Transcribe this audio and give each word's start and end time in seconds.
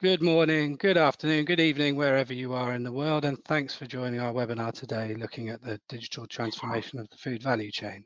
Good 0.00 0.22
morning, 0.22 0.76
good 0.76 0.96
afternoon, 0.96 1.44
good 1.44 1.58
evening, 1.58 1.96
wherever 1.96 2.32
you 2.32 2.52
are 2.52 2.72
in 2.72 2.84
the 2.84 2.92
world, 2.92 3.24
and 3.24 3.44
thanks 3.46 3.74
for 3.74 3.84
joining 3.84 4.20
our 4.20 4.32
webinar 4.32 4.72
today 4.72 5.12
looking 5.16 5.48
at 5.48 5.60
the 5.60 5.80
digital 5.88 6.24
transformation 6.28 7.00
of 7.00 7.10
the 7.10 7.16
food 7.16 7.42
value 7.42 7.72
chain. 7.72 8.04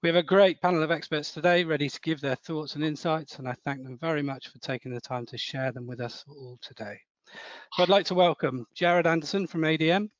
We 0.00 0.08
have 0.08 0.14
a 0.14 0.22
great 0.22 0.62
panel 0.62 0.84
of 0.84 0.92
experts 0.92 1.32
today 1.32 1.64
ready 1.64 1.90
to 1.90 2.00
give 2.02 2.20
their 2.20 2.36
thoughts 2.36 2.76
and 2.76 2.84
insights, 2.84 3.40
and 3.40 3.48
I 3.48 3.56
thank 3.64 3.82
them 3.82 3.98
very 3.98 4.22
much 4.22 4.46
for 4.46 4.60
taking 4.60 4.94
the 4.94 5.00
time 5.00 5.26
to 5.26 5.36
share 5.36 5.72
them 5.72 5.88
with 5.88 6.00
us 6.00 6.24
all 6.28 6.56
today. 6.62 7.00
So 7.72 7.82
I'd 7.82 7.88
like 7.88 8.06
to 8.06 8.14
welcome 8.14 8.64
Jared 8.72 9.08
Anderson 9.08 9.48
from 9.48 9.62
ADM, 9.62 10.10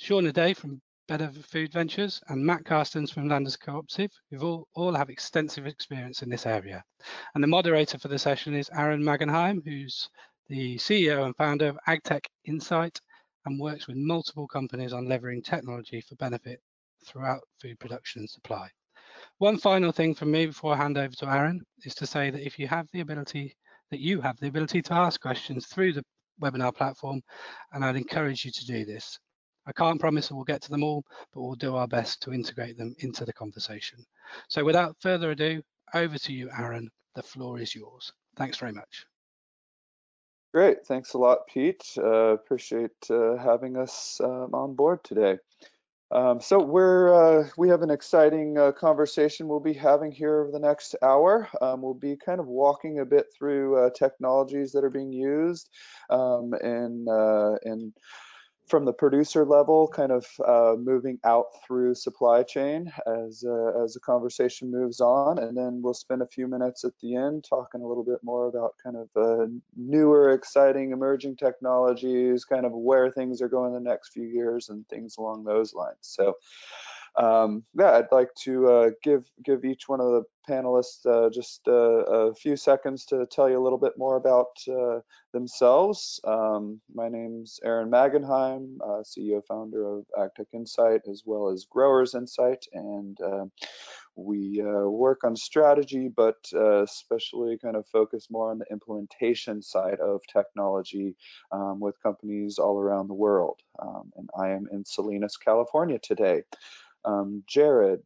Shauna 0.00 0.32
Day 0.32 0.54
from 0.54 0.80
Better 1.08 1.30
Food 1.30 1.74
Ventures, 1.74 2.22
and 2.28 2.42
Matt 2.42 2.64
Carstens 2.64 3.12
from 3.12 3.28
Landus 3.28 3.60
Cooperative, 3.60 4.12
who 4.30 4.38
all, 4.40 4.68
all 4.74 4.94
have 4.94 5.10
extensive 5.10 5.66
experience 5.66 6.22
in 6.22 6.30
this 6.30 6.46
area. 6.46 6.82
And 7.34 7.44
the 7.44 7.48
moderator 7.48 7.98
for 7.98 8.08
the 8.08 8.18
session 8.18 8.54
is 8.54 8.70
Aaron 8.72 9.02
Magenheim, 9.02 9.60
who's 9.62 10.08
the 10.48 10.76
CEO 10.76 11.24
and 11.24 11.36
founder 11.36 11.68
of 11.68 11.78
AgTech 11.86 12.24
Insight 12.46 13.00
and 13.44 13.60
works 13.60 13.86
with 13.86 13.96
multiple 13.96 14.46
companies 14.46 14.92
on 14.92 15.06
leveraging 15.06 15.44
technology 15.44 16.00
for 16.00 16.14
benefit 16.16 16.60
throughout 17.06 17.40
food 17.60 17.78
production 17.78 18.20
and 18.20 18.30
supply. 18.30 18.68
One 19.38 19.58
final 19.58 19.92
thing 19.92 20.14
from 20.14 20.30
me 20.30 20.46
before 20.46 20.74
I 20.74 20.76
hand 20.76 20.98
over 20.98 21.14
to 21.14 21.30
Aaron 21.30 21.60
is 21.84 21.94
to 21.96 22.06
say 22.06 22.30
that 22.30 22.46
if 22.46 22.58
you 22.58 22.66
have 22.68 22.86
the 22.92 23.00
ability, 23.00 23.54
that 23.90 24.00
you 24.00 24.20
have 24.20 24.38
the 24.38 24.48
ability 24.48 24.82
to 24.82 24.94
ask 24.94 25.20
questions 25.20 25.66
through 25.66 25.92
the 25.92 26.04
webinar 26.40 26.74
platform, 26.74 27.20
and 27.72 27.84
I'd 27.84 27.96
encourage 27.96 28.44
you 28.44 28.50
to 28.50 28.66
do 28.66 28.84
this. 28.84 29.18
I 29.66 29.72
can't 29.72 30.00
promise 30.00 30.30
we'll 30.30 30.44
get 30.44 30.62
to 30.62 30.70
them 30.70 30.82
all, 30.82 31.04
but 31.32 31.42
we'll 31.42 31.54
do 31.54 31.76
our 31.76 31.88
best 31.88 32.22
to 32.22 32.32
integrate 32.32 32.78
them 32.78 32.94
into 33.00 33.24
the 33.24 33.32
conversation. 33.32 33.98
So 34.48 34.64
without 34.64 34.96
further 35.00 35.30
ado, 35.32 35.62
over 35.94 36.18
to 36.18 36.32
you, 36.32 36.50
Aaron. 36.58 36.88
The 37.14 37.22
floor 37.22 37.58
is 37.58 37.74
yours. 37.74 38.12
Thanks 38.36 38.58
very 38.58 38.72
much. 38.72 39.04
Great. 40.54 40.86
Thanks 40.86 41.12
a 41.12 41.18
lot, 41.18 41.46
Pete. 41.46 41.84
Uh, 41.98 42.32
appreciate 42.32 42.90
uh, 43.10 43.36
having 43.36 43.76
us 43.76 44.20
um, 44.24 44.54
on 44.54 44.74
board 44.74 45.04
today. 45.04 45.38
Um, 46.10 46.40
so 46.40 46.58
we're 46.62 47.12
uh, 47.42 47.48
we 47.58 47.68
have 47.68 47.82
an 47.82 47.90
exciting 47.90 48.56
uh, 48.56 48.72
conversation 48.72 49.46
we'll 49.46 49.60
be 49.60 49.74
having 49.74 50.10
here 50.10 50.40
over 50.40 50.50
the 50.50 50.58
next 50.58 50.96
hour. 51.02 51.50
Um, 51.60 51.82
we'll 51.82 51.92
be 51.92 52.16
kind 52.16 52.40
of 52.40 52.46
walking 52.46 53.00
a 53.00 53.04
bit 53.04 53.26
through 53.36 53.76
uh, 53.76 53.90
technologies 53.90 54.72
that 54.72 54.84
are 54.84 54.90
being 54.90 55.12
used 55.12 55.68
um, 56.08 56.54
and 56.62 57.06
and 57.64 57.92
from 58.68 58.84
the 58.84 58.92
producer 58.92 59.44
level, 59.44 59.88
kind 59.88 60.12
of 60.12 60.26
uh, 60.46 60.74
moving 60.78 61.18
out 61.24 61.46
through 61.66 61.94
supply 61.94 62.42
chain 62.42 62.92
as 63.06 63.44
uh, 63.46 63.82
as 63.82 63.94
the 63.94 64.00
conversation 64.00 64.70
moves 64.70 65.00
on, 65.00 65.38
and 65.38 65.56
then 65.56 65.80
we'll 65.82 65.94
spend 65.94 66.22
a 66.22 66.26
few 66.26 66.46
minutes 66.46 66.84
at 66.84 66.92
the 67.00 67.16
end 67.16 67.44
talking 67.48 67.82
a 67.82 67.86
little 67.86 68.04
bit 68.04 68.22
more 68.22 68.46
about 68.46 68.74
kind 68.82 68.96
of 68.96 69.08
uh, 69.16 69.46
newer, 69.76 70.32
exciting, 70.32 70.92
emerging 70.92 71.36
technologies, 71.36 72.44
kind 72.44 72.66
of 72.66 72.72
where 72.72 73.10
things 73.10 73.40
are 73.42 73.48
going 73.48 73.72
the 73.72 73.80
next 73.80 74.12
few 74.12 74.26
years, 74.26 74.68
and 74.68 74.86
things 74.88 75.16
along 75.16 75.44
those 75.44 75.74
lines. 75.74 75.98
So 76.02 76.34
um, 77.16 77.64
yeah, 77.74 77.92
I'd 77.92 78.12
like 78.12 78.32
to 78.42 78.68
uh, 78.68 78.90
give 79.02 79.24
give 79.44 79.64
each 79.64 79.88
one 79.88 80.00
of 80.00 80.06
the 80.12 80.24
panelists 80.48 81.04
uh, 81.06 81.30
just 81.30 81.60
uh, 81.68 81.72
a 81.72 82.34
few 82.34 82.56
seconds 82.56 83.04
to 83.06 83.26
tell 83.26 83.48
you 83.48 83.60
a 83.60 83.62
little 83.62 83.78
bit 83.78 83.92
more 83.96 84.16
about 84.16 84.46
uh, 84.68 85.00
themselves. 85.32 86.20
Um, 86.24 86.80
my 86.92 87.08
name's 87.08 87.60
Aaron 87.64 87.90
Magenheim, 87.90 88.78
uh, 88.82 89.02
CEO 89.02 89.42
founder 89.46 89.86
of 89.86 90.04
AgTech 90.18 90.46
Insight 90.54 91.02
as 91.08 91.22
well 91.26 91.50
as 91.50 91.66
Growers 91.70 92.14
Insight, 92.14 92.64
and 92.72 93.18
uh, 93.20 93.44
we 94.16 94.60
work 94.62 95.22
on 95.22 95.36
strategy, 95.36 96.08
but 96.08 96.34
especially 96.52 97.56
kind 97.56 97.76
of 97.76 97.86
focus 97.86 98.26
more 98.30 98.50
on 98.50 98.58
the 98.58 98.66
implementation 98.68 99.62
side 99.62 100.00
of 100.00 100.20
technology 100.32 101.14
um, 101.52 101.78
with 101.78 102.02
companies 102.02 102.58
all 102.58 102.80
around 102.80 103.06
the 103.06 103.14
world. 103.14 103.60
Um, 103.80 104.10
and 104.16 104.28
I 104.36 104.48
am 104.48 104.66
in 104.72 104.84
Salinas, 104.84 105.36
California 105.36 106.00
today. 106.02 106.42
Um, 107.04 107.44
Jared. 107.46 108.02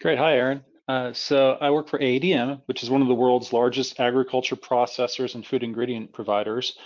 Great. 0.00 0.18
Hi, 0.18 0.36
Aaron. 0.36 0.62
Uh, 0.92 1.10
so 1.14 1.56
I 1.58 1.70
work 1.70 1.88
for 1.88 1.98
ADM, 1.98 2.60
which 2.66 2.82
is 2.82 2.90
one 2.90 3.00
of 3.00 3.08
the 3.08 3.14
world's 3.14 3.50
largest 3.50 3.98
agriculture 3.98 4.56
processors 4.56 5.34
and 5.34 5.46
food 5.46 5.62
ingredient 5.62 6.12
providers. 6.12 6.76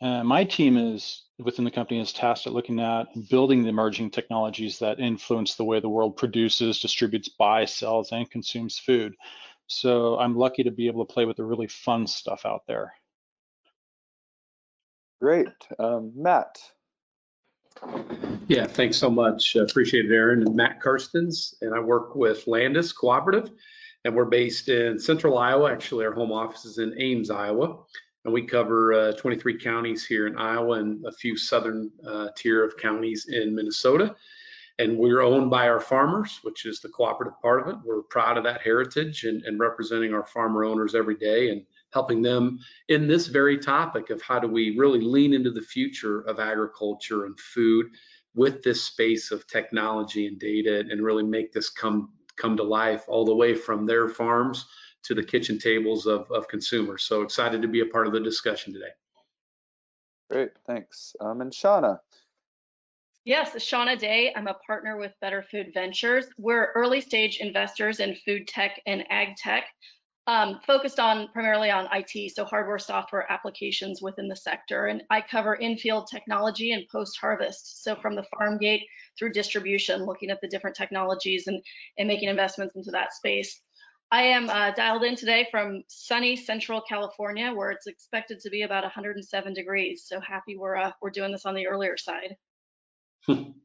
Uh, 0.00 0.24
my 0.24 0.42
team 0.42 0.76
is 0.76 1.26
within 1.38 1.64
the 1.64 1.70
company 1.70 2.00
is 2.00 2.12
tasked 2.12 2.48
at 2.48 2.54
looking 2.54 2.80
at 2.80 3.06
building 3.30 3.62
the 3.62 3.68
emerging 3.68 4.10
technologies 4.10 4.80
that 4.80 4.98
influence 4.98 5.54
the 5.54 5.64
way 5.64 5.78
the 5.78 5.88
world 5.88 6.16
produces, 6.16 6.80
distributes, 6.80 7.28
buys, 7.28 7.72
sells, 7.72 8.10
and 8.10 8.28
consumes 8.32 8.80
food. 8.80 9.14
So 9.68 10.18
I'm 10.18 10.36
lucky 10.36 10.64
to 10.64 10.72
be 10.72 10.88
able 10.88 11.06
to 11.06 11.12
play 11.12 11.24
with 11.24 11.36
the 11.36 11.44
really 11.44 11.68
fun 11.68 12.08
stuff 12.08 12.44
out 12.44 12.62
there. 12.66 12.92
Great. 15.20 15.46
Um, 15.78 16.10
Matt. 16.16 16.58
Yeah, 18.48 18.66
thanks 18.66 18.96
so 18.96 19.08
much. 19.08 19.56
Appreciate 19.56 20.06
it, 20.06 20.14
Aaron. 20.14 20.42
And 20.42 20.54
Matt 20.54 20.80
Carstens, 20.80 21.54
and 21.62 21.74
I 21.74 21.80
work 21.80 22.14
with 22.14 22.44
Landus 22.46 22.94
Cooperative, 22.94 23.50
and 24.04 24.14
we're 24.14 24.24
based 24.24 24.68
in 24.68 24.98
central 24.98 25.38
Iowa. 25.38 25.72
Actually, 25.72 26.04
our 26.04 26.12
home 26.12 26.32
office 26.32 26.64
is 26.64 26.78
in 26.78 26.94
Ames, 27.00 27.30
Iowa, 27.30 27.78
and 28.24 28.34
we 28.34 28.42
cover 28.42 28.92
uh, 28.92 29.12
23 29.12 29.58
counties 29.58 30.04
here 30.04 30.26
in 30.26 30.36
Iowa 30.36 30.78
and 30.78 31.04
a 31.06 31.12
few 31.12 31.36
southern 31.36 31.90
uh, 32.06 32.28
tier 32.36 32.64
of 32.64 32.76
counties 32.76 33.26
in 33.28 33.54
Minnesota. 33.54 34.14
And 34.78 34.98
we're 34.98 35.20
owned 35.20 35.50
by 35.50 35.68
our 35.68 35.80
farmers, 35.80 36.40
which 36.42 36.66
is 36.66 36.80
the 36.80 36.88
cooperative 36.88 37.40
part 37.40 37.62
of 37.62 37.68
it. 37.68 37.76
We're 37.84 38.02
proud 38.02 38.38
of 38.38 38.44
that 38.44 38.62
heritage 38.62 39.24
and, 39.24 39.42
and 39.44 39.60
representing 39.60 40.14
our 40.14 40.26
farmer 40.26 40.64
owners 40.64 40.94
every 40.94 41.16
day 41.16 41.50
and 41.50 41.64
helping 41.92 42.22
them 42.22 42.58
in 42.88 43.06
this 43.06 43.26
very 43.26 43.58
topic 43.58 44.10
of 44.10 44.20
how 44.22 44.38
do 44.38 44.48
we 44.48 44.76
really 44.78 45.00
lean 45.00 45.32
into 45.32 45.50
the 45.50 45.60
future 45.60 46.22
of 46.22 46.40
agriculture 46.40 47.26
and 47.26 47.38
food 47.38 47.86
with 48.34 48.62
this 48.62 48.82
space 48.82 49.30
of 49.30 49.46
technology 49.46 50.26
and 50.26 50.38
data 50.38 50.84
and 50.90 51.02
really 51.02 51.22
make 51.22 51.52
this 51.52 51.68
come 51.68 52.10
come 52.36 52.56
to 52.56 52.62
life 52.62 53.04
all 53.08 53.26
the 53.26 53.34
way 53.34 53.54
from 53.54 53.84
their 53.84 54.08
farms 54.08 54.66
to 55.02 55.14
the 55.14 55.22
kitchen 55.22 55.58
tables 55.58 56.06
of, 56.06 56.30
of 56.30 56.48
consumers. 56.48 57.02
So 57.02 57.22
excited 57.22 57.60
to 57.60 57.68
be 57.68 57.80
a 57.80 57.86
part 57.86 58.06
of 58.06 58.12
the 58.12 58.20
discussion 58.20 58.72
today. 58.72 58.86
Great, 60.30 60.50
thanks. 60.66 61.14
Um, 61.20 61.42
and 61.42 61.52
Shauna. 61.52 61.98
Yes, 63.24 63.54
Shauna 63.54 63.98
Day. 63.98 64.32
I'm 64.34 64.46
a 64.48 64.56
partner 64.66 64.96
with 64.96 65.12
Better 65.20 65.44
Food 65.48 65.72
Ventures. 65.74 66.26
We're 66.38 66.72
early 66.72 67.00
stage 67.00 67.38
investors 67.38 68.00
in 68.00 68.16
food 68.24 68.48
tech 68.48 68.80
and 68.86 69.04
ag 69.10 69.36
tech 69.36 69.66
um, 70.26 70.60
focused 70.66 71.00
on 71.00 71.28
primarily 71.28 71.70
on 71.70 71.88
IT, 71.92 72.32
so 72.34 72.44
hardware, 72.44 72.78
software 72.78 73.30
applications 73.30 74.00
within 74.00 74.28
the 74.28 74.36
sector. 74.36 74.86
And 74.86 75.02
I 75.10 75.20
cover 75.20 75.54
in-field 75.54 76.08
technology 76.08 76.72
and 76.72 76.86
post-harvest, 76.90 77.82
so 77.82 77.96
from 77.96 78.14
the 78.14 78.24
farm 78.24 78.58
gate 78.58 78.82
through 79.18 79.32
distribution, 79.32 80.04
looking 80.04 80.30
at 80.30 80.40
the 80.40 80.48
different 80.48 80.76
technologies 80.76 81.48
and, 81.48 81.60
and 81.98 82.06
making 82.06 82.28
investments 82.28 82.76
into 82.76 82.92
that 82.92 83.12
space. 83.12 83.60
I 84.12 84.24
am 84.24 84.50
uh, 84.50 84.72
dialed 84.72 85.04
in 85.04 85.16
today 85.16 85.48
from 85.50 85.82
sunny 85.88 86.36
Central 86.36 86.82
California, 86.82 87.52
where 87.52 87.70
it's 87.70 87.86
expected 87.86 88.40
to 88.40 88.50
be 88.50 88.62
about 88.62 88.84
107 88.84 89.54
degrees. 89.54 90.04
So 90.06 90.20
happy 90.20 90.56
we're 90.56 90.76
uh, 90.76 90.92
we're 91.00 91.10
doing 91.10 91.32
this 91.32 91.46
on 91.46 91.54
the 91.54 91.66
earlier 91.66 91.96
side. 91.96 92.36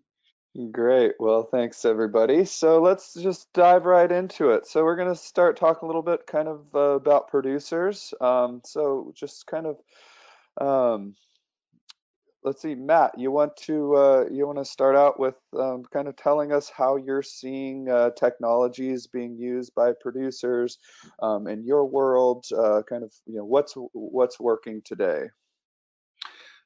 Great. 0.72 1.14
Well, 1.20 1.44
thanks 1.44 1.86
everybody. 1.86 2.44
So 2.46 2.82
let's 2.82 3.14
just 3.14 3.52
dive 3.54 3.86
right 3.86 4.12
into 4.12 4.50
it. 4.52 4.66
So 4.66 4.84
we're 4.84 4.96
going 4.96 5.08
to 5.08 5.16
start 5.16 5.56
talking 5.56 5.86
a 5.86 5.88
little 5.88 6.02
bit 6.02 6.26
kind 6.26 6.48
of 6.48 6.66
uh, 6.76 6.80
about 6.96 7.28
producers. 7.28 8.14
Um, 8.20 8.62
so 8.66 9.14
just 9.16 9.46
kind 9.46 9.68
of 9.68 9.78
um, 10.60 11.16
let's 12.44 12.62
see, 12.62 12.76
Matt, 12.76 13.18
you 13.18 13.32
want 13.32 13.56
to 13.58 13.96
uh, 13.96 14.26
you 14.32 14.48
want 14.48 14.58
to 14.58 14.66
start 14.66 14.96
out 14.96 15.20
with 15.20 15.36
um, 15.58 15.84
kind 15.92 16.08
of 16.08 16.16
telling 16.16 16.52
us 16.52 16.70
how 16.70 16.96
you're 16.96 17.22
seeing 17.22 17.90
uh, 17.90 18.12
technologies 18.12 19.08
being 19.08 19.36
used 19.38 19.76
by 19.76 19.92
producers 20.02 20.80
um, 21.22 21.48
in 21.48 21.64
your 21.64 21.86
world. 21.86 22.46
Uh, 22.58 22.82
kind 22.90 23.04
of 23.04 23.14
you 23.26 23.36
know 23.38 23.46
what's 23.46 23.74
what's 23.94 24.40
working 24.40 24.82
today. 24.84 25.26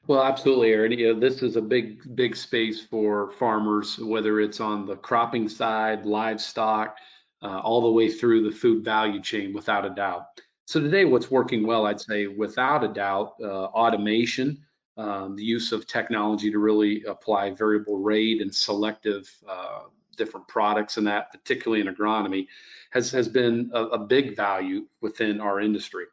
Well, 0.07 0.23
absolutely, 0.23 0.71
Aaron. 0.71 0.91
You 0.91 1.13
know, 1.13 1.19
this 1.19 1.43
is 1.43 1.55
a 1.55 1.61
big, 1.61 2.15
big 2.15 2.35
space 2.35 2.81
for 2.81 3.31
farmers, 3.33 3.99
whether 3.99 4.39
it's 4.39 4.59
on 4.59 4.85
the 4.85 4.95
cropping 4.95 5.47
side, 5.47 6.05
livestock, 6.05 6.97
uh, 7.43 7.59
all 7.59 7.81
the 7.81 7.91
way 7.91 8.09
through 8.09 8.43
the 8.43 8.55
food 8.55 8.83
value 8.83 9.21
chain, 9.21 9.53
without 9.53 9.85
a 9.85 9.89
doubt. 9.91 10.25
So 10.65 10.79
today, 10.79 11.05
what's 11.05 11.29
working 11.29 11.65
well, 11.67 11.85
I'd 11.85 12.01
say, 12.01 12.27
without 12.27 12.83
a 12.83 12.87
doubt, 12.87 13.33
uh, 13.41 13.65
automation, 13.65 14.63
um, 14.97 15.35
the 15.35 15.43
use 15.43 15.71
of 15.71 15.87
technology 15.87 16.51
to 16.51 16.59
really 16.59 17.03
apply 17.03 17.51
variable 17.51 17.99
rate 17.99 18.41
and 18.41 18.53
selective 18.53 19.29
uh, 19.47 19.81
different 20.17 20.47
products, 20.47 20.97
and 20.97 21.07
that, 21.07 21.31
particularly 21.31 21.85
in 21.85 21.93
agronomy, 21.93 22.47
has 22.91 23.11
has 23.11 23.27
been 23.27 23.69
a, 23.73 23.83
a 23.85 23.99
big 23.99 24.35
value 24.35 24.85
within 25.01 25.39
our 25.39 25.59
industry 25.59 26.05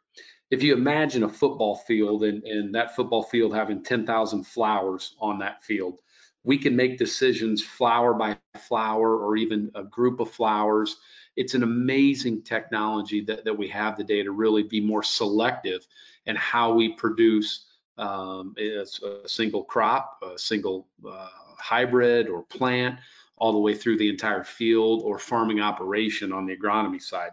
if 0.49 0.63
you 0.63 0.73
imagine 0.73 1.23
a 1.23 1.29
football 1.29 1.75
field 1.75 2.23
and, 2.23 2.43
and 2.43 2.73
that 2.75 2.95
football 2.95 3.23
field 3.23 3.53
having 3.53 3.83
10,000 3.83 4.43
flowers 4.43 5.15
on 5.19 5.39
that 5.39 5.63
field, 5.63 5.99
we 6.43 6.57
can 6.57 6.75
make 6.75 6.97
decisions 6.97 7.61
flower 7.61 8.13
by 8.13 8.37
flower 8.57 9.17
or 9.17 9.35
even 9.35 9.71
a 9.75 9.83
group 9.83 10.19
of 10.19 10.31
flowers. 10.31 10.97
It's 11.35 11.53
an 11.53 11.63
amazing 11.63 12.43
technology 12.43 13.21
that, 13.25 13.45
that 13.45 13.57
we 13.57 13.67
have 13.69 13.97
today 13.97 14.23
to 14.23 14.31
really 14.31 14.63
be 14.63 14.79
more 14.79 15.03
selective 15.03 15.85
and 16.25 16.37
how 16.37 16.73
we 16.73 16.93
produce 16.93 17.65
um, 17.97 18.55
a 18.57 18.85
single 19.27 19.63
crop, 19.63 20.23
a 20.23 20.39
single 20.39 20.87
uh, 21.07 21.27
hybrid 21.57 22.27
or 22.27 22.43
plant, 22.43 22.99
all 23.37 23.51
the 23.51 23.59
way 23.59 23.75
through 23.75 23.97
the 23.97 24.09
entire 24.09 24.43
field 24.43 25.01
or 25.03 25.19
farming 25.19 25.59
operation 25.59 26.31
on 26.31 26.45
the 26.45 26.55
agronomy 26.55 27.01
side. 27.01 27.31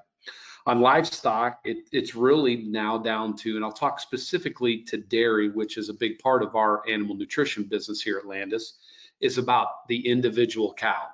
On 0.67 0.81
livestock, 0.81 1.61
it, 1.65 1.89
it's 1.93 2.17
really 2.17 2.57
now 2.57 2.99
down 2.99 3.37
to, 3.37 3.55
and 3.55 3.65
I'll 3.65 3.71
talk 3.71 4.01
specifically 4.01 4.83
to 4.83 4.97
dairy, 4.97 5.49
which 5.49 5.79
is 5.79 5.89
a 5.89 5.95
big 5.95 6.19
part 6.19 6.43
of 6.43 6.57
our 6.57 6.83
animal 6.89 7.15
nutrition 7.15 7.63
business 7.65 8.03
here 8.03 8.19
at 8.19 8.25
Landus, 8.25 8.73
is 9.21 9.39
about 9.39 9.87
the 9.89 10.05
individual 10.09 10.75
cow. 10.75 11.07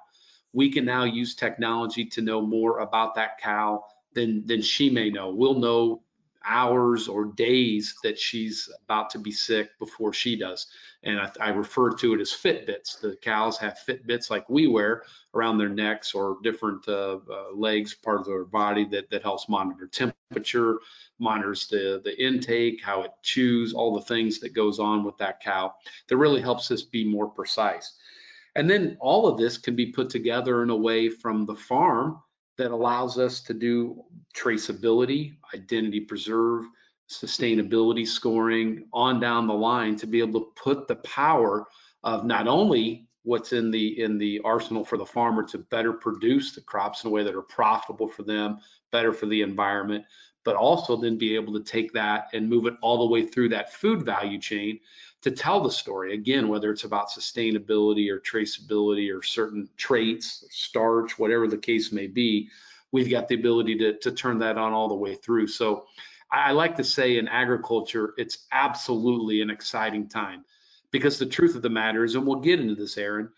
We 0.54 0.70
can 0.72 0.86
now 0.86 1.04
use 1.04 1.34
technology 1.34 2.06
to 2.06 2.22
know 2.22 2.40
more 2.40 2.78
about 2.78 3.14
that 3.16 3.38
cow 3.38 3.84
than, 4.14 4.46
than 4.46 4.62
she 4.62 4.88
may 4.88 5.10
know. 5.10 5.30
We'll 5.30 5.58
know 5.58 6.02
hours 6.44 7.08
or 7.08 7.24
days 7.24 7.94
that 8.02 8.18
she's 8.18 8.68
about 8.84 9.10
to 9.10 9.18
be 9.18 9.30
sick 9.30 9.70
before 9.78 10.12
she 10.12 10.36
does. 10.36 10.66
And 11.02 11.18
I, 11.18 11.30
I, 11.40 11.48
refer 11.50 11.90
to 11.90 12.14
it 12.14 12.20
as 12.20 12.30
Fitbits. 12.30 13.00
The 13.00 13.16
cows 13.22 13.58
have 13.58 13.78
Fitbits 13.86 14.30
like 14.30 14.48
we 14.48 14.66
wear 14.66 15.02
around 15.34 15.58
their 15.58 15.68
necks 15.68 16.14
or 16.14 16.38
different 16.42 16.86
uh, 16.88 17.18
uh, 17.30 17.52
legs, 17.54 17.94
part 17.94 18.20
of 18.20 18.26
their 18.26 18.44
body 18.44 18.84
that, 18.86 19.10
that 19.10 19.22
helps 19.22 19.48
monitor 19.48 19.86
temperature, 19.86 20.78
monitors 21.18 21.66
the, 21.68 22.00
the 22.04 22.22
intake, 22.22 22.82
how 22.82 23.02
it 23.02 23.12
chews, 23.22 23.72
all 23.72 23.94
the 23.94 24.02
things 24.02 24.38
that 24.40 24.54
goes 24.54 24.78
on 24.78 25.04
with 25.04 25.16
that 25.18 25.40
cow 25.40 25.74
that 26.08 26.16
really 26.16 26.40
helps 26.40 26.70
us 26.70 26.82
be 26.82 27.04
more 27.04 27.28
precise. 27.28 27.96
And 28.54 28.68
then 28.68 28.96
all 29.00 29.26
of 29.26 29.38
this 29.38 29.56
can 29.56 29.74
be 29.74 29.86
put 29.86 30.10
together 30.10 30.62
in 30.62 30.70
a 30.70 30.76
way 30.76 31.08
from 31.08 31.46
the 31.46 31.56
farm 31.56 32.20
that 32.62 32.70
allows 32.70 33.18
us 33.18 33.40
to 33.40 33.54
do 33.54 34.04
traceability, 34.36 35.34
identity 35.52 35.98
preserve, 36.00 36.64
sustainability 37.10 38.06
scoring 38.06 38.86
on 38.92 39.18
down 39.18 39.48
the 39.48 39.52
line 39.52 39.96
to 39.96 40.06
be 40.06 40.20
able 40.20 40.40
to 40.40 40.46
put 40.54 40.86
the 40.86 40.94
power 40.96 41.66
of 42.04 42.24
not 42.24 42.46
only 42.46 43.08
what's 43.24 43.52
in 43.52 43.70
the 43.70 44.00
in 44.00 44.16
the 44.16 44.40
arsenal 44.44 44.84
for 44.84 44.96
the 44.96 45.04
farmer 45.04 45.42
to 45.42 45.58
better 45.58 45.92
produce 45.92 46.52
the 46.52 46.60
crops 46.60 47.02
in 47.02 47.08
a 47.08 47.12
way 47.12 47.22
that 47.24 47.34
are 47.34 47.42
profitable 47.42 48.08
for 48.08 48.22
them, 48.22 48.58
better 48.92 49.12
for 49.12 49.26
the 49.26 49.42
environment, 49.42 50.04
but 50.44 50.56
also 50.56 50.96
then 50.96 51.16
be 51.16 51.34
able 51.34 51.52
to 51.52 51.62
take 51.62 51.92
that 51.92 52.28
and 52.32 52.48
move 52.48 52.66
it 52.66 52.74
all 52.80 52.98
the 52.98 53.12
way 53.12 53.24
through 53.24 53.48
that 53.48 53.72
food 53.72 54.02
value 54.02 54.38
chain 54.38 54.80
to 55.20 55.30
tell 55.30 55.60
the 55.60 55.70
story. 55.70 56.14
Again 56.14 56.48
whether 56.48 56.70
it's 56.70 56.84
about 56.84 57.10
sustainability 57.10 58.10
or 58.10 58.20
traceability 58.20 59.14
or 59.16 59.22
certain 59.22 59.68
traits 59.76 60.44
starch 60.50 61.18
whatever 61.18 61.48
the 61.48 61.58
case 61.58 61.92
may 61.92 62.06
be 62.06 62.48
we've 62.92 63.10
got 63.10 63.26
the 63.26 63.34
ability 63.34 63.78
to, 63.78 63.98
to 63.98 64.12
turn 64.12 64.38
that 64.38 64.58
on 64.58 64.72
all 64.72 64.88
the 64.88 64.94
way 64.94 65.14
through. 65.14 65.46
So 65.46 65.86
I, 66.30 66.52
like 66.52 66.76
to 66.76 66.84
say 66.84 67.18
in 67.18 67.28
agriculture 67.28 68.14
it's 68.16 68.46
absolutely 68.52 69.42
an 69.42 69.50
exciting 69.50 70.08
time 70.08 70.44
because 70.90 71.18
the 71.18 71.26
truth 71.26 71.56
of 71.56 71.62
the 71.62 71.70
matter 71.70 72.04
is 72.04 72.14
and 72.14 72.26
we'll 72.26 72.40
get 72.40 72.60
into 72.60 72.74
this 72.74 72.98
aaron 72.98 73.30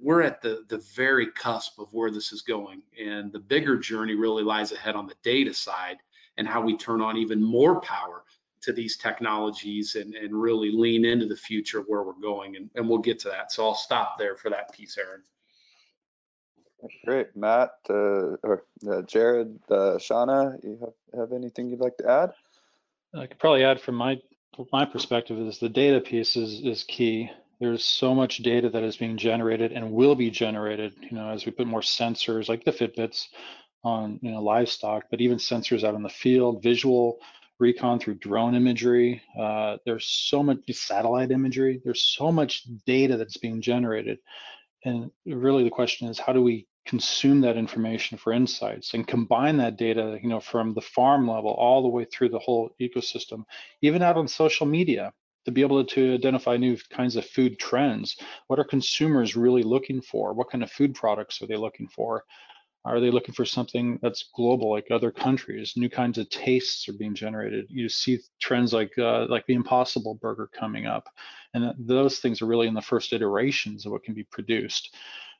we're 0.00 0.22
at 0.22 0.40
the 0.42 0.64
the 0.68 0.78
very 0.94 1.30
cusp 1.32 1.78
of 1.78 1.92
where 1.92 2.10
this 2.10 2.32
is 2.32 2.42
going 2.42 2.82
and 3.02 3.32
the 3.32 3.38
bigger 3.38 3.76
journey 3.76 4.14
really 4.14 4.42
lies 4.42 4.72
ahead 4.72 4.94
on 4.94 5.06
the 5.06 5.14
data 5.22 5.52
side 5.52 5.96
and 6.36 6.46
how 6.46 6.60
we 6.60 6.76
turn 6.76 7.00
on 7.00 7.16
even 7.16 7.42
more 7.42 7.80
power 7.80 8.22
to 8.66 8.72
these 8.72 8.96
technologies 8.96 9.94
and, 9.94 10.14
and 10.14 10.34
really 10.34 10.70
lean 10.72 11.04
into 11.04 11.26
the 11.26 11.36
future 11.36 11.78
of 11.78 11.86
where 11.86 12.02
we're 12.02 12.20
going. 12.20 12.56
And, 12.56 12.68
and 12.74 12.88
we'll 12.88 12.98
get 12.98 13.20
to 13.20 13.28
that. 13.28 13.52
So 13.52 13.64
I'll 13.64 13.74
stop 13.74 14.18
there 14.18 14.36
for 14.36 14.50
that 14.50 14.72
piece, 14.72 14.98
Aaron. 14.98 15.22
Great, 17.04 17.34
Matt 17.36 17.70
uh, 17.88 18.36
or 18.42 18.64
uh, 18.88 19.02
Jared, 19.02 19.58
uh, 19.70 19.96
Shauna, 19.98 20.62
you 20.62 20.78
have, 20.80 21.20
have 21.20 21.32
anything 21.32 21.70
you'd 21.70 21.80
like 21.80 21.96
to 21.98 22.08
add? 22.08 22.32
I 23.14 23.26
could 23.26 23.38
probably 23.38 23.64
add 23.64 23.80
from 23.80 23.94
my 23.94 24.20
my 24.72 24.84
perspective 24.84 25.38
is 25.38 25.58
the 25.58 25.68
data 25.68 26.00
piece 26.00 26.36
is 26.36 26.60
is 26.60 26.84
key. 26.84 27.30
There's 27.60 27.84
so 27.84 28.14
much 28.14 28.38
data 28.38 28.68
that 28.70 28.82
is 28.82 28.96
being 28.96 29.16
generated 29.16 29.72
and 29.72 29.92
will 29.92 30.14
be 30.14 30.30
generated. 30.30 30.94
You 31.00 31.16
know, 31.16 31.30
as 31.30 31.46
we 31.46 31.52
put 31.52 31.66
more 31.66 31.80
sensors 31.80 32.48
like 32.48 32.64
the 32.64 32.72
Fitbits 32.72 33.28
on 33.82 34.18
you 34.22 34.32
know 34.32 34.42
livestock, 34.42 35.04
but 35.10 35.20
even 35.20 35.38
sensors 35.38 35.84
out 35.84 35.94
in 35.94 36.02
the 36.02 36.08
field, 36.08 36.62
visual 36.62 37.18
recon 37.58 37.98
through 37.98 38.14
drone 38.16 38.54
imagery. 38.54 39.22
Uh, 39.38 39.78
there's 39.86 40.06
so 40.06 40.42
much 40.42 40.58
satellite 40.72 41.30
imagery. 41.30 41.80
There's 41.82 42.02
so 42.02 42.30
much 42.30 42.64
data 42.84 43.16
that's 43.16 43.38
being 43.38 43.62
generated. 43.62 44.18
And 44.84 45.10
really 45.24 45.64
the 45.64 45.70
question 45.70 46.08
is, 46.08 46.18
how 46.18 46.32
do 46.32 46.42
we 46.42 46.66
consume 46.86 47.40
that 47.40 47.56
information 47.56 48.18
for 48.18 48.32
insights 48.32 48.94
and 48.94 49.06
combine 49.06 49.56
that 49.56 49.76
data, 49.76 50.18
you 50.22 50.28
know, 50.28 50.38
from 50.38 50.74
the 50.74 50.80
farm 50.80 51.28
level 51.28 51.50
all 51.50 51.82
the 51.82 51.88
way 51.88 52.04
through 52.04 52.28
the 52.28 52.38
whole 52.38 52.70
ecosystem, 52.80 53.44
even 53.82 54.02
out 54.02 54.16
on 54.16 54.28
social 54.28 54.66
media 54.66 55.12
to 55.46 55.52
be 55.52 55.62
able 55.62 55.82
to 55.84 56.14
identify 56.14 56.56
new 56.56 56.76
kinds 56.90 57.16
of 57.16 57.24
food 57.24 57.58
trends. 57.58 58.16
What 58.48 58.58
are 58.58 58.64
consumers 58.64 59.36
really 59.36 59.62
looking 59.62 60.02
for? 60.02 60.34
What 60.34 60.50
kind 60.50 60.62
of 60.64 60.70
food 60.70 60.94
products 60.94 61.40
are 61.40 61.46
they 61.46 61.56
looking 61.56 61.86
for? 61.86 62.24
Are 62.84 63.00
they 63.00 63.10
looking 63.10 63.34
for 63.34 63.44
something 63.44 63.98
that's 64.02 64.30
global, 64.34 64.70
like 64.70 64.90
other 64.90 65.12
countries? 65.12 65.74
New 65.76 65.88
kinds 65.88 66.18
of 66.18 66.28
tastes 66.30 66.88
are 66.88 66.92
being 66.92 67.14
generated. 67.14 67.66
You 67.68 67.88
see 67.88 68.18
trends 68.40 68.72
like 68.72 68.92
uh, 68.98 69.26
like 69.28 69.46
the 69.46 69.54
Impossible 69.54 70.14
Burger 70.14 70.48
coming 70.52 70.86
up, 70.86 71.08
and 71.54 71.72
those 71.78 72.18
things 72.18 72.42
are 72.42 72.46
really 72.46 72.68
in 72.68 72.74
the 72.74 72.82
first 72.82 73.12
iterations 73.12 73.86
of 73.86 73.92
what 73.92 74.04
can 74.04 74.14
be 74.14 74.24
produced. 74.24 74.96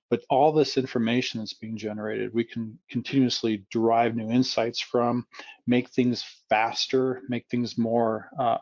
But 0.08 0.22
all 0.30 0.52
this 0.52 0.76
information 0.76 1.40
that's 1.40 1.54
being 1.54 1.76
generated, 1.76 2.32
we 2.32 2.44
can 2.44 2.78
continuously 2.88 3.64
derive 3.72 4.14
new 4.14 4.30
insights 4.30 4.80
from, 4.80 5.26
make 5.66 5.88
things 5.88 6.24
faster, 6.48 7.22
make 7.28 7.46
things 7.48 7.76
more 7.76 8.30
uh, 8.38 8.58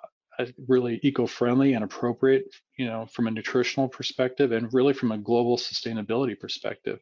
really 0.69 1.01
eco-friendly 1.03 1.75
and 1.75 1.85
appropriate, 1.85 2.47
you 2.77 2.87
know, 2.87 3.07
from 3.07 3.27
a 3.27 3.31
nutritional 3.31 3.89
perspective, 3.89 4.53
and 4.53 4.73
really 4.73 4.93
from 4.93 5.13
a 5.13 5.19
global 5.19 5.57
sustainability 5.57 6.39
perspective. 6.39 7.01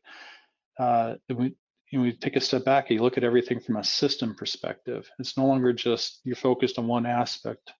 Uh, 0.78 1.14
we, 1.28 1.54
you 1.90 1.98
know, 1.98 2.02
we 2.04 2.12
take 2.12 2.36
a 2.36 2.40
step 2.40 2.64
back 2.64 2.88
and 2.88 2.96
you 2.96 3.02
look 3.02 3.18
at 3.18 3.24
everything 3.24 3.60
from 3.60 3.76
a 3.76 3.84
system 3.84 4.34
perspective. 4.34 5.08
It's 5.18 5.36
no 5.36 5.46
longer 5.46 5.72
just 5.72 6.20
you're 6.24 6.36
focused 6.36 6.78
on 6.78 6.86
one 6.86 7.06
aspect, 7.06 7.72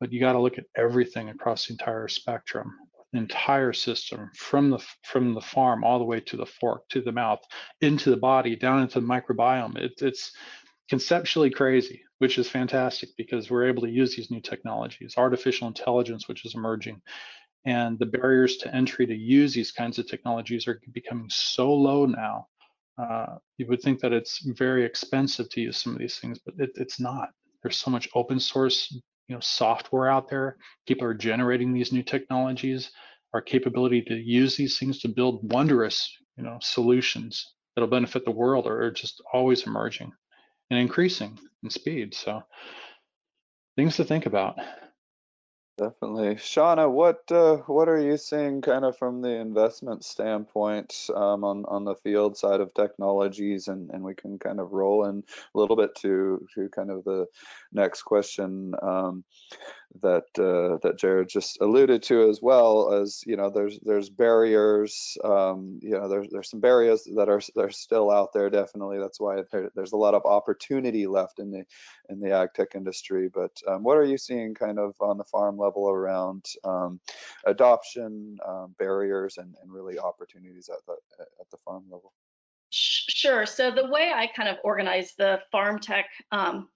but 0.00 0.12
you 0.12 0.20
got 0.20 0.32
to 0.32 0.40
look 0.40 0.58
at 0.58 0.66
everything 0.76 1.28
across 1.28 1.66
the 1.66 1.74
entire 1.74 2.08
spectrum, 2.08 2.72
the 3.12 3.18
entire 3.18 3.72
system 3.72 4.30
from 4.36 4.70
the 4.70 4.78
from 5.04 5.34
the 5.34 5.40
farm 5.40 5.84
all 5.84 5.98
the 5.98 6.04
way 6.04 6.20
to 6.20 6.36
the 6.36 6.46
fork, 6.46 6.88
to 6.88 7.00
the 7.00 7.12
mouth, 7.12 7.40
into 7.80 8.10
the 8.10 8.16
body, 8.16 8.56
down 8.56 8.82
into 8.82 9.00
the 9.00 9.06
microbiome. 9.06 9.76
It, 9.76 9.92
it's 10.02 10.32
conceptually 10.92 11.48
crazy, 11.48 12.02
which 12.18 12.36
is 12.36 12.50
fantastic 12.50 13.08
because 13.16 13.50
we're 13.50 13.66
able 13.66 13.80
to 13.80 13.88
use 13.88 14.14
these 14.14 14.30
new 14.30 14.42
technologies, 14.42 15.14
artificial 15.16 15.66
intelligence, 15.66 16.28
which 16.28 16.44
is 16.44 16.54
emerging. 16.54 17.00
And 17.64 17.98
the 17.98 18.12
barriers 18.16 18.58
to 18.58 18.74
entry 18.74 19.06
to 19.06 19.14
use 19.14 19.54
these 19.54 19.72
kinds 19.72 19.98
of 19.98 20.06
technologies 20.06 20.68
are 20.68 20.78
becoming 20.92 21.30
so 21.30 21.72
low 21.72 22.04
now 22.04 22.46
uh, 22.98 23.36
you 23.56 23.66
would 23.68 23.80
think 23.80 24.00
that 24.00 24.12
it's 24.12 24.44
very 24.44 24.84
expensive 24.84 25.48
to 25.48 25.62
use 25.62 25.78
some 25.78 25.94
of 25.94 25.98
these 25.98 26.18
things, 26.18 26.38
but 26.44 26.54
it, 26.58 26.72
it's 26.74 27.00
not. 27.00 27.30
There's 27.62 27.78
so 27.78 27.90
much 27.90 28.06
open 28.14 28.38
source, 28.38 28.92
you 28.92 29.34
know, 29.34 29.40
software 29.40 30.10
out 30.10 30.28
there. 30.28 30.58
People 30.86 31.06
are 31.06 31.14
generating 31.14 31.72
these 31.72 31.90
new 31.90 32.02
technologies. 32.02 32.90
Our 33.32 33.40
capability 33.40 34.02
to 34.02 34.14
use 34.14 34.56
these 34.56 34.78
things 34.78 34.98
to 35.00 35.08
build 35.08 35.40
wondrous, 35.52 36.14
you 36.36 36.44
know, 36.44 36.58
solutions 36.60 37.54
that'll 37.74 37.88
benefit 37.88 38.26
the 38.26 38.30
world 38.30 38.66
are, 38.66 38.82
are 38.82 38.90
just 38.90 39.22
always 39.32 39.66
emerging 39.66 40.12
and 40.72 40.80
increasing 40.80 41.38
in 41.62 41.68
speed. 41.68 42.14
So 42.14 42.42
things 43.76 43.96
to 43.96 44.04
think 44.04 44.24
about. 44.24 44.56
Definitely. 45.78 46.34
Shauna, 46.36 46.90
what 46.90 47.22
uh, 47.30 47.56
what 47.66 47.88
are 47.88 47.98
you 47.98 48.16
seeing 48.16 48.60
kind 48.60 48.84
of 48.84 48.96
from 48.98 49.22
the 49.22 49.30
investment 49.30 50.04
standpoint 50.04 51.08
um, 51.14 51.44
on 51.44 51.64
on 51.66 51.84
the 51.84 51.94
field 51.94 52.36
side 52.36 52.60
of 52.60 52.74
technologies, 52.74 53.68
and 53.68 53.90
and 53.90 54.02
we 54.02 54.14
can 54.14 54.38
kind 54.38 54.60
of 54.60 54.72
roll 54.72 55.06
in 55.06 55.24
a 55.54 55.58
little 55.58 55.74
bit 55.74 55.94
to 55.96 56.46
to 56.54 56.68
kind 56.68 56.90
of 56.90 57.04
the 57.04 57.26
next 57.72 58.02
question. 58.02 58.74
Um, 58.82 59.24
that 60.00 60.24
uh, 60.38 60.78
that 60.82 60.98
Jared 60.98 61.28
just 61.28 61.60
alluded 61.60 62.02
to 62.04 62.28
as 62.28 62.40
well 62.40 62.92
as 62.92 63.22
you 63.26 63.36
know 63.36 63.50
there's 63.50 63.78
there's 63.82 64.08
barriers 64.08 65.16
um, 65.24 65.78
you 65.82 65.90
know 65.90 66.08
there's 66.08 66.28
there's 66.30 66.50
some 66.50 66.60
barriers 66.60 67.06
that 67.16 67.28
are 67.28 67.40
that 67.54 67.64
are 67.64 67.70
still 67.70 68.10
out 68.10 68.32
there 68.32 68.48
definitely. 68.48 68.98
That's 68.98 69.20
why 69.20 69.42
there, 69.50 69.70
there's 69.74 69.92
a 69.92 69.96
lot 69.96 70.14
of 70.14 70.24
opportunity 70.24 71.06
left 71.06 71.38
in 71.38 71.50
the 71.50 71.64
in 72.08 72.20
the 72.20 72.32
ag 72.32 72.54
tech 72.54 72.74
industry. 72.74 73.28
But 73.32 73.52
um, 73.68 73.82
what 73.82 73.98
are 73.98 74.04
you 74.04 74.18
seeing 74.18 74.54
kind 74.54 74.78
of 74.78 74.94
on 75.00 75.18
the 75.18 75.24
farm 75.24 75.58
level 75.58 75.90
around 75.90 76.46
um, 76.64 77.00
adoption 77.46 78.38
um, 78.46 78.74
barriers 78.78 79.36
and, 79.38 79.54
and 79.62 79.72
really 79.72 79.98
opportunities 79.98 80.68
at 80.68 80.84
the 80.86 80.96
at 81.40 81.50
the 81.50 81.58
farm 81.58 81.84
level? 81.90 82.12
Sure. 82.74 83.44
So 83.44 83.70
the 83.70 83.86
way 83.86 84.12
I 84.14 84.28
kind 84.34 84.48
of 84.48 84.56
organize 84.64 85.12
the 85.18 85.40
farm 85.50 85.78
tech 85.78 86.06
um, 86.30 86.68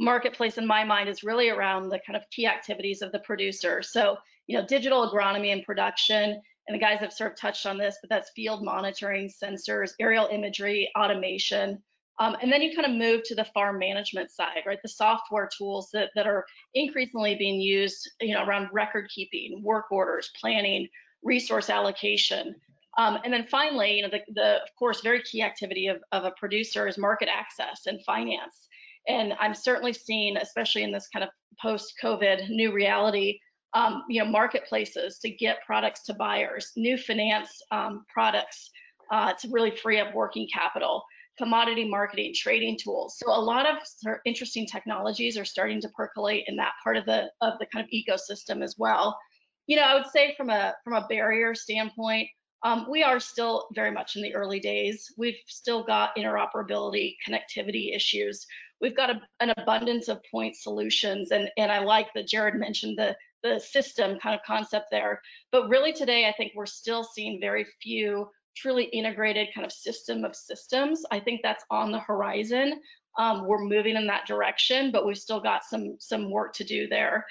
marketplace 0.00 0.58
in 0.58 0.66
my 0.66 0.84
mind 0.84 1.08
is 1.08 1.22
really 1.22 1.50
around 1.50 1.88
the 1.88 2.00
kind 2.06 2.16
of 2.16 2.28
key 2.30 2.46
activities 2.46 3.02
of 3.02 3.12
the 3.12 3.20
producer. 3.20 3.82
So, 3.82 4.16
you 4.46 4.58
know, 4.58 4.66
digital 4.66 5.10
agronomy 5.10 5.52
and 5.52 5.64
production, 5.64 6.40
and 6.66 6.74
the 6.74 6.78
guys 6.78 7.00
have 7.00 7.12
sort 7.12 7.32
of 7.32 7.38
touched 7.38 7.66
on 7.66 7.78
this, 7.78 7.96
but 8.00 8.10
that's 8.10 8.30
field 8.34 8.64
monitoring, 8.64 9.30
sensors, 9.30 9.92
aerial 10.00 10.28
imagery, 10.32 10.90
automation, 10.98 11.82
Um, 12.20 12.36
and 12.40 12.52
then 12.52 12.62
you 12.62 12.74
kind 12.74 12.86
of 12.86 12.96
move 12.96 13.22
to 13.24 13.34
the 13.34 13.44
farm 13.46 13.78
management 13.78 14.30
side, 14.30 14.62
right? 14.66 14.78
The 14.82 14.88
software 14.88 15.48
tools 15.56 15.90
that, 15.92 16.10
that 16.14 16.26
are 16.26 16.46
increasingly 16.74 17.34
being 17.34 17.60
used, 17.60 18.08
you 18.20 18.34
know, 18.34 18.44
around 18.44 18.68
record 18.72 19.08
keeping, 19.14 19.62
work 19.62 19.90
orders, 19.90 20.30
planning, 20.40 20.88
resource 21.22 21.70
allocation. 21.70 22.54
Um, 22.96 23.18
and 23.24 23.32
then 23.32 23.46
finally, 23.50 23.96
you 23.96 24.02
know, 24.02 24.10
the, 24.10 24.20
the, 24.32 24.62
of 24.62 24.68
course, 24.78 25.00
very 25.00 25.22
key 25.22 25.42
activity 25.42 25.88
of, 25.88 25.98
of 26.12 26.24
a 26.24 26.30
producer 26.38 26.86
is 26.86 26.96
market 26.96 27.28
access 27.28 27.86
and 27.86 27.98
finance. 28.04 28.68
And 29.08 29.34
I'm 29.38 29.54
certainly 29.54 29.92
seeing, 29.92 30.36
especially 30.36 30.82
in 30.82 30.92
this 30.92 31.08
kind 31.12 31.24
of 31.24 31.30
post-COVID 31.60 32.48
new 32.48 32.72
reality, 32.72 33.38
um, 33.74 34.04
you 34.08 34.22
know, 34.22 34.30
marketplaces 34.30 35.18
to 35.18 35.30
get 35.30 35.58
products 35.66 36.04
to 36.04 36.14
buyers, 36.14 36.72
new 36.76 36.96
finance 36.96 37.50
um, 37.70 38.04
products 38.12 38.70
uh, 39.12 39.32
to 39.34 39.48
really 39.50 39.76
free 39.76 40.00
up 40.00 40.14
working 40.14 40.48
capital 40.52 41.04
commodity 41.38 41.88
marketing, 41.88 42.32
trading 42.36 42.78
tools. 42.82 43.16
So 43.18 43.30
a 43.30 43.40
lot 43.40 43.66
of 43.66 43.78
interesting 44.24 44.66
technologies 44.66 45.36
are 45.36 45.44
starting 45.44 45.80
to 45.80 45.88
percolate 45.90 46.44
in 46.46 46.56
that 46.56 46.72
part 46.82 46.96
of 46.96 47.04
the 47.06 47.30
of 47.40 47.54
the 47.58 47.66
kind 47.72 47.84
of 47.84 47.90
ecosystem 47.90 48.62
as 48.62 48.76
well. 48.78 49.18
You 49.66 49.76
know, 49.76 49.82
I 49.82 49.94
would 49.94 50.06
say 50.06 50.34
from 50.36 50.50
a 50.50 50.74
from 50.84 50.94
a 50.94 51.06
barrier 51.08 51.54
standpoint, 51.54 52.28
um, 52.64 52.86
we 52.88 53.02
are 53.02 53.20
still 53.20 53.68
very 53.74 53.90
much 53.90 54.16
in 54.16 54.22
the 54.22 54.34
early 54.34 54.60
days. 54.60 55.06
We've 55.18 55.38
still 55.46 55.84
got 55.84 56.16
interoperability, 56.16 57.16
connectivity 57.26 57.94
issues. 57.94 58.46
We've 58.84 58.94
got 58.94 59.08
a, 59.08 59.18
an 59.40 59.50
abundance 59.56 60.08
of 60.08 60.20
point 60.30 60.56
solutions, 60.56 61.30
and 61.30 61.50
and 61.56 61.72
I 61.72 61.78
like 61.78 62.12
that 62.12 62.28
Jared 62.28 62.56
mentioned 62.56 62.98
the 62.98 63.16
the 63.42 63.58
system 63.58 64.18
kind 64.18 64.34
of 64.34 64.44
concept 64.46 64.88
there. 64.90 65.22
But 65.50 65.70
really 65.70 65.94
today, 65.94 66.28
I 66.28 66.32
think 66.32 66.52
we're 66.54 66.66
still 66.66 67.02
seeing 67.02 67.40
very 67.40 67.64
few 67.82 68.28
truly 68.54 68.84
integrated 68.84 69.48
kind 69.54 69.64
of 69.64 69.72
system 69.72 70.22
of 70.22 70.36
systems. 70.36 71.02
I 71.10 71.18
think 71.18 71.40
that's 71.42 71.64
on 71.70 71.92
the 71.92 71.98
horizon. 72.00 72.78
Um, 73.18 73.46
we're 73.46 73.64
moving 73.64 73.96
in 73.96 74.06
that 74.08 74.26
direction, 74.26 74.92
but 74.92 75.06
we've 75.06 75.16
still 75.16 75.40
got 75.40 75.64
some 75.64 75.96
some 75.98 76.30
work 76.30 76.52
to 76.56 76.64
do 76.64 76.86
there. 76.86 77.24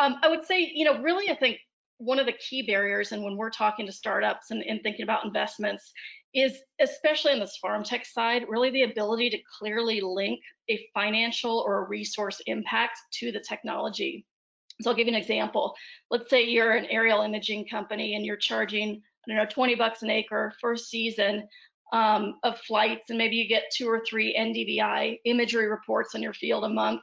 Um, 0.00 0.16
I 0.22 0.28
would 0.30 0.46
say, 0.46 0.72
you 0.74 0.86
know, 0.86 1.02
really, 1.02 1.30
I 1.30 1.34
think 1.34 1.58
one 1.98 2.18
of 2.18 2.24
the 2.24 2.32
key 2.32 2.62
barriers, 2.62 3.12
and 3.12 3.22
when 3.22 3.36
we're 3.36 3.50
talking 3.50 3.84
to 3.84 3.92
startups 3.92 4.50
and, 4.50 4.62
and 4.62 4.82
thinking 4.82 5.02
about 5.02 5.26
investments, 5.26 5.92
is 6.36 6.58
especially 6.80 7.32
in 7.32 7.40
this 7.40 7.56
farm 7.56 7.82
tech 7.82 8.04
side, 8.04 8.44
really 8.48 8.70
the 8.70 8.82
ability 8.82 9.30
to 9.30 9.38
clearly 9.58 10.00
link 10.02 10.38
a 10.68 10.86
financial 10.92 11.64
or 11.66 11.78
a 11.78 11.88
resource 11.88 12.42
impact 12.46 12.98
to 13.14 13.32
the 13.32 13.40
technology. 13.40 14.26
So 14.82 14.90
I'll 14.90 14.96
give 14.96 15.06
you 15.06 15.14
an 15.14 15.20
example. 15.20 15.74
Let's 16.10 16.28
say 16.28 16.44
you're 16.44 16.72
an 16.72 16.86
aerial 16.90 17.22
imaging 17.22 17.66
company 17.68 18.14
and 18.14 18.24
you're 18.24 18.36
charging 18.36 19.02
I 19.26 19.32
don't 19.32 19.38
know, 19.38 19.46
20 19.50 19.74
bucks 19.74 20.02
an 20.02 20.10
acre 20.10 20.52
first 20.60 20.88
season 20.88 21.48
um, 21.92 22.38
of 22.42 22.60
flights, 22.60 23.10
and 23.10 23.18
maybe 23.18 23.36
you 23.36 23.48
get 23.48 23.64
two 23.72 23.88
or 23.88 24.04
three 24.08 24.36
NDVI 24.36 25.18
imagery 25.24 25.68
reports 25.68 26.14
on 26.14 26.22
your 26.22 26.32
field 26.32 26.64
a 26.64 26.68
month, 26.68 27.02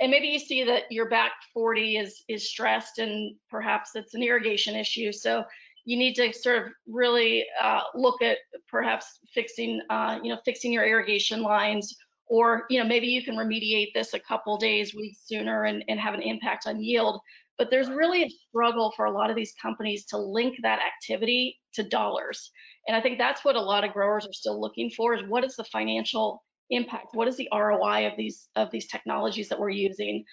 and 0.00 0.10
maybe 0.10 0.28
you 0.28 0.38
see 0.38 0.64
that 0.64 0.84
your 0.90 1.08
back 1.08 1.32
40 1.52 1.96
is 1.96 2.24
is 2.28 2.48
stressed, 2.48 2.98
and 2.98 3.36
perhaps 3.50 3.90
it's 3.94 4.14
an 4.14 4.22
irrigation 4.22 4.74
issue. 4.74 5.12
So 5.12 5.44
you 5.84 5.96
need 5.96 6.14
to 6.14 6.32
sort 6.32 6.62
of 6.62 6.72
really 6.86 7.44
uh, 7.62 7.80
look 7.94 8.22
at 8.22 8.38
perhaps 8.68 9.18
fixing, 9.32 9.80
uh, 9.90 10.18
you 10.22 10.30
know, 10.30 10.40
fixing 10.44 10.72
your 10.72 10.84
irrigation 10.84 11.42
lines, 11.42 11.94
or 12.26 12.64
you 12.70 12.80
know, 12.80 12.88
maybe 12.88 13.06
you 13.06 13.22
can 13.22 13.36
remediate 13.36 13.92
this 13.94 14.14
a 14.14 14.20
couple 14.20 14.56
days, 14.56 14.94
weeks 14.94 15.20
sooner, 15.26 15.64
and, 15.64 15.84
and 15.88 16.00
have 16.00 16.14
an 16.14 16.22
impact 16.22 16.66
on 16.66 16.82
yield. 16.82 17.20
But 17.58 17.70
there's 17.70 17.88
really 17.88 18.24
a 18.24 18.30
struggle 18.48 18.92
for 18.96 19.04
a 19.04 19.12
lot 19.12 19.30
of 19.30 19.36
these 19.36 19.54
companies 19.60 20.06
to 20.06 20.18
link 20.18 20.56
that 20.62 20.80
activity 20.80 21.60
to 21.74 21.84
dollars. 21.84 22.50
And 22.88 22.96
I 22.96 23.00
think 23.00 23.18
that's 23.18 23.44
what 23.44 23.56
a 23.56 23.60
lot 23.60 23.84
of 23.84 23.92
growers 23.92 24.26
are 24.26 24.32
still 24.32 24.60
looking 24.60 24.90
for 24.90 25.14
is 25.14 25.22
what 25.28 25.44
is 25.44 25.54
the 25.56 25.64
financial 25.64 26.42
impact? 26.70 27.08
What 27.12 27.28
is 27.28 27.36
the 27.36 27.48
ROI 27.52 28.06
of 28.06 28.16
these 28.16 28.48
of 28.56 28.70
these 28.70 28.88
technologies 28.88 29.48
that 29.50 29.60
we're 29.60 29.70
using? 29.70 30.24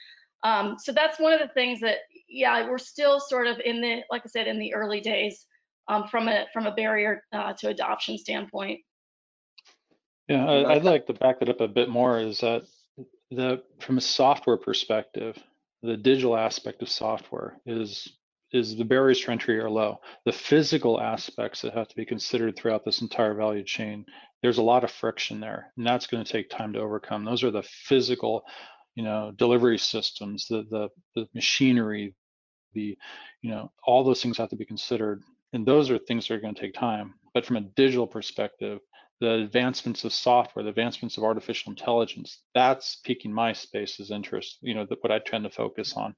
Um, 0.43 0.77
so 0.79 0.91
that's 0.91 1.19
one 1.19 1.33
of 1.33 1.39
the 1.39 1.53
things 1.53 1.79
that, 1.81 1.97
yeah, 2.27 2.67
we're 2.69 2.77
still 2.77 3.19
sort 3.19 3.47
of 3.47 3.59
in 3.63 3.81
the, 3.81 4.01
like 4.09 4.23
I 4.25 4.29
said, 4.29 4.47
in 4.47 4.59
the 4.59 4.73
early 4.73 5.01
days 5.01 5.45
um, 5.87 6.07
from 6.07 6.27
a 6.27 6.45
from 6.53 6.65
a 6.65 6.71
barrier 6.71 7.23
uh, 7.33 7.53
to 7.53 7.69
adoption 7.69 8.17
standpoint. 8.17 8.79
Yeah, 10.27 10.45
I, 10.45 10.75
I'd 10.75 10.83
like 10.83 11.07
to 11.07 11.13
back 11.13 11.39
that 11.39 11.49
up 11.49 11.61
a 11.61 11.67
bit 11.67 11.89
more. 11.89 12.19
Is 12.19 12.39
that 12.39 12.63
the 13.29 13.63
from 13.79 13.97
a 13.97 14.01
software 14.01 14.57
perspective, 14.57 15.37
the 15.81 15.97
digital 15.97 16.37
aspect 16.37 16.81
of 16.81 16.89
software 16.89 17.57
is 17.65 18.13
is 18.53 18.75
the 18.75 18.85
barriers 18.85 19.21
to 19.21 19.31
entry 19.31 19.59
are 19.59 19.69
low. 19.69 19.99
The 20.25 20.31
physical 20.31 20.99
aspects 20.99 21.61
that 21.61 21.73
have 21.73 21.87
to 21.87 21.95
be 21.95 22.05
considered 22.05 22.55
throughout 22.55 22.83
this 22.83 23.01
entire 23.01 23.33
value 23.33 23.63
chain, 23.63 24.05
there's 24.41 24.57
a 24.57 24.63
lot 24.63 24.83
of 24.83 24.91
friction 24.91 25.39
there, 25.39 25.71
and 25.77 25.87
that's 25.87 26.07
going 26.07 26.23
to 26.23 26.31
take 26.31 26.49
time 26.49 26.73
to 26.73 26.79
overcome. 26.79 27.23
Those 27.23 27.43
are 27.43 27.51
the 27.51 27.63
physical, 27.63 28.43
you 28.95 29.03
know, 29.03 29.31
delivery 29.35 29.77
systems, 29.77 30.47
the 30.47 30.65
the, 30.69 30.89
the 31.15 31.27
machinery, 31.33 32.15
the, 32.73 32.97
you 33.41 33.51
know, 33.51 33.71
all 33.85 34.03
those 34.03 34.21
things 34.21 34.37
have 34.37 34.49
to 34.49 34.55
be 34.55 34.65
considered, 34.65 35.23
and 35.53 35.65
those 35.65 35.89
are 35.89 35.97
things 35.97 36.27
that 36.27 36.35
are 36.35 36.39
going 36.39 36.55
to 36.55 36.61
take 36.61 36.73
time. 36.73 37.13
But 37.33 37.45
from 37.45 37.57
a 37.57 37.61
digital 37.61 38.07
perspective, 38.07 38.79
the 39.19 39.33
advancements 39.33 40.03
of 40.03 40.13
software, 40.13 40.63
the 40.63 40.69
advancements 40.69 41.17
of 41.17 41.23
artificial 41.23 41.69
intelligence, 41.69 42.39
that's 42.55 42.97
piquing 43.03 43.31
my 43.31 43.53
space's 43.53 44.11
interest, 44.11 44.57
you 44.61 44.73
know, 44.73 44.85
what 45.01 45.11
I 45.11 45.19
tend 45.19 45.43
to 45.43 45.49
focus 45.49 45.93
on. 45.93 46.15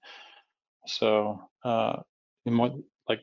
So, 0.87 1.39
uh, 1.63 1.97
in 2.45 2.57
what, 2.57 2.73
like 3.07 3.21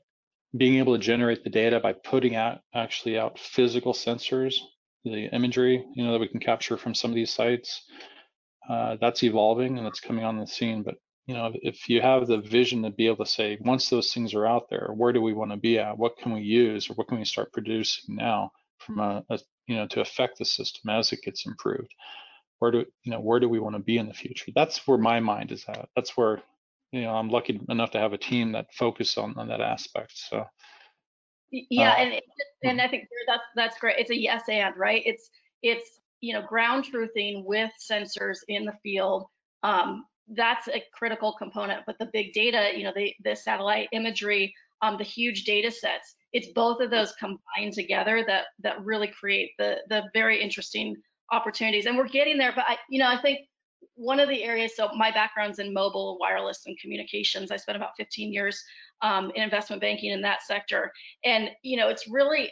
being 0.56 0.76
able 0.76 0.94
to 0.94 1.02
generate 1.02 1.44
the 1.44 1.50
data 1.50 1.80
by 1.80 1.94
putting 1.94 2.36
out 2.36 2.60
actually 2.74 3.18
out 3.18 3.38
physical 3.38 3.92
sensors, 3.92 4.56
the 5.04 5.34
imagery, 5.34 5.84
you 5.94 6.04
know, 6.04 6.12
that 6.12 6.20
we 6.20 6.28
can 6.28 6.40
capture 6.40 6.76
from 6.76 6.94
some 6.94 7.10
of 7.10 7.14
these 7.14 7.32
sites, 7.32 7.82
uh, 8.70 8.96
that's 9.00 9.22
evolving 9.22 9.76
and 9.76 9.86
that's 9.86 10.00
coming 10.00 10.24
on 10.24 10.38
the 10.38 10.46
scene. 10.46 10.82
But 10.82 10.96
you 11.26 11.34
know, 11.34 11.52
if 11.62 11.88
you 11.88 12.00
have 12.00 12.26
the 12.26 12.38
vision 12.38 12.82
to 12.82 12.90
be 12.90 13.06
able 13.06 13.24
to 13.24 13.30
say, 13.30 13.58
once 13.60 13.88
those 13.88 14.12
things 14.12 14.34
are 14.34 14.46
out 14.46 14.68
there, 14.70 14.90
where 14.94 15.12
do 15.12 15.20
we 15.20 15.32
want 15.32 15.50
to 15.50 15.56
be 15.56 15.78
at? 15.78 15.98
What 15.98 16.16
can 16.18 16.32
we 16.32 16.40
use, 16.42 16.88
or 16.88 16.94
what 16.94 17.08
can 17.08 17.18
we 17.18 17.24
start 17.24 17.52
producing 17.52 18.16
now 18.16 18.52
from 18.78 18.98
a, 18.98 19.24
a 19.30 19.38
you 19.66 19.76
know, 19.76 19.86
to 19.86 20.00
affect 20.00 20.38
the 20.38 20.44
system 20.44 20.90
as 20.90 21.12
it 21.12 21.22
gets 21.22 21.46
improved. 21.46 21.94
Where 22.58 22.72
do 22.72 22.84
you 23.04 23.12
know 23.12 23.20
where 23.20 23.40
do 23.40 23.48
we 23.48 23.60
want 23.60 23.76
to 23.76 23.82
be 23.82 23.98
in 23.98 24.08
the 24.08 24.14
future? 24.14 24.52
That's 24.54 24.86
where 24.86 24.98
my 24.98 25.20
mind 25.20 25.52
is 25.52 25.64
at. 25.68 25.88
That's 25.94 26.16
where 26.16 26.42
you 26.92 27.02
know 27.02 27.14
I'm 27.14 27.30
lucky 27.30 27.60
enough 27.68 27.92
to 27.92 27.98
have 27.98 28.12
a 28.12 28.18
team 28.18 28.52
that 28.52 28.74
focus 28.74 29.16
on 29.16 29.34
on 29.38 29.48
that 29.48 29.60
aspect. 29.60 30.12
So 30.14 30.44
yeah, 31.50 31.92
uh, 31.92 31.94
and 31.94 32.20
and 32.64 32.80
I 32.80 32.88
think 32.88 33.08
that's 33.26 33.44
that's 33.54 33.78
great. 33.78 33.98
It's 33.98 34.10
a 34.10 34.20
yes 34.20 34.42
and 34.48 34.76
right. 34.76 35.02
It's 35.06 35.30
it's 35.62 35.99
you 36.20 36.32
know 36.32 36.42
ground 36.42 36.84
truthing 36.84 37.44
with 37.44 37.70
sensors 37.80 38.38
in 38.48 38.64
the 38.64 38.74
field. 38.82 39.26
Um, 39.62 40.04
that's 40.32 40.68
a 40.68 40.82
critical 40.94 41.34
component. 41.36 41.82
But 41.86 41.98
the 41.98 42.08
big 42.12 42.32
data, 42.32 42.70
you 42.76 42.84
know, 42.84 42.92
the 42.94 43.14
the 43.24 43.34
satellite 43.34 43.88
imagery, 43.92 44.54
um, 44.82 44.96
the 44.96 45.04
huge 45.04 45.44
data 45.44 45.70
sets 45.70 46.14
it's 46.32 46.48
both 46.52 46.80
of 46.80 46.90
those 46.90 47.12
combined 47.12 47.72
together 47.72 48.24
that 48.26 48.46
that 48.60 48.84
really 48.84 49.08
create 49.08 49.52
the 49.58 49.76
the 49.88 50.04
very 50.14 50.40
interesting 50.40 50.96
opportunities 51.32 51.86
and 51.86 51.96
we're 51.96 52.08
getting 52.08 52.38
there 52.38 52.52
but 52.54 52.64
i 52.68 52.76
you 52.88 52.98
know 52.98 53.08
i 53.08 53.20
think 53.20 53.40
one 53.94 54.20
of 54.20 54.28
the 54.28 54.42
areas 54.42 54.72
so 54.76 54.88
my 54.96 55.10
background's 55.10 55.58
in 55.58 55.72
mobile 55.72 56.16
wireless 56.20 56.62
and 56.66 56.78
communications 56.78 57.50
i 57.50 57.56
spent 57.56 57.76
about 57.76 57.90
15 57.96 58.32
years 58.32 58.62
um, 59.02 59.30
in 59.34 59.42
investment 59.42 59.80
banking 59.80 60.10
in 60.10 60.20
that 60.22 60.42
sector 60.42 60.92
and 61.24 61.50
you 61.62 61.76
know 61.76 61.88
it's 61.88 62.08
really 62.08 62.50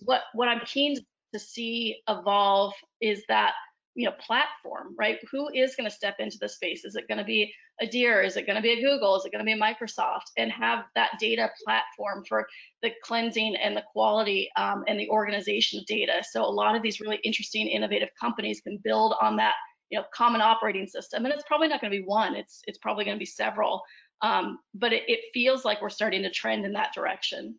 what 0.00 0.22
what 0.34 0.48
i'm 0.48 0.60
keen 0.64 0.96
to 0.96 1.02
see 1.38 1.96
evolve 2.08 2.74
is 3.00 3.22
that 3.28 3.52
you 3.94 4.06
know 4.06 4.14
platform 4.18 4.94
right? 4.98 5.18
Who 5.30 5.50
is 5.54 5.76
going 5.76 5.88
to 5.88 5.94
step 5.94 6.16
into 6.18 6.38
the 6.40 6.48
space? 6.48 6.84
Is 6.84 6.96
it 6.96 7.08
going 7.08 7.18
to 7.18 7.24
be 7.24 7.52
a 7.80 7.86
Deere 7.86 8.22
is 8.22 8.36
it 8.36 8.46
going 8.46 8.56
to 8.56 8.62
be 8.62 8.72
a 8.72 8.80
google? 8.80 9.16
Is 9.16 9.24
it 9.24 9.32
going 9.32 9.44
to 9.44 9.52
be 9.52 9.58
microsoft? 9.58 10.30
And 10.36 10.50
have 10.52 10.84
that 10.94 11.12
data 11.18 11.50
platform 11.64 12.24
for 12.28 12.46
the 12.82 12.90
cleansing 13.02 13.56
and 13.56 13.76
the 13.76 13.84
quality 13.92 14.50
um, 14.56 14.84
and 14.88 14.98
the 14.98 15.08
organization 15.08 15.80
of 15.80 15.86
data. 15.86 16.22
So 16.30 16.42
a 16.42 16.46
lot 16.46 16.76
of 16.76 16.82
these 16.82 17.00
really 17.00 17.20
interesting 17.24 17.66
innovative 17.66 18.10
companies 18.20 18.60
can 18.60 18.78
build 18.84 19.14
on 19.20 19.36
that 19.36 19.54
you 19.90 19.98
know 19.98 20.04
common 20.14 20.40
operating 20.40 20.86
system. 20.86 21.24
And 21.24 21.34
it's 21.34 21.44
probably 21.46 21.68
not 21.68 21.80
going 21.80 21.92
to 21.92 21.98
be 21.98 22.04
one. 22.04 22.34
It's 22.34 22.62
it's 22.66 22.78
probably 22.78 23.04
going 23.04 23.16
to 23.16 23.20
be 23.20 23.26
several. 23.26 23.82
Um, 24.22 24.58
but 24.74 24.92
it, 24.92 25.02
it 25.08 25.20
feels 25.34 25.64
like 25.64 25.82
we're 25.82 25.90
starting 25.90 26.22
to 26.22 26.30
trend 26.30 26.64
in 26.64 26.72
that 26.72 26.94
direction 26.94 27.58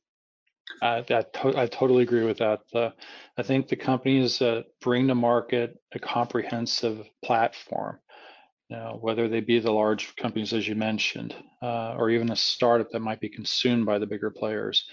uh, 0.82 1.02
that 1.08 1.34
to 1.34 1.58
I 1.58 1.68
totally 1.68 2.04
agree 2.04 2.26
with 2.26 2.38
that. 2.40 2.62
Uh, 2.74 2.90
I 3.38 3.44
think 3.44 3.68
the 3.68 3.76
companies 3.76 4.40
that 4.40 4.66
bring 4.82 5.08
to 5.08 5.16
market 5.16 5.78
a 5.94 6.00
comprehensive 6.00 7.08
platform, 7.24 8.00
you 8.70 8.78
know, 8.78 8.98
whether 9.02 9.28
they 9.28 9.42
be 9.42 9.60
the 9.60 9.72
large 9.72 10.16
companies 10.16 10.54
as 10.54 10.68
you 10.68 10.76
mentioned, 10.76 11.36
uh, 11.62 11.96
or 11.98 12.10
even 12.10 12.32
a 12.32 12.36
startup 12.36 12.92
that 12.92 13.00
might 13.00 13.20
be 13.20 13.30
consumed 13.30 13.86
by 13.86 14.00
the 14.00 14.08
bigger 14.08 14.32
players, 14.32 14.86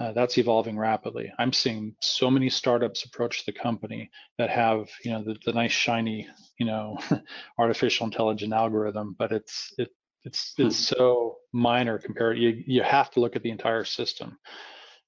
uh, 0.00 0.12
that's 0.12 0.38
evolving 0.38 0.78
rapidly. 0.78 1.30
I'm 1.38 1.52
seeing 1.52 1.94
so 2.00 2.30
many 2.30 2.48
startups 2.48 3.04
approach 3.04 3.44
the 3.44 3.52
company 3.52 4.10
that 4.38 4.48
have, 4.48 4.88
you 5.04 5.12
know, 5.12 5.22
the, 5.22 5.36
the 5.44 5.52
nice 5.52 5.72
shiny, 5.72 6.26
you 6.58 6.64
know, 6.64 6.98
artificial 7.58 8.06
intelligent 8.06 8.54
algorithm, 8.54 9.14
but 9.18 9.30
it's 9.30 9.74
it 9.76 9.90
it's 10.24 10.54
it's 10.58 10.88
hmm. 10.88 10.94
so 10.94 11.36
minor 11.52 11.98
compared. 11.98 12.38
You 12.38 12.62
you 12.66 12.82
have 12.82 13.10
to 13.12 13.20
look 13.20 13.36
at 13.36 13.42
the 13.42 13.50
entire 13.50 13.84
system. 13.84 14.38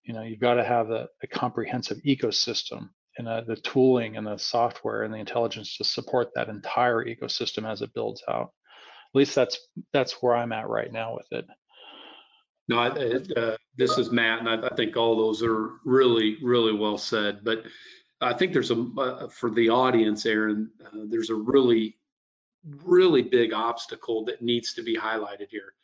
You 0.05 0.15
know, 0.15 0.23
you've 0.23 0.41
got 0.41 0.55
to 0.55 0.65
have 0.65 0.91
a, 0.91 1.09
a 1.23 1.27
comprehensive 1.27 1.99
ecosystem 2.07 2.91
and 3.19 3.29
uh, 3.29 3.43
the 3.43 3.57
tooling 3.57 4.17
and 4.17 4.27
the 4.27 4.39
software 4.39 5.03
and 5.03 5.13
the 5.13 5.19
intelligence 5.19 5.77
to 5.77 5.85
support 5.85 6.31
that 6.35 6.49
entire 6.49 7.05
ecosystem 7.05 7.71
as 7.71 7.83
it 7.83 7.95
builds 7.95 8.23
out. 8.29 8.53
At 9.15 9.19
least 9.19 9.35
that's 9.35 9.59
that's 9.93 10.23
where 10.23 10.35
I'm 10.35 10.53
at 10.53 10.69
right 10.69 10.91
now 10.91 11.15
with 11.15 11.27
it. 11.33 11.47
No, 12.69 12.79
I, 12.79 12.89
uh, 12.89 13.57
this 13.77 13.99
is 13.99 14.11
Matt, 14.11 14.41
and 14.41 14.49
I, 14.49 14.69
I, 14.69 14.75
think 14.75 14.97
all 14.97 15.17
those 15.17 15.43
are 15.43 15.73
really, 15.85 16.39
really 16.43 16.73
well 16.73 16.97
said. 16.97 17.41
But 17.43 17.65
I 18.21 18.33
think 18.33 18.53
there's 18.53 18.71
a 18.71 18.87
uh, 18.97 19.29
for 19.29 19.51
the 19.51 19.69
audience, 19.69 20.25
Aaron. 20.25 20.71
Uh, 20.85 21.05
there's 21.09 21.31
a 21.31 21.35
really, 21.35 21.99
really 22.85 23.23
big 23.23 23.53
obstacle 23.53 24.25
that 24.27 24.41
needs 24.41 24.73
to 24.75 24.83
be 24.83 24.97
highlighted 24.97 25.49
here, 25.51 25.75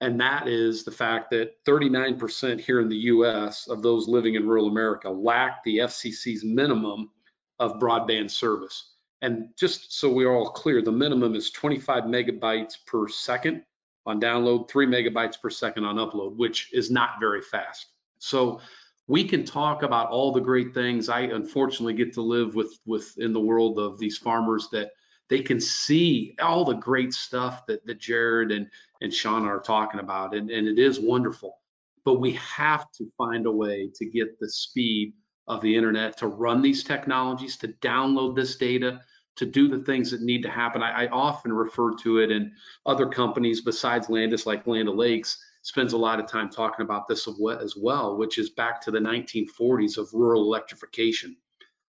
and 0.00 0.20
that 0.20 0.48
is 0.48 0.84
the 0.84 0.90
fact 0.90 1.30
that 1.30 1.64
39% 1.64 2.60
here 2.60 2.80
in 2.80 2.88
the 2.88 2.96
U.S. 2.96 3.68
of 3.68 3.82
those 3.82 4.08
living 4.08 4.34
in 4.34 4.46
rural 4.46 4.68
America 4.68 5.08
lack 5.08 5.62
the 5.64 5.78
FCC's 5.78 6.44
minimum 6.44 7.10
of 7.58 7.78
broadband 7.78 8.30
service. 8.30 8.92
And 9.22 9.48
just 9.56 9.98
so 9.98 10.12
we're 10.12 10.32
all 10.32 10.50
clear, 10.50 10.82
the 10.82 10.92
minimum 10.92 11.34
is 11.34 11.50
25 11.50 12.04
megabytes 12.04 12.74
per 12.86 13.08
second 13.08 13.62
on 14.04 14.20
download, 14.20 14.68
three 14.68 14.86
megabytes 14.86 15.40
per 15.40 15.48
second 15.48 15.84
on 15.84 15.96
upload, 15.96 16.36
which 16.36 16.70
is 16.72 16.90
not 16.90 17.20
very 17.20 17.40
fast. 17.40 17.86
So 18.18 18.60
we 19.06 19.24
can 19.24 19.44
talk 19.44 19.82
about 19.82 20.10
all 20.10 20.32
the 20.32 20.40
great 20.40 20.74
things. 20.74 21.08
I 21.08 21.20
unfortunately 21.20 21.94
get 21.94 22.14
to 22.14 22.22
live 22.22 22.54
with 22.54 22.78
with 22.84 23.16
in 23.18 23.32
the 23.32 23.40
world 23.40 23.78
of 23.78 23.98
these 23.98 24.18
farmers 24.18 24.68
that 24.72 24.92
they 25.28 25.40
can 25.40 25.60
see 25.60 26.36
all 26.40 26.64
the 26.64 26.74
great 26.74 27.12
stuff 27.14 27.66
that, 27.66 27.86
that 27.86 27.98
Jared 27.98 28.52
and, 28.52 28.68
and 29.04 29.12
Shauna 29.12 29.46
are 29.46 29.60
talking 29.60 30.00
about, 30.00 30.34
and, 30.34 30.50
and 30.50 30.66
it 30.66 30.78
is 30.78 30.98
wonderful. 30.98 31.58
But 32.06 32.20
we 32.20 32.32
have 32.32 32.90
to 32.92 33.06
find 33.18 33.44
a 33.44 33.52
way 33.52 33.90
to 33.96 34.06
get 34.06 34.40
the 34.40 34.48
speed 34.48 35.12
of 35.46 35.60
the 35.60 35.76
internet 35.76 36.16
to 36.16 36.26
run 36.26 36.62
these 36.62 36.82
technologies, 36.82 37.58
to 37.58 37.68
download 37.68 38.34
this 38.34 38.56
data, 38.56 39.02
to 39.36 39.44
do 39.44 39.68
the 39.68 39.84
things 39.84 40.10
that 40.10 40.22
need 40.22 40.42
to 40.42 40.48
happen. 40.48 40.82
I, 40.82 41.04
I, 41.04 41.08
often 41.08 41.52
refer 41.52 41.94
to 41.96 42.18
it, 42.18 42.30
and 42.30 42.50
other 42.86 43.06
companies 43.06 43.60
besides 43.60 44.06
Landus, 44.06 44.46
like 44.46 44.66
Land 44.66 44.88
O'Lakes, 44.88 45.38
spends 45.60 45.92
a 45.92 45.98
lot 45.98 46.18
of 46.18 46.26
time 46.26 46.48
talking 46.48 46.82
about 46.82 47.06
this 47.06 47.28
as 47.28 47.74
well, 47.76 48.16
which 48.16 48.38
is 48.38 48.50
back 48.50 48.80
to 48.82 48.90
the 48.90 48.98
1940s 48.98 49.98
of 49.98 50.08
rural 50.14 50.42
electrification. 50.42 51.36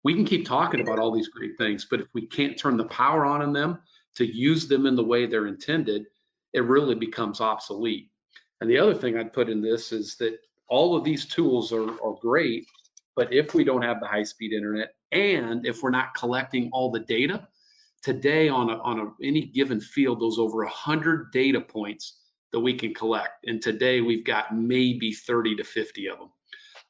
We 0.04 0.14
can 0.14 0.24
keep 0.24 0.46
talking 0.46 0.80
about 0.80 0.98
all 0.98 1.12
these 1.12 1.28
great 1.28 1.58
things, 1.58 1.86
but 1.90 2.00
if 2.00 2.08
we 2.14 2.26
can't 2.26 2.58
turn 2.58 2.78
the 2.78 2.86
power 2.86 3.26
on 3.26 3.42
in 3.42 3.52
them 3.52 3.80
to 4.16 4.26
use 4.26 4.68
them 4.68 4.86
in 4.86 4.96
the 4.96 5.04
way 5.04 5.26
they're 5.26 5.48
intended, 5.48 6.06
it 6.54 6.64
really 6.64 6.96
becomes 6.96 7.42
obsolete. 7.42 8.10
And 8.60 8.70
the 8.70 8.78
other 8.78 8.94
thing 8.94 9.18
I'd 9.18 9.34
put 9.34 9.50
in 9.50 9.62
this 9.62 9.92
is 9.92 10.16
that 10.18 10.38
all 10.68 10.96
of 10.96 11.04
these 11.04 11.26
tools 11.26 11.74
are, 11.74 11.90
are 12.04 12.16
great, 12.22 12.68
but 13.16 13.34
if 13.34 13.54
we 13.54 13.64
don't 13.64 13.82
have 13.82 14.00
the 14.00 14.08
high 14.08 14.24
speed 14.24 14.54
internet 14.54 14.94
and 15.12 15.66
if 15.66 15.82
we're 15.82 15.90
not 15.90 16.14
collecting 16.16 16.70
all 16.72 16.92
the 16.92 17.00
data, 17.00 17.48
today 18.02 18.50
on 18.50 18.70
a, 18.70 18.78
on 18.80 19.00
a, 19.00 19.26
any 19.26 19.48
given 19.48 19.80
field, 19.80 20.20
those 20.20 20.40
over 20.40 20.60
100 20.60 21.32
data 21.32 21.60
points 21.60 22.20
that 22.52 22.60
we 22.60 22.74
can 22.74 22.94
collect. 22.94 23.46
And 23.46 23.62
today 23.62 24.02
we've 24.02 24.26
got 24.26 24.56
maybe 24.56 25.14
30 25.14 25.56
to 25.58 25.64
50 25.64 26.10
of 26.10 26.20
them. 26.20 26.30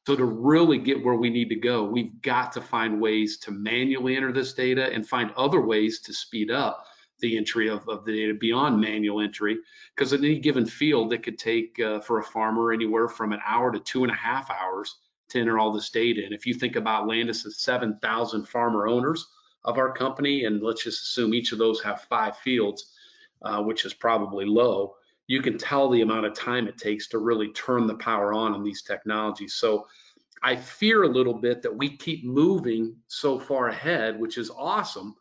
So 0.06 0.16
to 0.16 0.24
really 0.24 0.78
get 0.78 1.04
where 1.04 1.14
we 1.14 1.30
need 1.30 1.48
to 1.50 1.56
go, 1.56 1.84
we've 1.84 2.20
got 2.22 2.50
to 2.52 2.60
find 2.60 3.00
ways 3.00 3.38
to 3.38 3.52
manually 3.52 4.16
enter 4.16 4.32
this 4.32 4.52
data 4.52 4.92
and 4.92 5.06
find 5.06 5.30
other 5.36 5.60
ways 5.60 6.00
to 6.00 6.12
speed 6.12 6.50
up 6.50 6.86
the 7.22 7.38
entry 7.38 7.70
of, 7.70 7.88
of 7.88 8.04
the 8.04 8.12
data 8.12 8.34
beyond 8.34 8.78
manual 8.78 9.20
entry. 9.20 9.56
Because 9.94 10.12
in 10.12 10.22
any 10.22 10.38
given 10.38 10.66
field, 10.66 11.14
it 11.14 11.22
could 11.22 11.38
take 11.38 11.80
uh, 11.80 12.00
for 12.00 12.18
a 12.18 12.22
farmer 12.22 12.72
anywhere 12.72 13.08
from 13.08 13.32
an 13.32 13.40
hour 13.46 13.72
to 13.72 13.80
two 13.80 14.04
and 14.04 14.12
a 14.12 14.16
half 14.16 14.50
hours 14.50 14.98
to 15.30 15.40
enter 15.40 15.58
all 15.58 15.72
this 15.72 15.88
data. 15.88 16.22
And 16.22 16.34
if 16.34 16.46
you 16.46 16.52
think 16.52 16.76
about 16.76 17.06
Landus's 17.08 17.58
7,000 17.58 18.46
farmer 18.46 18.86
owners 18.86 19.26
of 19.64 19.78
our 19.78 19.92
company, 19.92 20.44
and 20.44 20.62
let's 20.62 20.84
just 20.84 21.02
assume 21.02 21.32
each 21.32 21.52
of 21.52 21.58
those 21.58 21.80
have 21.82 22.02
five 22.02 22.36
fields, 22.36 22.92
uh, 23.40 23.62
which 23.62 23.86
is 23.86 23.94
probably 23.94 24.44
low, 24.44 24.96
you 25.28 25.40
can 25.40 25.56
tell 25.56 25.88
the 25.88 26.02
amount 26.02 26.26
of 26.26 26.34
time 26.34 26.68
it 26.68 26.76
takes 26.76 27.08
to 27.08 27.18
really 27.18 27.52
turn 27.52 27.86
the 27.86 27.94
power 27.94 28.34
on 28.34 28.54
in 28.54 28.62
these 28.62 28.82
technologies. 28.82 29.54
So 29.54 29.86
I 30.42 30.56
fear 30.56 31.04
a 31.04 31.08
little 31.08 31.34
bit 31.34 31.62
that 31.62 31.74
we 31.74 31.96
keep 31.96 32.24
moving 32.24 32.96
so 33.06 33.38
far 33.38 33.68
ahead, 33.68 34.18
which 34.18 34.36
is 34.36 34.50
awesome, 34.50 35.14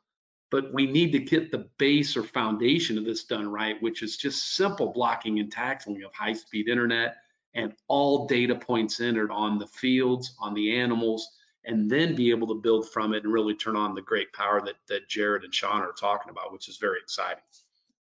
but 0.51 0.73
we 0.73 0.85
need 0.85 1.11
to 1.13 1.19
get 1.19 1.49
the 1.49 1.69
base 1.79 2.15
or 2.15 2.23
foundation 2.23 2.97
of 2.97 3.05
this 3.05 3.23
done 3.23 3.49
right, 3.49 3.81
which 3.81 4.03
is 4.03 4.17
just 4.17 4.55
simple 4.55 4.91
blocking 4.91 5.39
and 5.39 5.51
tackling 5.51 6.03
of 6.03 6.13
high 6.13 6.33
speed 6.33 6.67
internet, 6.67 7.15
and 7.55 7.73
all 7.87 8.27
data 8.27 8.53
points 8.53 8.99
entered 8.99 9.31
on 9.31 9.57
the 9.57 9.67
fields, 9.67 10.35
on 10.39 10.53
the 10.53 10.77
animals, 10.77 11.27
and 11.65 11.89
then 11.89 12.15
be 12.15 12.29
able 12.29 12.47
to 12.47 12.61
build 12.61 12.89
from 12.89 13.13
it 13.13 13.23
and 13.23 13.31
really 13.31 13.55
turn 13.55 13.75
on 13.75 13.95
the 13.95 14.01
great 14.01 14.31
power 14.33 14.61
that, 14.61 14.75
that 14.87 15.07
Jared 15.07 15.43
and 15.43 15.53
Sean 15.53 15.81
are 15.81 15.93
talking 15.93 16.29
about, 16.29 16.51
which 16.51 16.67
is 16.67 16.77
very 16.77 16.99
exciting. 16.99 17.43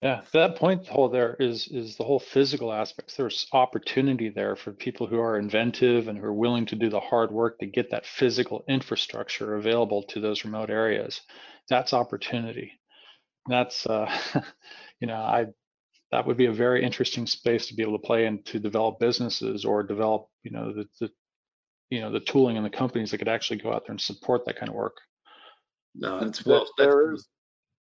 Yeah, 0.03 0.21
that 0.33 0.55
point 0.55 0.87
whole 0.87 1.09
there 1.09 1.35
is 1.41 1.67
is 1.67 1.97
the 1.97 2.05
whole 2.05 2.21
physical 2.21 2.73
aspects. 2.73 3.17
There's 3.17 3.49
opportunity 3.53 4.29
there 4.29 4.55
for 4.55 4.71
people 4.71 5.09
who 5.09 5.19
are 5.19 5.37
inventive 5.37 6.07
and 6.07 6.17
who 6.17 6.25
are 6.25 6.33
willing 6.33 6.67
to 6.67 6.77
do 6.77 6.89
the 6.89 7.01
hard 7.01 7.33
work 7.33 7.59
to 7.59 7.67
get 7.67 7.91
that 7.91 8.07
physical 8.07 8.65
infrastructure 8.69 9.57
available 9.57 10.05
to 10.05 10.21
those 10.21 10.45
remote 10.45 10.71
areas. 10.71 11.23
That's 11.69 11.93
opportunity. 11.93 12.73
That's 13.49 13.87
uh, 13.87 14.11
you 15.01 15.07
know, 15.07 15.17
I 15.17 15.47
that 16.11 16.27
would 16.27 16.37
be 16.37 16.47
a 16.47 16.53
very 16.53 16.83
interesting 16.83 17.27
space 17.27 17.67
to 17.67 17.75
be 17.75 17.83
able 17.83 17.99
to 17.99 18.07
play 18.07 18.27
in 18.27 18.43
to 18.45 18.59
develop 18.59 18.99
businesses 18.99 19.65
or 19.65 19.83
develop, 19.83 20.27
you 20.43 20.51
know, 20.51 20.73
the, 20.73 20.87
the 21.01 21.11
you 21.91 22.01
know 22.01 22.11
the 22.11 22.21
tooling 22.21 22.57
and 22.57 22.65
the 22.65 22.71
companies 22.71 23.11
that 23.11 23.19
could 23.19 23.29
actually 23.29 23.59
go 23.59 23.73
out 23.73 23.85
there 23.87 23.93
and 23.93 24.01
support 24.01 24.45
that 24.45 24.59
kind 24.59 24.69
of 24.69 24.75
work. 24.75 24.97
No, 25.95 26.21
that's 26.21 26.45
well. 26.45 26.67
There 26.77 27.13
is 27.15 27.27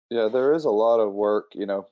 yeah, 0.10 0.30
there 0.32 0.54
is 0.54 0.64
a 0.64 0.70
lot 0.70 1.02
of 1.02 1.14
work, 1.14 1.52
you 1.54 1.66
know, 1.66 1.86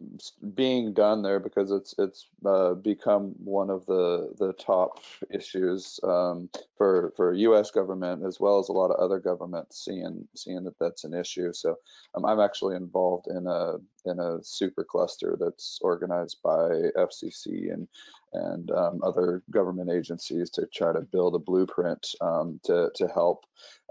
being 0.54 0.94
done 0.94 1.22
there 1.22 1.40
because 1.40 1.70
it's 1.70 1.94
it's 1.98 2.28
uh, 2.46 2.74
become 2.74 3.36
one 3.44 3.70
of 3.70 3.86
the 3.88 4.34
the 4.40 4.54
top 4.54 5.00
issues 5.30 6.00
um, 6.04 6.50
for 6.78 7.12
for 7.18 7.34
U.S. 7.34 7.72
government 7.72 8.24
as 8.26 8.40
well 8.40 8.58
as 8.60 8.70
a 8.70 8.74
lot 8.74 8.90
of 8.90 9.02
other 9.04 9.20
governments 9.20 9.84
seeing 9.84 10.26
seeing 10.34 10.64
that 10.64 10.80
that's 10.80 11.04
an 11.04 11.14
issue. 11.14 11.52
So 11.52 11.76
um, 12.16 12.24
I'm 12.24 12.40
actually 12.40 12.78
involved 12.78 13.28
in 13.28 13.48
a 13.48 13.76
in 14.06 14.20
a 14.20 14.42
super 14.44 14.86
cluster 14.86 15.36
that's 15.38 15.80
organized 15.82 16.38
by 16.42 16.70
FCC 16.98 17.74
and 17.74 17.86
and 18.32 18.72
um, 18.72 19.02
other 19.04 19.44
government 19.52 19.90
agencies 19.90 20.50
to 20.52 20.68
try 20.74 20.94
to 20.94 21.02
build 21.02 21.36
a 21.36 21.40
blueprint 21.40 22.08
um, 22.22 22.62
to 22.64 22.92
to 22.96 23.08
help 23.10 23.44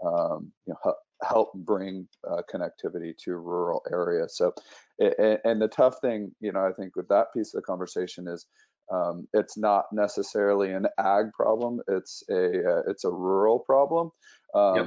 um, 0.02 0.50
you 0.66 0.72
know 0.72 0.94
help 1.22 1.52
bring 1.54 2.08
uh, 2.28 2.42
connectivity 2.52 3.16
to 3.24 3.36
rural 3.36 3.82
areas. 3.90 4.36
So, 4.36 4.52
and 4.98 5.60
the 5.60 5.68
tough 5.68 5.96
thing, 6.00 6.32
you 6.40 6.52
know, 6.52 6.60
I 6.60 6.72
think 6.72 6.96
with 6.96 7.08
that 7.08 7.32
piece 7.34 7.54
of 7.54 7.62
the 7.62 7.66
conversation 7.66 8.28
is 8.28 8.46
um, 8.92 9.26
it's 9.32 9.56
not 9.56 9.86
necessarily 9.92 10.72
an 10.72 10.86
ag 10.98 11.32
problem. 11.32 11.80
It's 11.88 12.22
a 12.30 12.46
uh, 12.46 12.82
it's 12.88 13.04
a 13.04 13.10
rural 13.10 13.58
problem. 13.58 14.10
Um, 14.54 14.76
yep 14.76 14.86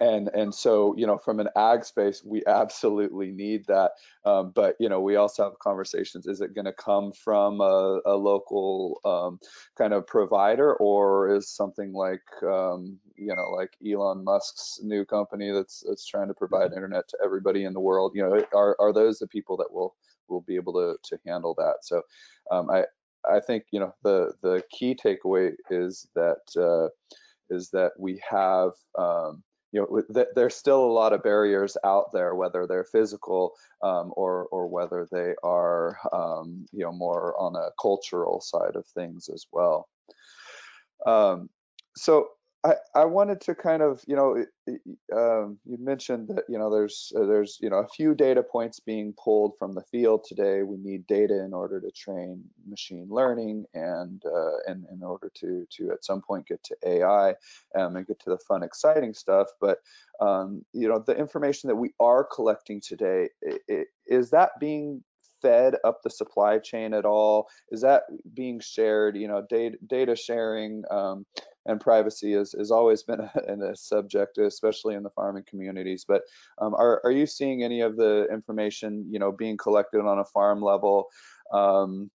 and 0.00 0.28
and 0.28 0.52
so 0.54 0.94
you 0.96 1.06
know 1.06 1.16
from 1.16 1.38
an 1.38 1.48
ag 1.56 1.84
space 1.84 2.22
we 2.24 2.42
absolutely 2.46 3.30
need 3.30 3.64
that. 3.66 3.92
Um, 4.24 4.52
but 4.54 4.76
you 4.80 4.88
know 4.88 5.00
we 5.00 5.16
also 5.16 5.44
have 5.44 5.58
conversations 5.60 6.26
is 6.26 6.40
it 6.40 6.54
going 6.54 6.64
to 6.64 6.72
come 6.72 7.12
from 7.12 7.60
a, 7.60 8.00
a 8.04 8.16
local 8.16 9.00
um, 9.04 9.38
kind 9.78 9.92
of 9.92 10.06
provider 10.06 10.74
or 10.74 11.36
is 11.36 11.48
something 11.48 11.92
like 11.92 12.22
um, 12.42 12.98
you 13.14 13.34
know 13.34 13.50
like 13.50 13.76
elon 13.86 14.24
musk's 14.24 14.80
new 14.82 15.04
company 15.04 15.52
that's 15.52 15.84
that's 15.86 16.06
trying 16.06 16.28
to 16.28 16.34
provide 16.34 16.72
internet 16.72 17.08
to 17.08 17.18
everybody 17.24 17.64
in 17.64 17.72
the 17.72 17.80
world? 17.80 18.12
You 18.14 18.22
know 18.22 18.44
are, 18.54 18.76
are 18.80 18.92
those 18.92 19.18
the 19.18 19.28
people 19.28 19.56
that 19.58 19.72
will 19.72 19.94
will 20.28 20.42
be 20.42 20.56
able 20.56 20.72
to 20.72 20.96
to 21.04 21.18
handle 21.26 21.54
that? 21.58 21.76
So 21.82 22.02
um, 22.50 22.70
i 22.70 22.84
i 23.28 23.38
think 23.40 23.64
you 23.70 23.78
know 23.78 23.94
the 24.02 24.32
the 24.42 24.62
key 24.70 24.96
takeaway 24.96 25.52
is 25.70 26.08
that 26.16 26.42
uh, 26.56 26.88
is 27.50 27.70
that 27.70 27.92
we 27.98 28.20
have 28.28 28.72
um, 28.98 29.42
you 29.72 29.80
know, 29.80 30.02
th 30.14 30.28
there's 30.34 30.54
still 30.56 30.84
a 30.84 30.92
lot 31.00 31.12
of 31.12 31.22
barriers 31.22 31.76
out 31.84 32.12
there, 32.12 32.34
whether 32.34 32.66
they're 32.66 32.84
physical 32.84 33.54
um, 33.82 34.12
or 34.16 34.46
or 34.52 34.66
whether 34.68 35.06
they 35.10 35.34
are, 35.42 35.98
um, 36.12 36.66
you 36.72 36.84
know, 36.84 36.92
more 36.92 37.36
on 37.40 37.56
a 37.56 37.70
cultural 37.80 38.40
side 38.40 38.76
of 38.76 38.86
things 38.86 39.28
as 39.28 39.46
well. 39.52 39.88
Um, 41.06 41.50
so 41.96 42.28
I, 42.66 42.74
I 42.96 43.04
wanted 43.04 43.40
to 43.42 43.54
kind 43.54 43.80
of, 43.80 44.02
you 44.08 44.16
know, 44.16 44.44
um, 45.16 45.58
you 45.64 45.78
mentioned 45.78 46.28
that, 46.28 46.44
you 46.48 46.58
know, 46.58 46.68
there's 46.70 47.12
uh, 47.16 47.24
there's, 47.24 47.58
you 47.60 47.70
know, 47.70 47.76
a 47.78 47.88
few 47.88 48.14
data 48.14 48.42
points 48.42 48.80
being 48.80 49.14
pulled 49.22 49.52
from 49.56 49.72
the 49.72 49.84
field 49.92 50.24
today. 50.24 50.62
We 50.64 50.76
need 50.76 51.06
data 51.06 51.44
in 51.44 51.54
order 51.54 51.80
to 51.80 51.90
train 51.92 52.42
machine 52.68 53.06
learning 53.08 53.66
and 53.74 54.20
uh, 54.26 54.58
and 54.66 54.84
in 54.92 55.04
order 55.04 55.30
to 55.36 55.66
to 55.76 55.92
at 55.92 56.04
some 56.04 56.22
point 56.22 56.48
get 56.48 56.62
to 56.64 56.76
AI 56.84 57.30
um, 57.78 57.94
and 57.94 58.06
get 58.06 58.18
to 58.20 58.30
the 58.30 58.38
fun, 58.48 58.64
exciting 58.64 59.14
stuff. 59.14 59.46
But 59.60 59.78
um, 60.20 60.64
you 60.72 60.88
know, 60.88 60.98
the 61.06 61.16
information 61.16 61.68
that 61.68 61.76
we 61.76 61.92
are 62.00 62.24
collecting 62.24 62.80
today 62.80 63.28
it, 63.42 63.62
it, 63.68 63.88
is 64.08 64.30
that 64.30 64.50
being 64.58 65.04
fed 65.40 65.76
up 65.84 66.00
the 66.02 66.10
supply 66.10 66.58
chain 66.58 66.94
at 66.94 67.04
all? 67.04 67.46
Is 67.70 67.82
that 67.82 68.02
being 68.34 68.58
shared? 68.58 69.16
You 69.16 69.28
know, 69.28 69.46
data 69.48 69.76
data 69.86 70.16
sharing. 70.16 70.82
Um, 70.90 71.26
and 71.66 71.80
privacy 71.80 72.34
is 72.34 72.54
has 72.56 72.70
always 72.70 73.02
been 73.02 73.20
a, 73.48 73.70
a, 73.70 73.76
subject, 73.76 74.38
especially 74.38 74.94
in 74.94 75.02
the 75.02 75.10
farming 75.10 75.44
communities. 75.46 76.04
But 76.06 76.22
um, 76.58 76.74
are 76.74 77.00
are 77.04 77.12
you 77.12 77.26
seeing 77.26 77.62
any 77.62 77.80
of 77.80 77.96
the 77.96 78.26
information 78.32 79.06
you 79.10 79.18
know 79.18 79.32
being 79.32 79.56
collected 79.56 80.00
on 80.00 80.18
a 80.18 80.24
farm 80.24 80.62
level? 80.62 81.08
Um, 81.52 82.10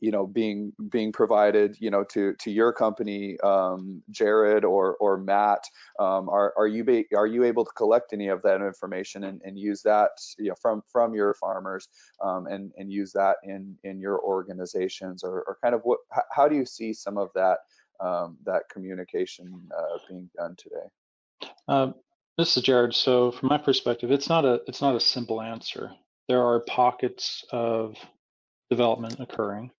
you 0.00 0.10
know 0.10 0.26
being 0.26 0.72
being 0.90 1.12
provided 1.12 1.76
you 1.80 1.90
know 1.90 2.04
to 2.04 2.34
to 2.34 2.50
your 2.50 2.72
company 2.72 3.38
um, 3.40 4.02
Jared 4.10 4.64
or 4.64 4.96
or 4.96 5.16
Matt 5.16 5.64
um, 5.98 6.28
are 6.28 6.52
are 6.56 6.66
you 6.66 6.84
be, 6.84 7.06
are 7.16 7.26
you 7.26 7.44
able 7.44 7.64
to 7.64 7.70
collect 7.72 8.12
any 8.12 8.28
of 8.28 8.42
that 8.42 8.60
information 8.60 9.24
and, 9.24 9.40
and 9.44 9.58
use 9.58 9.82
that 9.82 10.10
you 10.38 10.48
know 10.48 10.54
from 10.60 10.82
from 10.92 11.14
your 11.14 11.34
farmers 11.34 11.88
um, 12.22 12.46
and 12.46 12.72
and 12.76 12.92
use 12.92 13.12
that 13.12 13.36
in 13.44 13.76
in 13.84 13.98
your 13.98 14.20
organizations 14.20 15.24
or, 15.24 15.42
or 15.46 15.58
kind 15.62 15.74
of 15.74 15.80
what 15.84 16.00
how 16.30 16.48
do 16.48 16.56
you 16.56 16.66
see 16.66 16.92
some 16.92 17.16
of 17.16 17.30
that 17.34 17.58
um, 18.02 18.36
that 18.44 18.62
communication 18.70 19.68
uh, 19.76 19.98
being 20.08 20.28
done 20.36 20.54
today 20.56 21.48
uh, 21.68 21.92
this 22.36 22.56
is 22.56 22.62
Jared 22.62 22.94
so 22.94 23.30
from 23.32 23.48
my 23.48 23.58
perspective 23.58 24.10
it's 24.10 24.28
not 24.28 24.44
a 24.44 24.60
it's 24.66 24.80
not 24.80 24.96
a 24.96 25.00
simple 25.00 25.40
answer 25.40 25.92
there 26.28 26.42
are 26.42 26.60
pockets 26.60 27.44
of 27.50 27.96
development 28.70 29.20
occurring. 29.20 29.70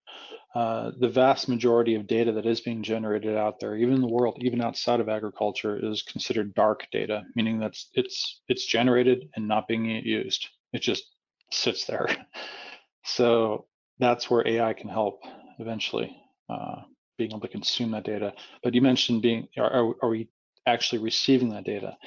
Uh, 0.53 0.91
the 0.99 1.09
vast 1.09 1.49
majority 1.49 1.95
of 1.95 2.05
data 2.05 2.31
that 2.31 2.45
is 2.45 2.61
being 2.61 2.83
generated 2.83 3.35
out 3.35 3.59
there, 3.59 3.75
even 3.75 3.95
in 3.95 4.01
the 4.01 4.07
world, 4.07 4.37
even 4.41 4.61
outside 4.61 4.99
of 4.99 5.09
agriculture, 5.09 5.79
is 5.83 6.03
considered 6.03 6.53
dark 6.53 6.85
data, 6.91 7.23
meaning 7.35 7.59
that 7.59 7.75
it's 7.93 8.41
it's 8.47 8.67
generated 8.67 9.27
and 9.35 9.47
not 9.47 9.67
being 9.67 9.85
used. 9.85 10.47
It 10.71 10.83
just 10.83 11.05
sits 11.51 11.85
there. 11.85 12.07
so 13.03 13.65
that's 13.97 14.29
where 14.29 14.47
AI 14.47 14.73
can 14.73 14.89
help 14.89 15.23
eventually, 15.57 16.15
uh, 16.49 16.83
being 17.17 17.31
able 17.31 17.41
to 17.41 17.47
consume 17.47 17.91
that 17.91 18.05
data. 18.05 18.33
But 18.63 18.73
you 18.73 18.81
mentioned 18.81 19.21
being, 19.21 19.47
are, 19.57 19.93
are 20.01 20.09
we 20.09 20.29
actually 20.65 20.99
receiving 20.99 21.49
that 21.49 21.65
data? 21.65 21.97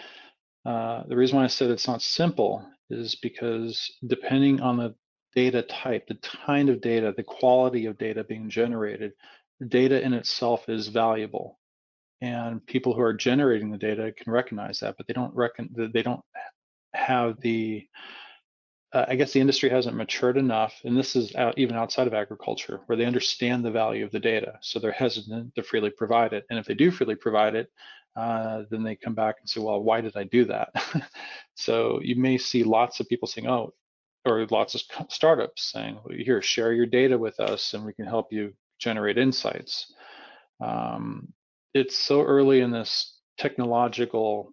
Uh, 0.64 1.05
the 1.09 1.16
reason 1.16 1.37
why 1.37 1.45
I 1.45 1.49
said 1.49 1.71
it's 1.71 1.87
not 1.87 2.03
simple 2.03 2.66
is 2.90 3.14
because 3.16 3.92
depending 4.07 4.61
on 4.61 4.77
the 4.77 4.95
data 5.35 5.62
type, 5.62 6.07
the 6.09 6.19
kind 6.47 6.69
of 6.69 6.81
data, 6.81 7.12
the 7.16 7.23
quality 7.23 7.87
of 7.87 7.99
data 7.99 8.25
being 8.25 8.49
generated, 8.49 9.12
data 9.69 10.03
in 10.03 10.12
itself 10.12 10.69
is 10.69 10.88
valuable. 10.88 11.59
And 12.21 12.64
people 12.66 12.95
who 12.95 13.03
are 13.03 13.12
generating 13.12 13.71
the 13.71 13.79
data 13.79 14.12
can 14.16 14.33
recognize 14.33 14.81
that, 14.81 14.97
but 14.97 15.07
they 15.07 15.12
don't 15.12 15.35
reckon 15.35 15.69
they 15.92 16.03
don't 16.03 16.23
have 16.95 17.38
the 17.42 17.87
uh, 18.92 19.05
I 19.09 19.16
guess 19.16 19.33
the 19.33 19.40
industry 19.40 19.68
hasn't 19.68 19.96
matured 19.96 20.37
enough, 20.37 20.75
and 20.85 20.96
this 20.96 21.16
is 21.16 21.35
out, 21.35 21.59
even 21.59 21.77
outside 21.77 22.07
of 22.07 22.14
agriculture, 22.14 22.81
where 22.87 22.96
they 22.96 23.05
understand 23.05 23.64
the 23.64 23.70
value 23.70 24.05
of 24.05 24.12
the 24.12 24.20
data, 24.20 24.59
so 24.61 24.79
they're 24.79 24.92
hesitant 24.92 25.55
to 25.55 25.62
freely 25.62 25.90
provide 25.90 26.33
it. 26.33 26.44
And 26.51 26.59
if 26.59 26.66
they 26.66 26.75
do 26.75 26.90
freely 26.90 27.16
provide 27.16 27.55
it, 27.55 27.70
uh, 28.16 28.62
then 28.70 28.83
they 28.83 28.96
come 28.96 29.14
back 29.14 29.37
and 29.40 29.49
say, 29.49 29.61
"Well, 29.61 29.83
why 29.83 30.01
did 30.01 30.16
I 30.16 30.25
do 30.25 30.44
that?" 30.46 30.68
so 31.55 32.01
you 32.03 32.16
may 32.16 32.38
see 32.38 32.64
lots 32.64 33.01
of 33.01 33.09
people 33.09 33.29
saying, 33.29 33.49
"Oh, 33.49 33.75
or 34.27 34.46
lots 34.51 34.75
of 34.75 34.83
startups 35.09 35.72
saying, 35.72 35.99
here, 36.18 36.42
share 36.42 36.72
your 36.72 36.87
data 36.87 37.16
with 37.16 37.38
us 37.40 37.75
and 37.75 37.85
we 37.85 37.94
can 37.94 38.07
help 38.07 38.33
you 38.33 38.53
generate 38.79 39.18
insights. 39.18 39.92
Um, 40.61 41.33
it's 41.72 41.96
so 41.96 42.22
early 42.22 42.61
in 42.61 42.72
this 42.72 43.18
technological 43.38 44.53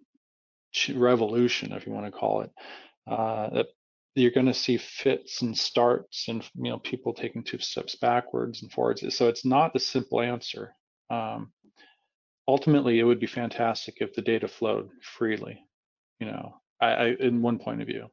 revolution, 0.94 1.72
if 1.72 1.86
you 1.86 1.92
want 1.92 2.06
to 2.06 2.12
call 2.12 2.42
it, 2.42 2.52
uh, 3.06 3.50
that 3.50 3.66
you're 4.14 4.30
going 4.30 4.46
to 4.46 4.54
see 4.54 4.76
fits 4.76 5.42
and 5.42 5.56
starts 5.56 6.28
and 6.28 6.48
you 6.54 6.70
know 6.70 6.78
people 6.78 7.12
taking 7.12 7.42
two 7.42 7.58
steps 7.58 7.96
backwards 7.96 8.62
and 8.62 8.70
forwards. 8.70 9.02
So 9.14 9.28
it's 9.28 9.44
not 9.44 9.74
a 9.74 9.80
simple 9.80 10.20
answer. 10.20 10.74
Um, 11.10 11.52
ultimately, 12.46 13.00
it 13.00 13.04
would 13.04 13.20
be 13.20 13.26
fantastic 13.26 13.96
if 14.00 14.14
the 14.14 14.22
data 14.22 14.48
flowed 14.48 14.90
freely. 15.02 15.64
You 16.20 16.26
know, 16.26 16.60
I, 16.80 16.86
I 16.86 17.06
in 17.18 17.42
one 17.42 17.58
point 17.58 17.80
of 17.82 17.88
view, 17.88 18.08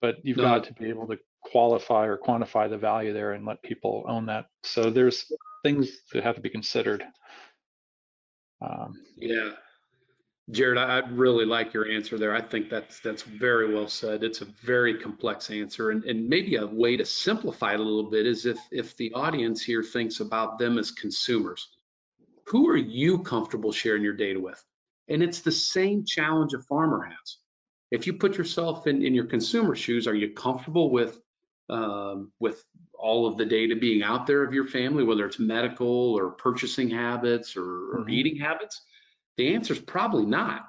but 0.00 0.16
you've 0.22 0.36
no. 0.36 0.44
got 0.44 0.64
to 0.64 0.74
be 0.74 0.88
able 0.88 1.06
to 1.08 1.18
qualify 1.42 2.06
or 2.06 2.18
quantify 2.18 2.68
the 2.68 2.78
value 2.78 3.12
there 3.12 3.32
and 3.32 3.46
let 3.46 3.62
people 3.62 4.04
own 4.08 4.26
that. 4.26 4.46
So 4.62 4.90
there's 4.90 5.32
things 5.62 5.90
that 6.12 6.22
have 6.22 6.34
to 6.36 6.40
be 6.40 6.50
considered. 6.50 7.04
Um, 8.60 8.94
yeah, 9.16 9.50
Jared, 10.50 10.78
I 10.78 10.98
really 11.10 11.44
like 11.44 11.74
your 11.74 11.90
answer 11.90 12.18
there. 12.18 12.34
I 12.34 12.40
think 12.40 12.70
that's 12.70 13.00
that's 13.00 13.22
very 13.22 13.74
well 13.74 13.88
said. 13.88 14.22
It's 14.22 14.42
a 14.42 14.44
very 14.44 14.98
complex 14.98 15.50
answer, 15.50 15.90
and, 15.90 16.04
and 16.04 16.28
maybe 16.28 16.54
a 16.54 16.66
way 16.66 16.96
to 16.96 17.04
simplify 17.04 17.74
it 17.74 17.80
a 17.80 17.82
little 17.82 18.10
bit 18.10 18.26
is 18.26 18.46
if 18.46 18.58
if 18.70 18.96
the 18.96 19.12
audience 19.14 19.60
here 19.62 19.82
thinks 19.82 20.20
about 20.20 20.58
them 20.58 20.78
as 20.78 20.92
consumers, 20.92 21.68
who 22.44 22.68
are 22.68 22.76
you 22.76 23.18
comfortable 23.18 23.72
sharing 23.72 24.04
your 24.04 24.14
data 24.14 24.38
with? 24.38 24.62
And 25.08 25.22
it's 25.22 25.40
the 25.40 25.52
same 25.52 26.04
challenge 26.04 26.54
a 26.54 26.60
farmer 26.60 27.02
has 27.02 27.38
if 27.90 28.06
you 28.06 28.14
put 28.14 28.36
yourself 28.36 28.86
in, 28.86 29.04
in 29.04 29.14
your 29.14 29.26
consumer 29.26 29.74
shoes, 29.74 30.06
are 30.06 30.14
you 30.14 30.32
comfortable 30.32 30.90
with 30.90 31.20
um, 31.68 32.30
with 32.38 32.64
all 32.96 33.26
of 33.26 33.36
the 33.36 33.44
data 33.44 33.74
being 33.74 34.02
out 34.02 34.26
there 34.26 34.44
of 34.44 34.54
your 34.54 34.66
family, 34.66 35.02
whether 35.02 35.26
it's 35.26 35.38
medical 35.38 36.14
or 36.14 36.30
purchasing 36.30 36.88
habits 36.88 37.56
or, 37.56 37.62
or 37.62 38.00
mm-hmm. 38.00 38.10
eating 38.10 38.36
habits? 38.36 38.82
The 39.36 39.54
answer 39.54 39.74
is 39.74 39.80
probably 39.80 40.26
not. 40.26 40.66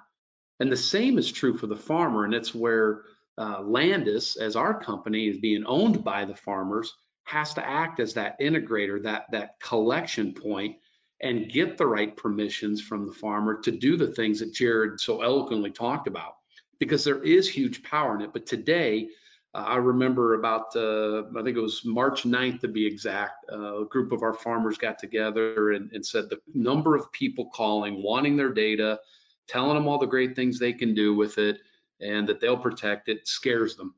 And 0.59 0.71
the 0.71 0.77
same 0.77 1.17
is 1.17 1.31
true 1.31 1.57
for 1.57 1.67
the 1.67 1.75
farmer, 1.75 2.25
and 2.25 2.33
it's 2.33 2.53
where 2.53 3.03
uh, 3.37 3.61
Landus, 3.61 4.37
as 4.37 4.55
our 4.55 4.79
company, 4.79 5.27
is 5.27 5.37
being 5.37 5.65
owned 5.65 6.03
by 6.03 6.25
the 6.25 6.35
farmers, 6.35 6.91
has 7.25 7.53
to 7.53 7.67
act 7.67 7.99
as 7.99 8.15
that 8.15 8.39
integrator, 8.39 9.03
that 9.03 9.25
that 9.31 9.59
collection 9.59 10.33
point, 10.33 10.77
and 11.21 11.51
get 11.51 11.77
the 11.77 11.85
right 11.85 12.15
permissions 12.15 12.81
from 12.81 13.05
the 13.05 13.13
farmer 13.13 13.61
to 13.61 13.71
do 13.71 13.97
the 13.97 14.11
things 14.11 14.39
that 14.39 14.53
Jared 14.53 14.99
so 14.99 15.21
eloquently 15.21 15.71
talked 15.71 16.07
about 16.07 16.33
because 16.79 17.03
there 17.03 17.23
is 17.23 17.49
huge 17.49 17.83
power 17.83 18.15
in 18.15 18.21
it. 18.21 18.33
But 18.33 18.45
today, 18.45 19.09
I 19.57 19.77
remember 19.77 20.35
about, 20.35 20.75
uh, 20.75 21.23
I 21.37 21.43
think 21.43 21.57
it 21.57 21.61
was 21.61 21.83
March 21.83 22.23
9th 22.23 22.61
to 22.61 22.67
be 22.67 22.85
exact, 22.85 23.45
uh, 23.51 23.81
a 23.81 23.85
group 23.85 24.11
of 24.11 24.21
our 24.21 24.33
farmers 24.33 24.77
got 24.77 24.99
together 24.99 25.71
and, 25.71 25.91
and, 25.93 26.05
said 26.05 26.29
the 26.29 26.39
number 26.53 26.95
of 26.95 27.11
people 27.11 27.49
calling, 27.53 28.03
wanting 28.03 28.37
their 28.37 28.53
data, 28.53 28.99
telling 29.47 29.75
them 29.75 29.87
all 29.87 29.97
the 29.97 30.05
great 30.05 30.35
things 30.35 30.59
they 30.59 30.73
can 30.73 30.93
do 30.93 31.15
with 31.15 31.39
it 31.39 31.57
and 32.01 32.27
that 32.27 32.39
they'll 32.39 32.57
protect 32.57 33.09
it 33.09 33.27
scares 33.27 33.75
them. 33.75 33.95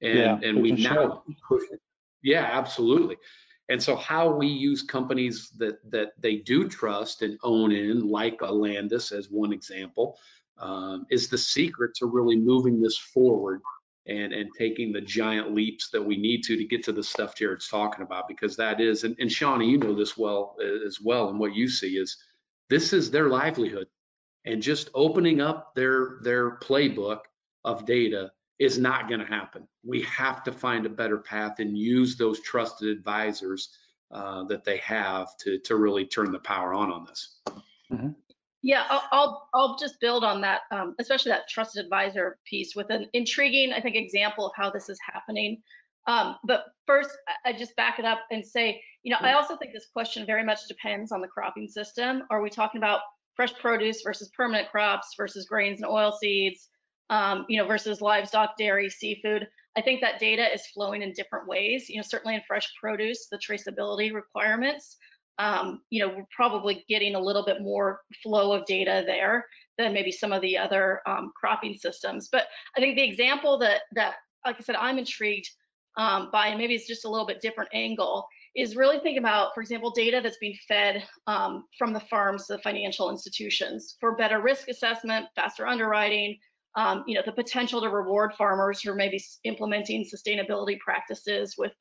And, 0.00 0.18
yeah, 0.18 0.38
and 0.42 0.62
we 0.62 0.72
now 0.72 1.22
push 1.46 1.64
it. 1.70 1.80
Yeah, 2.22 2.48
absolutely. 2.50 3.16
And 3.68 3.82
so 3.82 3.96
how 3.96 4.30
we 4.30 4.46
use 4.46 4.82
companies 4.82 5.50
that 5.58 5.78
that 5.90 6.12
they 6.20 6.36
do 6.36 6.68
trust 6.68 7.22
and 7.22 7.38
own 7.42 7.72
in, 7.72 8.08
like 8.08 8.40
a 8.42 8.46
Landus 8.46 9.12
as 9.12 9.28
one 9.30 9.52
example, 9.52 10.18
um, 10.58 11.04
is 11.10 11.28
the 11.28 11.38
secret 11.38 11.94
to 11.96 12.06
really 12.06 12.36
moving 12.36 12.80
this 12.80 12.96
forward 12.96 13.60
and 14.06 14.32
and 14.32 14.50
taking 14.56 14.92
the 14.92 15.00
giant 15.00 15.54
leaps 15.54 15.90
that 15.90 16.02
we 16.02 16.16
need 16.16 16.42
to 16.42 16.56
to 16.56 16.64
get 16.64 16.84
to 16.84 16.92
the 16.92 17.02
stuff 17.02 17.34
Jared's 17.34 17.68
talking 17.68 18.02
about 18.02 18.28
because 18.28 18.56
that 18.56 18.80
is 18.80 19.04
and, 19.04 19.16
and 19.18 19.30
Shauna 19.30 19.68
you 19.68 19.78
know 19.78 19.94
this 19.94 20.16
well 20.16 20.56
as 20.86 21.00
well 21.00 21.28
and 21.28 21.38
what 21.38 21.54
you 21.54 21.68
see 21.68 21.96
is 21.96 22.16
this 22.68 22.92
is 22.92 23.10
their 23.10 23.28
livelihood. 23.28 23.88
And 24.44 24.62
just 24.62 24.90
opening 24.94 25.40
up 25.40 25.74
their 25.74 26.18
their 26.22 26.58
playbook 26.58 27.20
of 27.64 27.84
data 27.84 28.30
is 28.58 28.78
not 28.78 29.08
going 29.08 29.20
to 29.20 29.26
happen. 29.26 29.66
We 29.84 30.02
have 30.02 30.44
to 30.44 30.52
find 30.52 30.86
a 30.86 30.90
better 30.90 31.18
path 31.18 31.58
and 31.58 31.76
use 31.76 32.16
those 32.16 32.40
trusted 32.40 32.96
advisors 32.96 33.70
uh, 34.12 34.44
that 34.44 34.64
they 34.64 34.78
have 34.78 35.36
to 35.38 35.58
to 35.60 35.76
really 35.76 36.06
turn 36.06 36.30
the 36.30 36.38
power 36.38 36.74
on 36.74 36.92
on 36.92 37.04
this. 37.06 37.40
Mm-hmm. 37.92 38.10
Yeah, 38.66 38.82
I'll, 38.90 39.04
I'll, 39.12 39.48
I'll 39.54 39.78
just 39.78 40.00
build 40.00 40.24
on 40.24 40.40
that, 40.40 40.62
um, 40.72 40.96
especially 40.98 41.30
that 41.30 41.48
trusted 41.48 41.84
advisor 41.84 42.36
piece 42.50 42.74
with 42.74 42.90
an 42.90 43.06
intriguing, 43.12 43.72
I 43.72 43.80
think, 43.80 43.94
example 43.94 44.44
of 44.44 44.50
how 44.56 44.70
this 44.72 44.88
is 44.88 44.98
happening. 45.06 45.62
Um, 46.08 46.34
but 46.42 46.64
first, 46.84 47.10
I 47.44 47.52
just 47.52 47.76
back 47.76 48.00
it 48.00 48.04
up 48.04 48.22
and 48.32 48.44
say, 48.44 48.82
you 49.04 49.12
know, 49.12 49.18
I 49.20 49.34
also 49.34 49.56
think 49.56 49.72
this 49.72 49.86
question 49.92 50.26
very 50.26 50.42
much 50.42 50.66
depends 50.66 51.12
on 51.12 51.20
the 51.20 51.28
cropping 51.28 51.68
system. 51.68 52.24
Are 52.28 52.42
we 52.42 52.50
talking 52.50 52.80
about 52.80 53.02
fresh 53.36 53.54
produce 53.54 54.02
versus 54.02 54.32
permanent 54.36 54.68
crops 54.68 55.14
versus 55.16 55.46
grains 55.46 55.80
and 55.80 55.88
oil 55.88 56.10
seeds, 56.20 56.68
um, 57.08 57.46
you 57.48 57.62
know, 57.62 57.68
versus 57.68 58.00
livestock, 58.00 58.56
dairy, 58.58 58.90
seafood? 58.90 59.46
I 59.76 59.80
think 59.80 60.00
that 60.00 60.18
data 60.18 60.52
is 60.52 60.66
flowing 60.74 61.02
in 61.02 61.12
different 61.12 61.46
ways. 61.46 61.88
You 61.88 61.98
know, 61.98 62.02
certainly 62.02 62.34
in 62.34 62.42
fresh 62.48 62.68
produce, 62.82 63.28
the 63.30 63.38
traceability 63.38 64.12
requirements 64.12 64.96
um, 65.38 65.82
you 65.90 66.00
know, 66.00 66.12
we're 66.14 66.26
probably 66.34 66.84
getting 66.88 67.14
a 67.14 67.20
little 67.20 67.44
bit 67.44 67.62
more 67.62 68.00
flow 68.22 68.52
of 68.52 68.64
data 68.66 69.02
there 69.06 69.46
than 69.78 69.92
maybe 69.92 70.10
some 70.10 70.32
of 70.32 70.40
the 70.42 70.56
other 70.56 71.00
um, 71.06 71.32
cropping 71.38 71.76
systems. 71.76 72.28
But 72.30 72.46
I 72.76 72.80
think 72.80 72.96
the 72.96 73.08
example 73.08 73.58
that 73.58 73.82
that, 73.92 74.14
like 74.44 74.56
I 74.58 74.62
said, 74.62 74.76
I'm 74.76 74.98
intrigued 74.98 75.50
um, 75.98 76.30
by, 76.32 76.48
and 76.48 76.58
maybe 76.58 76.74
it's 76.74 76.86
just 76.86 77.04
a 77.04 77.10
little 77.10 77.26
bit 77.26 77.40
different 77.40 77.70
angle, 77.72 78.26
is 78.54 78.76
really 78.76 78.98
think 79.00 79.18
about, 79.18 79.54
for 79.54 79.60
example, 79.60 79.90
data 79.90 80.20
that's 80.22 80.38
being 80.38 80.56
fed 80.66 81.04
um, 81.26 81.64
from 81.78 81.92
the 81.92 82.00
farms 82.00 82.46
to 82.46 82.54
the 82.54 82.62
financial 82.62 83.10
institutions 83.10 83.96
for 84.00 84.16
better 84.16 84.40
risk 84.40 84.68
assessment, 84.68 85.26
faster 85.34 85.66
underwriting, 85.66 86.38
um, 86.76 87.04
you 87.06 87.14
know, 87.14 87.22
the 87.24 87.32
potential 87.32 87.80
to 87.80 87.88
reward 87.88 88.32
farmers 88.34 88.80
who 88.80 88.90
are 88.90 88.94
maybe 88.94 89.22
implementing 89.44 90.04
sustainability 90.04 90.78
practices 90.78 91.54
with 91.58 91.72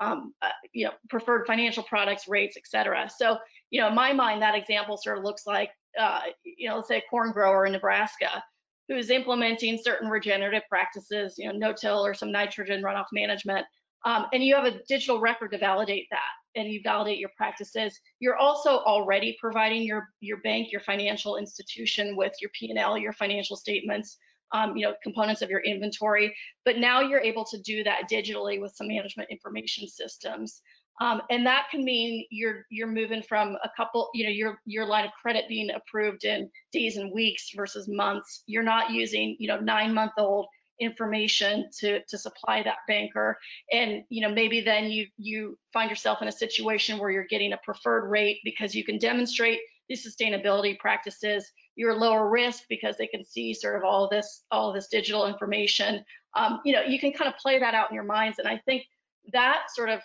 um, 0.00 0.32
uh, 0.42 0.48
you 0.72 0.86
know, 0.86 0.92
preferred 1.08 1.46
financial 1.46 1.82
products, 1.82 2.28
rates, 2.28 2.56
et 2.56 2.66
cetera. 2.66 3.08
So, 3.14 3.38
you 3.70 3.80
know, 3.80 3.88
in 3.88 3.94
my 3.94 4.12
mind, 4.12 4.42
that 4.42 4.54
example 4.54 4.96
sort 4.96 5.18
of 5.18 5.24
looks 5.24 5.46
like 5.46 5.70
uh, 5.98 6.20
you 6.44 6.68
know, 6.68 6.76
let's 6.76 6.88
say 6.88 6.98
a 6.98 7.02
corn 7.10 7.32
grower 7.32 7.66
in 7.66 7.72
Nebraska 7.72 8.42
who's 8.88 9.10
implementing 9.10 9.78
certain 9.82 10.08
regenerative 10.08 10.62
practices, 10.68 11.34
you 11.38 11.46
know, 11.46 11.56
no-till 11.56 12.04
or 12.04 12.12
some 12.12 12.32
nitrogen 12.32 12.82
runoff 12.82 13.06
management, 13.12 13.64
um, 14.04 14.26
and 14.32 14.42
you 14.42 14.54
have 14.54 14.64
a 14.64 14.80
digital 14.88 15.20
record 15.20 15.52
to 15.52 15.58
validate 15.58 16.06
that 16.10 16.60
and 16.60 16.68
you 16.68 16.80
validate 16.82 17.18
your 17.18 17.30
practices. 17.36 18.00
You're 18.18 18.36
also 18.36 18.78
already 18.78 19.36
providing 19.40 19.82
your 19.82 20.08
your 20.20 20.38
bank, 20.38 20.72
your 20.72 20.80
financial 20.80 21.36
institution 21.36 22.16
with 22.16 22.32
your 22.40 22.50
P&L, 22.58 22.98
your 22.98 23.12
financial 23.12 23.56
statements, 23.56 24.16
um, 24.52 24.76
you 24.76 24.86
know, 24.86 24.94
components 25.02 25.42
of 25.42 25.50
your 25.50 25.60
inventory. 25.60 26.34
But 26.64 26.78
now 26.78 27.00
you're 27.00 27.20
able 27.20 27.44
to 27.46 27.58
do 27.60 27.84
that 27.84 28.10
digitally 28.10 28.60
with 28.60 28.74
some 28.74 28.88
management 28.88 29.30
information 29.30 29.88
systems. 29.88 30.62
Um, 31.00 31.22
and 31.30 31.46
that 31.46 31.68
can 31.70 31.82
mean 31.82 32.26
you're 32.30 32.66
you're 32.70 32.86
moving 32.86 33.22
from 33.22 33.56
a 33.64 33.70
couple, 33.76 34.10
you 34.12 34.24
know, 34.24 34.30
your 34.30 34.60
your 34.66 34.84
line 34.84 35.06
of 35.06 35.12
credit 35.20 35.46
being 35.48 35.70
approved 35.70 36.24
in 36.24 36.50
days 36.72 36.98
and 36.98 37.10
weeks 37.12 37.50
versus 37.56 37.88
months. 37.88 38.42
You're 38.46 38.62
not 38.62 38.90
using, 38.90 39.36
you 39.38 39.48
know, 39.48 39.58
nine 39.58 39.94
month 39.94 40.12
old 40.18 40.46
information 40.80 41.68
to 41.78 42.02
to 42.08 42.16
supply 42.16 42.62
that 42.62 42.78
banker 42.88 43.38
and 43.70 44.02
you 44.08 44.22
know 44.22 44.32
maybe 44.32 44.62
then 44.62 44.90
you 44.90 45.06
you 45.18 45.56
find 45.74 45.90
yourself 45.90 46.22
in 46.22 46.28
a 46.28 46.32
situation 46.32 46.98
where 46.98 47.10
you're 47.10 47.26
getting 47.28 47.52
a 47.52 47.58
preferred 47.62 48.08
rate 48.08 48.38
because 48.44 48.74
you 48.74 48.82
can 48.82 48.98
demonstrate 48.98 49.60
these 49.90 50.06
sustainability 50.06 50.78
practices 50.78 51.50
you're 51.80 51.96
lower 51.96 52.28
risk 52.28 52.64
because 52.68 52.98
they 52.98 53.06
can 53.06 53.24
see 53.24 53.54
sort 53.54 53.74
of 53.74 53.82
all 53.84 54.06
this 54.06 54.44
all 54.50 54.70
this 54.70 54.88
digital 54.88 55.26
information 55.26 56.04
um, 56.36 56.60
you 56.64 56.74
know 56.74 56.82
you 56.82 57.00
can 57.00 57.10
kind 57.10 57.32
of 57.32 57.36
play 57.38 57.58
that 57.58 57.74
out 57.74 57.90
in 57.90 57.94
your 57.94 58.04
minds 58.04 58.38
and 58.38 58.46
i 58.46 58.60
think 58.66 58.84
that 59.32 59.62
sort 59.74 59.88
of 59.88 60.00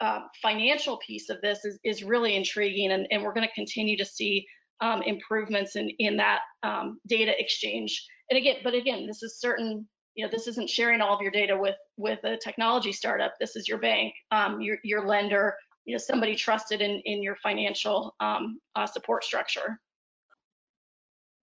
uh, 0.00 0.20
financial 0.40 0.98
piece 1.06 1.28
of 1.28 1.38
this 1.42 1.64
is, 1.66 1.78
is 1.84 2.02
really 2.02 2.34
intriguing 2.34 2.92
and, 2.92 3.06
and 3.10 3.22
we're 3.22 3.34
going 3.34 3.46
to 3.46 3.54
continue 3.54 3.96
to 3.96 4.04
see 4.04 4.44
um, 4.80 5.02
improvements 5.02 5.76
in 5.76 5.88
in 5.98 6.16
that 6.16 6.40
um, 6.64 6.98
data 7.06 7.32
exchange 7.38 8.04
and 8.28 8.36
again 8.36 8.56
but 8.64 8.74
again 8.74 9.06
this 9.06 9.22
is 9.22 9.38
certain 9.38 9.86
you 10.16 10.24
know, 10.24 10.30
this 10.30 10.48
isn't 10.48 10.68
sharing 10.68 11.00
all 11.00 11.14
of 11.14 11.22
your 11.22 11.30
data 11.30 11.56
with 11.56 11.76
with 11.96 12.22
a 12.24 12.36
technology 12.36 12.92
startup. 12.92 13.34
This 13.38 13.56
is 13.56 13.68
your 13.68 13.78
bank, 13.78 14.12
um, 14.32 14.60
your 14.60 14.78
your 14.82 15.06
lender, 15.06 15.54
you 15.84 15.94
know, 15.94 15.98
somebody 15.98 16.34
trusted 16.34 16.80
in 16.82 17.00
in 17.04 17.22
your 17.22 17.36
financial 17.36 18.14
um, 18.20 18.58
uh, 18.74 18.86
support 18.86 19.24
structure. 19.24 19.80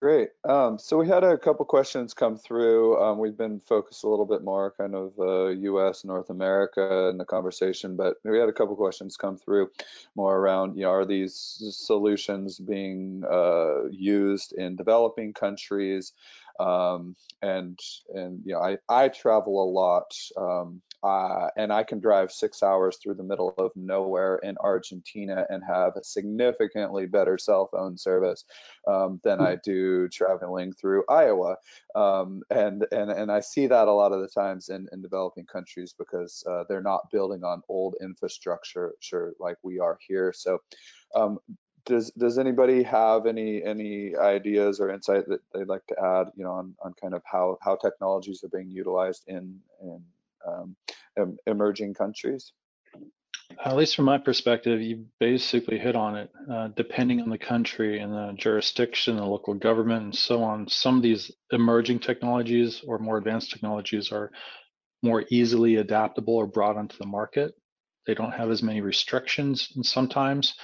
Great. 0.02 0.28
Um, 0.46 0.78
so 0.78 0.98
we 0.98 1.08
had 1.08 1.24
a 1.24 1.38
couple 1.38 1.64
questions 1.64 2.12
come 2.12 2.36
through. 2.36 3.02
Um, 3.02 3.18
we've 3.18 3.36
been 3.36 3.60
focused 3.60 4.04
a 4.04 4.08
little 4.08 4.26
bit 4.26 4.44
more 4.44 4.74
kind 4.76 4.94
of 4.94 5.12
uh, 5.18 5.46
U.S. 5.46 6.04
North 6.04 6.28
America 6.28 7.08
in 7.08 7.16
the 7.16 7.24
conversation, 7.24 7.96
but 7.96 8.18
we 8.22 8.38
had 8.38 8.50
a 8.50 8.52
couple 8.52 8.76
questions 8.76 9.16
come 9.16 9.38
through 9.38 9.70
more 10.14 10.36
around, 10.36 10.76
you 10.76 10.82
know, 10.82 10.90
are 10.90 11.06
these 11.06 11.34
solutions 11.74 12.58
being 12.58 13.22
uh, 13.24 13.84
used 13.90 14.52
in 14.52 14.76
developing 14.76 15.32
countries? 15.32 16.12
Um, 16.60 17.16
and 17.42 17.78
and 18.14 18.40
you 18.44 18.54
know 18.54 18.60
I 18.60 18.78
I 18.88 19.08
travel 19.08 19.62
a 19.62 19.68
lot 19.70 20.14
um, 20.38 20.80
uh, 21.06 21.50
and 21.56 21.72
I 21.72 21.84
can 21.84 22.00
drive 22.00 22.32
six 22.32 22.64
hours 22.64 22.98
through 23.00 23.14
the 23.14 23.22
middle 23.22 23.54
of 23.58 23.70
nowhere 23.76 24.38
in 24.42 24.56
Argentina 24.58 25.46
and 25.48 25.62
have 25.64 25.92
a 25.96 26.02
significantly 26.02 27.06
better 27.06 27.38
cell 27.38 27.68
phone 27.70 27.96
service 27.96 28.44
um, 28.88 29.20
than 29.22 29.40
I 29.40 29.56
do 29.64 30.08
traveling 30.08 30.72
through 30.72 31.04
Iowa. 31.08 31.58
Um, 31.94 32.42
and 32.50 32.84
and 32.90 33.10
and 33.12 33.30
I 33.30 33.38
see 33.38 33.68
that 33.68 33.86
a 33.86 33.92
lot 33.92 34.12
of 34.12 34.20
the 34.20 34.28
times 34.28 34.68
in, 34.68 34.88
in 34.92 35.00
developing 35.00 35.46
countries 35.46 35.94
because 35.96 36.42
uh, 36.50 36.64
they're 36.68 36.82
not 36.82 37.08
building 37.12 37.44
on 37.44 37.62
old 37.68 37.94
infrastructure 38.02 38.94
sure 38.98 39.32
like 39.38 39.58
we 39.62 39.78
are 39.78 39.98
here. 40.08 40.32
So 40.34 40.58
um, 41.14 41.38
does 41.84 42.10
does 42.18 42.36
anybody 42.36 42.82
have 42.82 43.26
any 43.26 43.62
any 43.62 44.16
ideas 44.16 44.80
or 44.80 44.90
insight 44.90 45.28
that 45.28 45.40
they'd 45.54 45.68
like 45.68 45.86
to 45.86 45.96
add 46.02 46.32
you 46.34 46.42
know 46.42 46.50
on, 46.50 46.74
on 46.84 46.92
kind 47.00 47.14
of 47.14 47.22
how 47.24 47.58
how 47.60 47.76
technologies 47.76 48.42
are 48.42 48.48
being 48.48 48.70
utilized 48.70 49.22
in 49.28 49.60
in 49.80 50.02
emerging 51.46 51.94
countries? 51.94 52.52
At 53.64 53.76
least 53.76 53.94
from 53.94 54.06
my 54.06 54.18
perspective 54.18 54.82
you 54.82 55.06
basically 55.20 55.78
hit 55.78 55.94
on 55.94 56.16
it. 56.16 56.30
Uh, 56.50 56.68
depending 56.76 57.20
on 57.20 57.30
the 57.30 57.38
country 57.38 58.00
and 58.00 58.12
the 58.12 58.34
jurisdiction 58.36 59.16
the 59.16 59.24
local 59.24 59.54
government 59.54 60.02
and 60.02 60.16
so 60.16 60.42
on 60.42 60.68
some 60.68 60.96
of 60.96 61.02
these 61.02 61.30
emerging 61.52 62.00
technologies 62.00 62.82
or 62.86 62.98
more 62.98 63.18
advanced 63.18 63.50
technologies 63.50 64.10
are 64.10 64.30
more 65.02 65.24
easily 65.30 65.76
adaptable 65.76 66.34
or 66.34 66.46
brought 66.46 66.76
onto 66.76 66.96
the 66.98 67.06
market. 67.06 67.54
They 68.06 68.14
don't 68.14 68.32
have 68.32 68.50
as 68.50 68.62
many 68.62 68.80
restrictions 68.80 69.72
and 69.76 69.84
sometimes. 69.84 70.54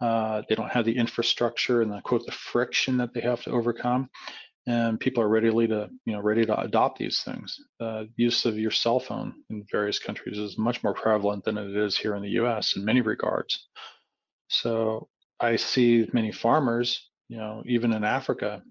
Uh, 0.00 0.42
they 0.48 0.54
don't 0.54 0.70
have 0.70 0.86
the 0.86 0.96
infrastructure 0.96 1.82
and 1.82 1.92
the 1.92 2.00
quote 2.00 2.24
the 2.24 2.32
friction 2.32 2.96
that 2.96 3.12
they 3.12 3.20
have 3.20 3.42
to 3.42 3.50
overcome, 3.50 4.08
and 4.66 5.00
people 5.00 5.22
are 5.22 5.28
ready 5.28 5.50
to 5.50 5.88
you 6.04 6.12
know 6.12 6.20
ready 6.20 6.44
to 6.44 6.60
adopt 6.60 6.98
these 6.98 7.22
things. 7.22 7.58
Uh, 7.80 8.04
use 8.16 8.44
of 8.44 8.58
your 8.58 8.70
cell 8.70 9.00
phone 9.00 9.34
in 9.50 9.64
various 9.70 9.98
countries 9.98 10.38
is 10.38 10.58
much 10.58 10.82
more 10.82 10.94
prevalent 10.94 11.44
than 11.44 11.58
it 11.58 11.76
is 11.76 11.96
here 11.96 12.14
in 12.14 12.22
the 12.22 12.30
U.S. 12.30 12.76
in 12.76 12.84
many 12.84 13.00
regards. 13.00 13.68
So 14.48 15.08
I 15.38 15.56
see 15.56 16.08
many 16.12 16.32
farmers, 16.32 17.10
you 17.28 17.38
know, 17.38 17.62
even 17.66 17.92
in 17.92 18.04
Africa, 18.04 18.62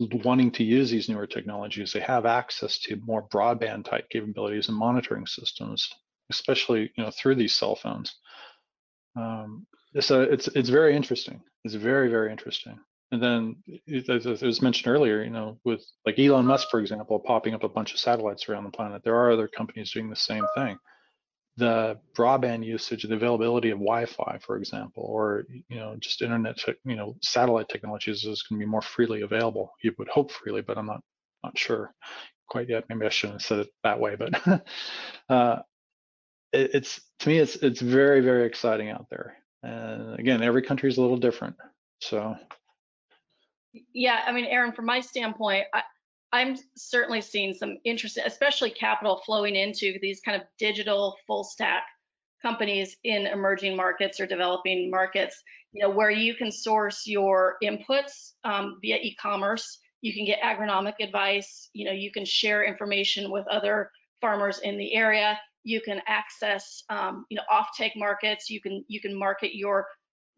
wanting 0.00 0.50
to 0.52 0.64
use 0.64 0.90
these 0.90 1.08
newer 1.08 1.26
technologies. 1.26 1.92
They 1.92 2.00
have 2.00 2.26
access 2.26 2.78
to 2.80 2.96
more 3.04 3.28
broadband 3.28 3.84
type 3.84 4.08
capabilities 4.10 4.68
and 4.68 4.76
monitoring 4.76 5.26
systems, 5.26 5.88
especially 6.30 6.92
you 6.96 7.04
know 7.04 7.10
through 7.10 7.36
these 7.36 7.54
cell 7.54 7.76
phones. 7.76 8.14
Um, 9.16 9.66
so 10.00 10.22
it's 10.22 10.48
it's 10.48 10.68
very 10.68 10.96
interesting. 10.96 11.40
It's 11.64 11.74
very 11.74 12.08
very 12.08 12.32
interesting. 12.32 12.78
And 13.14 13.22
then, 13.22 13.56
as 14.08 14.26
it 14.26 14.42
was 14.42 14.60
mentioned 14.60 14.92
earlier, 14.92 15.22
you 15.22 15.30
know, 15.30 15.56
with 15.64 15.86
like 16.04 16.18
Elon 16.18 16.46
Musk, 16.46 16.68
for 16.68 16.80
example, 16.80 17.20
popping 17.20 17.54
up 17.54 17.62
a 17.62 17.68
bunch 17.68 17.92
of 17.92 18.00
satellites 18.00 18.48
around 18.48 18.64
the 18.64 18.70
planet, 18.70 19.04
there 19.04 19.14
are 19.14 19.30
other 19.30 19.46
companies 19.46 19.92
doing 19.92 20.10
the 20.10 20.16
same 20.16 20.44
thing. 20.56 20.76
The 21.56 22.00
broadband 22.16 22.64
usage, 22.64 23.04
the 23.04 23.14
availability 23.14 23.70
of 23.70 23.78
Wi-Fi, 23.78 24.40
for 24.44 24.56
example, 24.56 25.04
or 25.04 25.44
you 25.68 25.76
know, 25.76 25.94
just 26.00 26.22
internet, 26.22 26.56
you 26.84 26.96
know, 26.96 27.14
satellite 27.22 27.68
technologies 27.68 28.24
is 28.24 28.42
going 28.42 28.58
to 28.58 28.66
be 28.66 28.68
more 28.68 28.82
freely 28.82 29.20
available. 29.20 29.70
You 29.80 29.94
would 29.96 30.08
hope 30.08 30.32
freely, 30.32 30.62
but 30.62 30.76
I'm 30.76 30.86
not 30.86 31.00
not 31.44 31.56
sure 31.56 31.94
quite 32.48 32.68
yet. 32.68 32.82
Maybe 32.88 33.06
I 33.06 33.10
shouldn't 33.10 33.42
have 33.42 33.46
said 33.46 33.58
it 33.60 33.68
that 33.84 34.00
way, 34.00 34.16
but 34.16 34.44
uh, 35.28 35.58
it, 36.52 36.70
it's 36.74 37.00
to 37.20 37.28
me, 37.28 37.38
it's 37.38 37.54
it's 37.54 37.80
very 37.80 38.22
very 38.22 38.44
exciting 38.44 38.90
out 38.90 39.06
there. 39.08 39.36
And 39.62 40.18
again, 40.18 40.42
every 40.42 40.62
country 40.62 40.88
is 40.88 40.96
a 40.96 41.00
little 41.00 41.16
different. 41.16 41.54
So. 42.00 42.36
Yeah, 43.92 44.20
I 44.26 44.32
mean, 44.32 44.46
Aaron, 44.46 44.72
from 44.72 44.86
my 44.86 45.00
standpoint, 45.00 45.66
I, 45.72 45.82
I'm 46.32 46.56
certainly 46.76 47.20
seeing 47.20 47.54
some 47.54 47.78
interest, 47.84 48.18
especially 48.24 48.70
capital 48.70 49.22
flowing 49.24 49.56
into 49.56 49.98
these 50.00 50.20
kind 50.20 50.40
of 50.40 50.46
digital 50.58 51.16
full 51.26 51.44
stack 51.44 51.84
companies 52.42 52.96
in 53.04 53.26
emerging 53.26 53.76
markets 53.76 54.20
or 54.20 54.26
developing 54.26 54.90
markets, 54.90 55.42
you 55.72 55.82
know, 55.82 55.90
where 55.90 56.10
you 56.10 56.34
can 56.34 56.50
source 56.52 57.06
your 57.06 57.56
inputs 57.62 58.32
um, 58.44 58.78
via 58.82 58.96
e-commerce. 58.96 59.78
You 60.02 60.12
can 60.12 60.24
get 60.24 60.40
agronomic 60.40 60.94
advice. 61.00 61.70
You 61.72 61.86
know, 61.86 61.92
you 61.92 62.12
can 62.12 62.24
share 62.24 62.64
information 62.64 63.30
with 63.30 63.46
other 63.48 63.90
farmers 64.20 64.58
in 64.60 64.76
the 64.76 64.94
area 64.94 65.38
you 65.64 65.80
can 65.80 66.00
access 66.06 66.84
um, 66.90 67.24
you 67.30 67.36
know 67.36 67.42
offtake 67.52 67.92
markets 67.96 68.48
you 68.48 68.60
can 68.60 68.84
you 68.86 69.00
can 69.00 69.18
market 69.18 69.56
your 69.56 69.86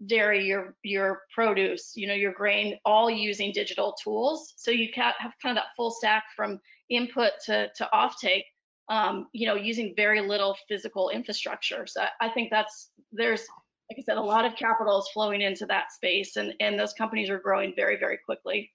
dairy 0.04 0.44
your 0.44 0.74
your 0.82 1.22
produce 1.34 1.92
you 1.94 2.06
know 2.06 2.14
your 2.14 2.32
grain 2.32 2.78
all 2.84 3.08
using 3.08 3.50
digital 3.50 3.96
tools 4.02 4.52
so 4.56 4.70
you 4.70 4.92
can 4.92 5.12
have 5.18 5.32
kind 5.42 5.56
of 5.56 5.62
that 5.62 5.70
full 5.74 5.90
stack 5.90 6.24
from 6.36 6.60
input 6.90 7.32
to 7.44 7.68
to 7.74 7.88
offtake 7.94 8.44
um, 8.90 9.26
you 9.32 9.46
know 9.46 9.54
using 9.54 9.94
very 9.96 10.20
little 10.20 10.54
physical 10.68 11.08
infrastructure 11.08 11.86
so 11.86 12.02
I, 12.02 12.26
I 12.26 12.28
think 12.28 12.50
that's 12.50 12.90
there's 13.10 13.46
like 13.90 13.98
I 14.00 14.02
said, 14.02 14.16
a 14.16 14.22
lot 14.22 14.44
of 14.44 14.56
capital 14.56 14.98
is 14.98 15.08
flowing 15.12 15.42
into 15.42 15.64
that 15.66 15.92
space, 15.92 16.36
and, 16.36 16.52
and 16.60 16.78
those 16.78 16.92
companies 16.92 17.30
are 17.30 17.38
growing 17.38 17.72
very, 17.76 17.96
very 17.96 18.18
quickly. 18.24 18.72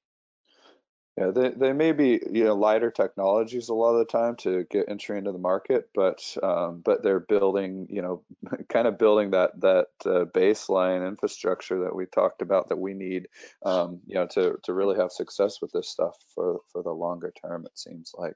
Yeah, 1.17 1.31
they, 1.31 1.49
they 1.49 1.73
may 1.73 1.91
be 1.91 2.21
you 2.31 2.45
know 2.45 2.55
lighter 2.55 2.89
technologies 2.89 3.67
a 3.67 3.73
lot 3.73 3.93
of 3.93 3.99
the 3.99 4.05
time 4.05 4.37
to 4.37 4.63
get 4.71 4.87
entry 4.87 5.17
into 5.17 5.33
the 5.33 5.37
market, 5.37 5.89
but 5.93 6.21
um, 6.41 6.81
but 6.85 7.03
they're 7.03 7.19
building 7.19 7.85
you 7.89 8.01
know 8.01 8.23
kind 8.69 8.87
of 8.87 8.97
building 8.97 9.31
that 9.31 9.59
that 9.59 9.87
uh, 10.05 10.25
baseline 10.33 11.05
infrastructure 11.05 11.79
that 11.83 11.95
we 11.95 12.05
talked 12.05 12.41
about 12.41 12.69
that 12.69 12.77
we 12.79 12.93
need 12.93 13.27
um, 13.65 13.99
you 14.07 14.15
know 14.15 14.25
to 14.27 14.57
to 14.63 14.73
really 14.73 14.97
have 14.97 15.11
success 15.11 15.61
with 15.61 15.71
this 15.73 15.89
stuff 15.89 16.15
for 16.33 16.61
for 16.71 16.81
the 16.81 16.91
longer 16.91 17.33
term. 17.41 17.65
It 17.65 17.77
seems 17.77 18.13
like. 18.17 18.35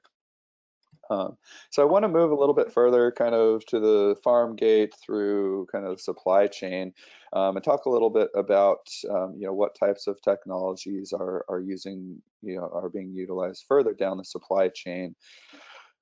Um, 1.08 1.36
so 1.70 1.82
I 1.82 1.86
want 1.86 2.02
to 2.02 2.08
move 2.08 2.32
a 2.32 2.34
little 2.34 2.54
bit 2.54 2.72
further 2.72 3.12
kind 3.12 3.34
of 3.34 3.64
to 3.66 3.78
the 3.78 4.16
farm 4.24 4.56
gate 4.56 4.92
through 5.04 5.66
kind 5.70 5.86
of 5.86 6.00
supply 6.00 6.48
chain 6.48 6.92
um, 7.36 7.54
and 7.54 7.64
talk 7.64 7.84
a 7.84 7.90
little 7.90 8.08
bit 8.08 8.30
about 8.34 8.88
um, 9.10 9.34
you 9.36 9.46
know 9.46 9.52
what 9.52 9.78
types 9.78 10.06
of 10.06 10.20
technologies 10.22 11.12
are, 11.12 11.44
are 11.50 11.60
using 11.60 12.22
you 12.42 12.56
know 12.56 12.70
are 12.72 12.88
being 12.88 13.12
utilized 13.12 13.66
further 13.68 13.92
down 13.92 14.16
the 14.16 14.24
supply 14.24 14.68
chain. 14.68 15.14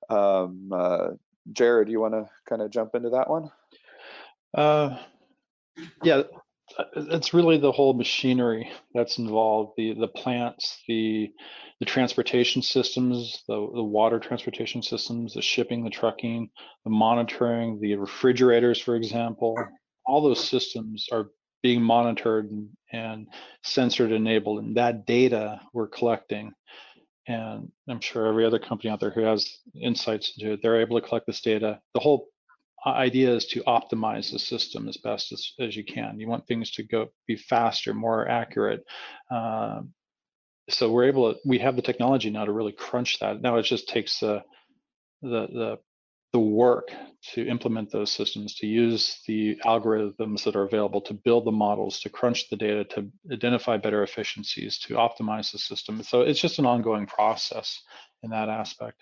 Um, 0.09 0.69
uh, 0.71 1.09
Jared, 1.51 1.89
you 1.89 1.99
want 1.99 2.13
to 2.13 2.29
kind 2.47 2.61
of 2.61 2.71
jump 2.71 2.95
into 2.95 3.09
that 3.09 3.29
one? 3.29 3.51
Uh, 4.53 4.97
yeah, 6.03 6.23
it's 6.95 7.33
really 7.33 7.57
the 7.57 7.71
whole 7.71 7.93
machinery 7.93 8.71
that's 8.93 9.17
involved 9.17 9.73
the 9.75 9.93
the 9.93 10.07
plants 10.07 10.81
the 10.87 11.29
the 11.81 11.85
transportation 11.85 12.61
systems 12.61 13.43
the 13.49 13.55
the 13.55 13.83
water 13.83 14.19
transportation 14.19 14.81
systems 14.81 15.33
the 15.33 15.41
shipping 15.41 15.83
the 15.83 15.89
trucking 15.89 16.49
the 16.85 16.89
monitoring 16.89 17.79
the 17.81 17.95
refrigerators 17.95 18.79
for 18.79 18.95
example 18.95 19.55
all 20.05 20.21
those 20.21 20.43
systems 20.43 21.07
are 21.11 21.29
being 21.63 21.81
monitored 21.81 22.51
and, 22.51 22.69
and 22.91 23.27
censored 23.63 24.11
enabled 24.11 24.63
and 24.63 24.77
that 24.77 25.05
data 25.05 25.59
we're 25.73 25.87
collecting 25.87 26.53
and 27.27 27.71
i'm 27.89 27.99
sure 27.99 28.27
every 28.27 28.45
other 28.45 28.59
company 28.59 28.89
out 28.89 28.99
there 28.99 29.09
who 29.09 29.21
has 29.21 29.57
insights 29.81 30.33
into 30.37 30.53
it 30.53 30.59
they're 30.61 30.81
able 30.81 30.99
to 30.99 31.07
collect 31.07 31.25
this 31.25 31.41
data 31.41 31.79
the 31.93 31.99
whole 31.99 32.27
idea 32.85 33.33
is 33.33 33.45
to 33.45 33.63
optimize 33.63 34.31
the 34.31 34.39
system 34.39 34.87
as 34.87 34.97
best 34.97 35.31
as, 35.31 35.53
as 35.59 35.75
you 35.75 35.83
can. 35.83 36.19
You 36.19 36.27
want 36.27 36.47
things 36.47 36.71
to 36.71 36.83
go 36.83 37.07
be 37.27 37.35
faster, 37.35 37.93
more 37.93 38.27
accurate. 38.27 38.83
Uh, 39.31 39.81
so 40.69 40.91
we're 40.91 41.05
able 41.05 41.33
to, 41.33 41.39
we 41.45 41.59
have 41.59 41.75
the 41.75 41.81
technology 41.81 42.29
now 42.29 42.45
to 42.45 42.51
really 42.51 42.71
crunch 42.71 43.19
that. 43.19 43.41
Now 43.41 43.57
it 43.57 43.63
just 43.63 43.87
takes 43.87 44.19
the, 44.19 44.43
the, 45.21 45.47
the, 45.47 45.79
the 46.35 46.39
work 46.39 46.91
to 47.33 47.47
implement 47.47 47.89
those 47.89 48.11
systems, 48.11 48.55
to 48.55 48.67
use 48.67 49.21
the 49.25 49.55
algorithms 49.63 50.43
that 50.43 50.53
are 50.57 50.63
available, 50.63 50.99
to 50.99 51.13
build 51.13 51.45
the 51.45 51.51
models, 51.51 52.01
to 52.01 52.09
crunch 52.09 52.49
the 52.49 52.57
data, 52.57 52.83
to 52.83 53.09
identify 53.31 53.77
better 53.77 54.03
efficiencies, 54.03 54.77
to 54.79 54.95
optimize 54.95 55.53
the 55.53 55.57
system. 55.57 56.03
So 56.03 56.23
it's 56.23 56.41
just 56.41 56.59
an 56.59 56.65
ongoing 56.65 57.05
process 57.05 57.81
in 58.21 58.31
that 58.31 58.49
aspect. 58.49 59.01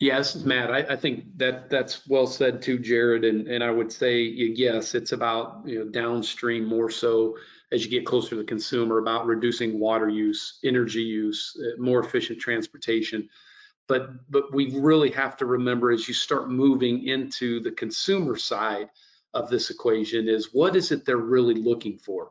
Is 0.00 0.44
Matt. 0.44 0.72
I, 0.72 0.94
I, 0.94 0.96
think 0.96 1.26
that 1.36 1.70
that's 1.70 2.08
well 2.08 2.26
said 2.26 2.60
too, 2.60 2.80
Jared. 2.80 3.24
And, 3.24 3.46
and 3.46 3.62
I 3.62 3.70
would 3.70 3.92
say, 3.92 4.22
yes, 4.22 4.96
it's 4.96 5.12
about 5.12 5.62
you 5.64 5.78
know 5.78 5.90
downstream 5.90 6.64
more 6.64 6.90
so 6.90 7.36
as 7.70 7.84
you 7.84 7.90
get 7.90 8.04
closer 8.04 8.30
to 8.30 8.36
the 8.36 8.44
consumer 8.44 8.98
about 8.98 9.26
reducing 9.26 9.78
water 9.78 10.08
use, 10.08 10.58
energy 10.64 11.02
use, 11.02 11.56
uh, 11.56 11.80
more 11.80 12.00
efficient 12.00 12.40
transportation. 12.40 13.28
But 13.90 14.30
but 14.30 14.54
we 14.54 14.78
really 14.78 15.10
have 15.10 15.36
to 15.38 15.46
remember 15.46 15.90
as 15.90 16.08
you 16.08 16.14
start 16.14 16.48
moving 16.50 17.06
into 17.06 17.60
the 17.60 17.72
consumer 17.72 18.36
side 18.36 18.88
of 19.34 19.50
this 19.50 19.70
equation 19.70 20.28
is 20.28 20.54
what 20.54 20.76
is 20.76 20.92
it 20.92 21.04
they're 21.04 21.16
really 21.18 21.54
looking 21.54 21.98
for? 21.98 22.30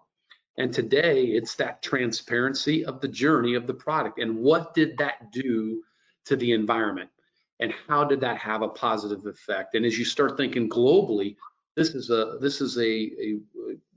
And 0.58 0.74
today 0.74 1.26
it's 1.26 1.56
that 1.56 1.84
transparency 1.84 2.84
of 2.84 3.00
the 3.00 3.08
journey 3.08 3.54
of 3.56 3.68
the 3.68 3.74
product 3.74 4.20
and 4.20 4.38
what 4.38 4.74
did 4.74 4.98
that 4.98 5.32
do 5.32 5.84
to 6.26 6.36
the 6.36 6.54
environment? 6.54 7.10
and 7.60 7.74
how 7.88 8.04
did 8.04 8.22
that 8.22 8.38
have 8.38 8.62
a 8.62 8.70
positive 8.70 9.26
effect? 9.26 9.76
And 9.76 9.86
as 9.86 9.98
you 9.98 10.06
start 10.06 10.38
thinking 10.38 10.70
globally, 10.70 11.36
this 11.76 11.90
is 11.90 12.10
a 12.10 12.38
this 12.42 12.62
is 12.62 12.78
a, 12.78 12.82
a 12.82 13.40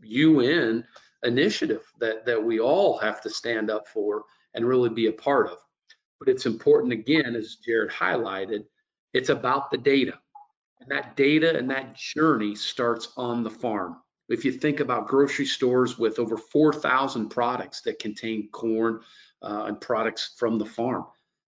UN 0.02 0.84
initiative 1.22 1.82
that 1.98 2.26
that 2.26 2.42
we 2.42 2.60
all 2.60 2.98
have 2.98 3.20
to 3.22 3.30
stand 3.30 3.70
up 3.70 3.88
for 3.88 4.24
and 4.54 4.66
really 4.66 4.90
be 4.90 5.06
a 5.06 5.12
part 5.12 5.48
of. 5.48 5.58
But 6.24 6.30
it's 6.30 6.46
important 6.46 6.92
again, 6.92 7.34
as 7.34 7.56
Jared 7.56 7.90
highlighted, 7.90 8.64
it's 9.12 9.28
about 9.28 9.72
the 9.72 9.76
data. 9.76 10.20
And 10.80 10.88
that 10.88 11.16
data 11.16 11.58
and 11.58 11.68
that 11.72 11.96
journey 11.96 12.54
starts 12.54 13.08
on 13.16 13.42
the 13.42 13.50
farm. 13.50 13.96
If 14.28 14.44
you 14.44 14.52
think 14.52 14.78
about 14.78 15.08
grocery 15.08 15.46
stores 15.46 15.98
with 15.98 16.20
over 16.20 16.36
4,000 16.36 17.28
products 17.28 17.80
that 17.80 17.98
contain 17.98 18.50
corn 18.52 19.00
uh, 19.42 19.64
and 19.66 19.80
products 19.80 20.36
from 20.36 20.60
the 20.60 20.64
farm, 20.64 21.06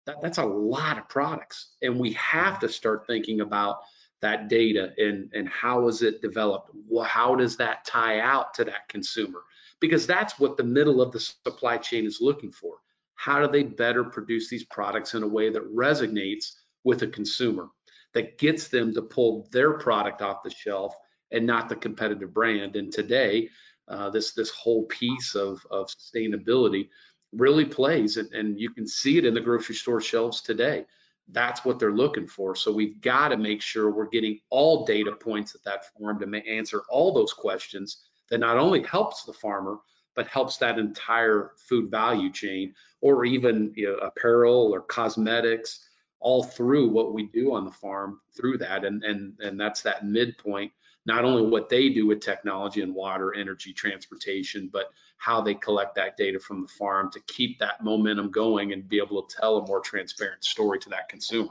that, 0.06 0.22
that's 0.22 0.38
a 0.38 0.44
lot 0.46 0.96
of 0.96 1.06
products. 1.06 1.74
And 1.82 2.00
we 2.00 2.14
have 2.14 2.58
to 2.60 2.68
start 2.70 3.06
thinking 3.06 3.42
about 3.42 3.80
that 4.22 4.48
data 4.48 4.94
and, 4.96 5.30
and 5.34 5.50
how 5.50 5.86
is 5.88 6.00
it 6.00 6.22
developed? 6.22 6.70
How 7.04 7.34
does 7.34 7.58
that 7.58 7.84
tie 7.84 8.20
out 8.20 8.54
to 8.54 8.64
that 8.64 8.88
consumer? 8.88 9.42
Because 9.80 10.06
that's 10.06 10.38
what 10.38 10.56
the 10.56 10.64
middle 10.64 11.02
of 11.02 11.12
the 11.12 11.20
supply 11.20 11.76
chain 11.76 12.06
is 12.06 12.22
looking 12.22 12.52
for. 12.52 12.78
How 13.22 13.40
do 13.40 13.52
they 13.52 13.62
better 13.62 14.02
produce 14.02 14.50
these 14.50 14.64
products 14.64 15.14
in 15.14 15.22
a 15.22 15.28
way 15.28 15.48
that 15.48 15.72
resonates 15.72 16.54
with 16.82 17.02
a 17.02 17.06
consumer, 17.06 17.68
that 18.14 18.36
gets 18.36 18.66
them 18.66 18.92
to 18.94 19.02
pull 19.02 19.48
their 19.52 19.74
product 19.78 20.22
off 20.22 20.42
the 20.42 20.50
shelf 20.50 20.92
and 21.30 21.46
not 21.46 21.68
the 21.68 21.76
competitive 21.76 22.34
brand? 22.34 22.74
And 22.74 22.92
today, 22.92 23.48
uh, 23.86 24.10
this 24.10 24.32
this 24.32 24.50
whole 24.50 24.86
piece 24.86 25.36
of, 25.36 25.64
of 25.70 25.86
sustainability 25.86 26.88
really 27.32 27.64
plays 27.64 28.16
and, 28.16 28.32
and 28.32 28.58
you 28.58 28.70
can 28.70 28.88
see 28.88 29.18
it 29.18 29.24
in 29.24 29.34
the 29.34 29.40
grocery 29.40 29.76
store 29.76 30.00
shelves 30.00 30.42
today 30.42 30.84
that's 31.28 31.64
what 31.64 31.78
they're 31.78 31.92
looking 31.92 32.26
for 32.26 32.54
so 32.54 32.70
we've 32.70 33.00
got 33.00 33.28
to 33.28 33.36
make 33.36 33.62
sure 33.62 33.90
we're 33.90 34.08
getting 34.08 34.38
all 34.50 34.84
data 34.84 35.12
points 35.12 35.54
at 35.54 35.64
that 35.64 35.84
farm 35.94 36.18
to 36.18 36.50
answer 36.50 36.82
all 36.90 37.14
those 37.14 37.32
questions 37.32 38.02
that 38.28 38.38
not 38.38 38.58
only 38.58 38.82
helps 38.82 39.24
the 39.24 39.32
farmer 39.32 39.78
but 40.14 40.26
helps 40.26 40.56
that 40.58 40.78
entire 40.78 41.52
food 41.56 41.90
value 41.90 42.30
chain 42.30 42.74
or 43.00 43.24
even 43.24 43.72
you 43.76 43.88
know, 43.88 43.96
apparel 43.96 44.72
or 44.72 44.80
cosmetics 44.80 45.88
all 46.20 46.42
through 46.42 46.88
what 46.88 47.12
we 47.12 47.24
do 47.28 47.52
on 47.54 47.64
the 47.64 47.70
farm 47.70 48.20
through 48.36 48.56
that 48.58 48.84
and 48.84 49.02
and 49.02 49.34
and 49.40 49.58
that's 49.58 49.82
that 49.82 50.06
midpoint 50.06 50.70
not 51.04 51.24
only 51.24 51.48
what 51.48 51.68
they 51.68 51.88
do 51.88 52.06
with 52.06 52.20
technology 52.20 52.80
and 52.80 52.94
water, 52.94 53.34
energy, 53.34 53.72
transportation, 53.72 54.70
but 54.72 54.90
how 55.16 55.40
they 55.40 55.54
collect 55.54 55.94
that 55.96 56.16
data 56.16 56.38
from 56.38 56.62
the 56.62 56.68
farm 56.68 57.10
to 57.12 57.20
keep 57.26 57.58
that 57.58 57.82
momentum 57.82 58.30
going 58.30 58.72
and 58.72 58.88
be 58.88 58.98
able 58.98 59.22
to 59.22 59.36
tell 59.36 59.58
a 59.58 59.66
more 59.66 59.80
transparent 59.80 60.44
story 60.44 60.78
to 60.78 60.88
that 60.88 61.08
consumer. 61.08 61.50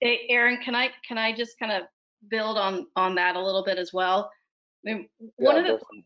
Hey, 0.00 0.26
Aaron, 0.28 0.58
can 0.62 0.74
I 0.74 0.90
can 1.06 1.16
I 1.16 1.32
just 1.34 1.58
kind 1.58 1.72
of 1.72 1.82
build 2.28 2.58
on 2.58 2.86
on 2.96 3.14
that 3.14 3.36
a 3.36 3.40
little 3.42 3.64
bit 3.64 3.78
as 3.78 3.92
well? 3.92 4.30
I 4.86 4.92
mean, 4.92 5.08
one 5.36 5.56
yeah, 5.56 5.72
of 5.72 5.80
the 5.80 6.02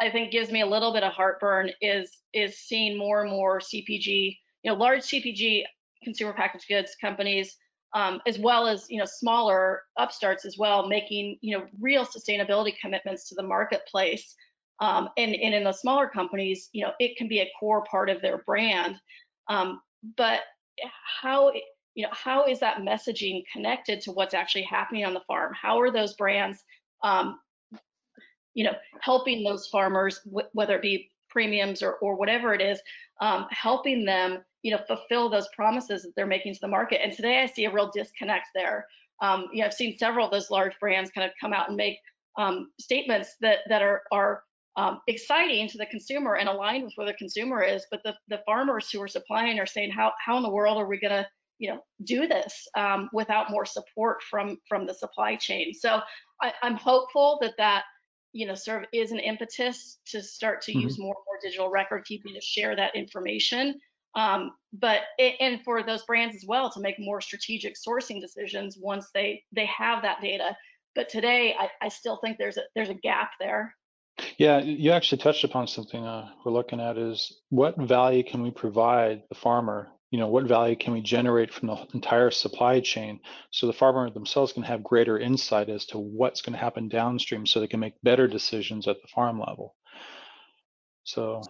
I 0.00 0.10
think 0.10 0.30
gives 0.30 0.50
me 0.50 0.60
a 0.60 0.66
little 0.66 0.92
bit 0.92 1.02
of 1.02 1.12
heartburn 1.12 1.70
is 1.80 2.10
is 2.32 2.58
seeing 2.58 2.96
more 2.96 3.22
and 3.22 3.30
more 3.30 3.60
CPG, 3.60 4.36
you 4.62 4.70
know, 4.70 4.74
large 4.74 5.00
CPG 5.00 5.64
consumer 6.04 6.32
packaged 6.32 6.68
goods 6.68 6.96
companies 7.00 7.56
um, 7.94 8.20
as 8.26 8.38
well 8.38 8.66
as 8.66 8.86
you 8.90 8.98
know 8.98 9.06
smaller 9.06 9.82
upstarts 9.96 10.44
as 10.44 10.56
well, 10.58 10.88
making 10.88 11.38
you 11.40 11.56
know 11.56 11.66
real 11.80 12.04
sustainability 12.04 12.74
commitments 12.80 13.28
to 13.28 13.34
the 13.34 13.42
marketplace. 13.42 14.34
Um, 14.80 15.08
and, 15.16 15.34
and 15.34 15.54
in 15.54 15.64
the 15.64 15.72
smaller 15.72 16.08
companies, 16.08 16.68
you 16.72 16.84
know, 16.84 16.92
it 17.00 17.16
can 17.16 17.26
be 17.26 17.40
a 17.40 17.50
core 17.58 17.82
part 17.90 18.08
of 18.08 18.22
their 18.22 18.38
brand. 18.38 18.94
Um, 19.48 19.80
but 20.16 20.40
how 21.20 21.52
you 21.94 22.04
know 22.04 22.12
how 22.12 22.44
is 22.44 22.60
that 22.60 22.78
messaging 22.78 23.42
connected 23.52 24.00
to 24.02 24.12
what's 24.12 24.34
actually 24.34 24.62
happening 24.62 25.04
on 25.04 25.14
the 25.14 25.22
farm? 25.26 25.52
How 25.60 25.80
are 25.80 25.90
those 25.90 26.14
brands, 26.14 26.62
um, 27.02 27.38
you 28.54 28.64
know, 28.64 28.74
helping 29.00 29.44
those 29.44 29.68
farmers, 29.68 30.20
whether 30.52 30.76
it 30.76 30.82
be 30.82 31.10
premiums 31.28 31.82
or 31.82 31.94
or 31.94 32.16
whatever 32.16 32.54
it 32.54 32.60
is, 32.60 32.80
um, 33.20 33.46
helping 33.50 34.04
them 34.04 34.38
you 34.62 34.72
know, 34.72 34.82
fulfill 34.86 35.28
those 35.28 35.48
promises 35.54 36.02
that 36.02 36.12
they're 36.16 36.26
making 36.26 36.54
to 36.54 36.60
the 36.60 36.68
market. 36.68 37.00
And 37.02 37.12
today 37.12 37.40
I 37.42 37.46
see 37.46 37.64
a 37.64 37.72
real 37.72 37.90
disconnect 37.94 38.48
there. 38.54 38.86
Um, 39.22 39.46
you 39.52 39.60
know, 39.60 39.66
I've 39.66 39.74
seen 39.74 39.98
several 39.98 40.26
of 40.26 40.32
those 40.32 40.50
large 40.50 40.78
brands 40.80 41.10
kind 41.10 41.26
of 41.26 41.32
come 41.40 41.52
out 41.52 41.68
and 41.68 41.76
make 41.76 41.98
um, 42.36 42.70
statements 42.80 43.36
that 43.40 43.58
that 43.68 43.82
are 43.82 44.02
are 44.12 44.42
um, 44.76 45.00
exciting 45.08 45.68
to 45.68 45.78
the 45.78 45.86
consumer 45.86 46.36
and 46.36 46.48
aligned 46.48 46.84
with 46.84 46.92
where 46.94 47.06
the 47.06 47.14
consumer 47.14 47.62
is, 47.62 47.84
but 47.90 48.00
the 48.04 48.14
the 48.28 48.40
farmers 48.46 48.90
who 48.90 49.02
are 49.02 49.08
supplying 49.08 49.58
are 49.58 49.66
saying, 49.66 49.90
how 49.90 50.12
how 50.24 50.36
in 50.36 50.42
the 50.42 50.50
world 50.50 50.78
are 50.78 50.86
we 50.86 51.00
going 51.00 51.12
to 51.12 51.26
you 51.58 51.70
know 51.70 51.80
do 52.04 52.28
this 52.28 52.68
um, 52.76 53.08
without 53.12 53.50
more 53.50 53.64
support 53.64 54.22
from 54.22 54.56
from 54.68 54.86
the 54.86 54.94
supply 54.94 55.34
chain? 55.34 55.72
So 55.74 56.00
I, 56.40 56.52
I'm 56.62 56.76
hopeful 56.76 57.38
that 57.42 57.54
that 57.58 57.84
you 58.32 58.46
know 58.46 58.54
sort 58.54 58.82
of 58.82 58.88
is 58.92 59.12
an 59.12 59.18
impetus 59.18 59.98
to 60.06 60.22
start 60.22 60.60
to 60.62 60.72
mm 60.72 60.78
-hmm. 60.78 60.86
use 60.86 60.98
more 60.98 61.14
and 61.16 61.24
more 61.26 61.38
digital 61.42 61.70
record 61.70 62.04
keeping 62.04 62.34
to 62.34 62.40
share 62.40 62.76
that 62.76 62.94
information 62.94 63.80
um, 64.14 64.52
but 64.72 65.00
it, 65.18 65.36
and 65.40 65.62
for 65.62 65.82
those 65.82 66.02
brands 66.04 66.34
as 66.34 66.44
well 66.46 66.70
to 66.70 66.80
make 66.80 66.96
more 66.98 67.20
strategic 67.20 67.74
sourcing 67.76 68.20
decisions 68.20 68.76
once 68.78 69.06
they 69.14 69.44
they 69.52 69.66
have 69.66 70.02
that 70.02 70.20
data. 70.20 70.56
But 70.94 71.08
today, 71.08 71.54
I, 71.58 71.68
I 71.80 71.88
still 71.88 72.16
think 72.16 72.38
there's 72.38 72.56
a 72.56 72.62
there's 72.74 72.88
a 72.88 72.94
gap 72.94 73.30
there. 73.38 73.74
Yeah, 74.36 74.58
you 74.58 74.90
actually 74.90 75.18
touched 75.18 75.44
upon 75.44 75.68
something 75.68 76.04
uh, 76.04 76.30
we're 76.44 76.52
looking 76.52 76.80
at 76.80 76.98
is 76.98 77.40
what 77.50 77.76
value 77.76 78.24
can 78.24 78.42
we 78.42 78.50
provide 78.50 79.22
the 79.28 79.36
farmer? 79.36 79.88
You 80.10 80.18
know, 80.18 80.28
what 80.28 80.44
value 80.44 80.76
can 80.76 80.94
we 80.94 81.02
generate 81.02 81.52
from 81.52 81.68
the 81.68 81.86
entire 81.92 82.30
supply 82.30 82.80
chain 82.80 83.20
so 83.50 83.66
the 83.66 83.74
farmer 83.74 84.08
themselves 84.08 84.54
can 84.54 84.62
have 84.62 84.82
greater 84.82 85.18
insight 85.18 85.68
as 85.68 85.84
to 85.86 85.98
what's 85.98 86.40
going 86.40 86.54
to 86.54 86.58
happen 86.58 86.88
downstream 86.88 87.46
so 87.46 87.60
they 87.60 87.66
can 87.66 87.80
make 87.80 87.94
better 88.02 88.26
decisions 88.26 88.88
at 88.88 88.96
the 89.02 89.08
farm 89.08 89.38
level. 89.38 89.74
So, 91.04 91.42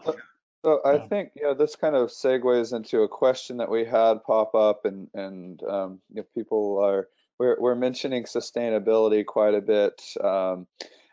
so 0.64 0.80
I 0.84 0.94
yeah. 0.94 1.06
think 1.06 1.30
yeah, 1.36 1.54
this 1.54 1.76
kind 1.76 1.94
of 1.94 2.11
segues 2.11 2.72
into 2.72 3.02
a 3.02 3.09
question 3.09 3.59
that 3.59 3.70
we 3.70 3.84
had 3.84 4.24
pop 4.24 4.54
up, 4.54 4.84
and 4.84 5.09
and 5.14 5.62
um, 5.62 6.00
you 6.11 6.16
know, 6.16 6.26
people 6.34 6.78
are 6.84 7.09
we're 7.38 7.56
we're 7.61 7.74
mentioning 7.74 8.24
sustainability 8.24 9.24
quite 9.24 9.54
a 9.54 9.61
bit, 9.61 10.02
um, 10.22 10.66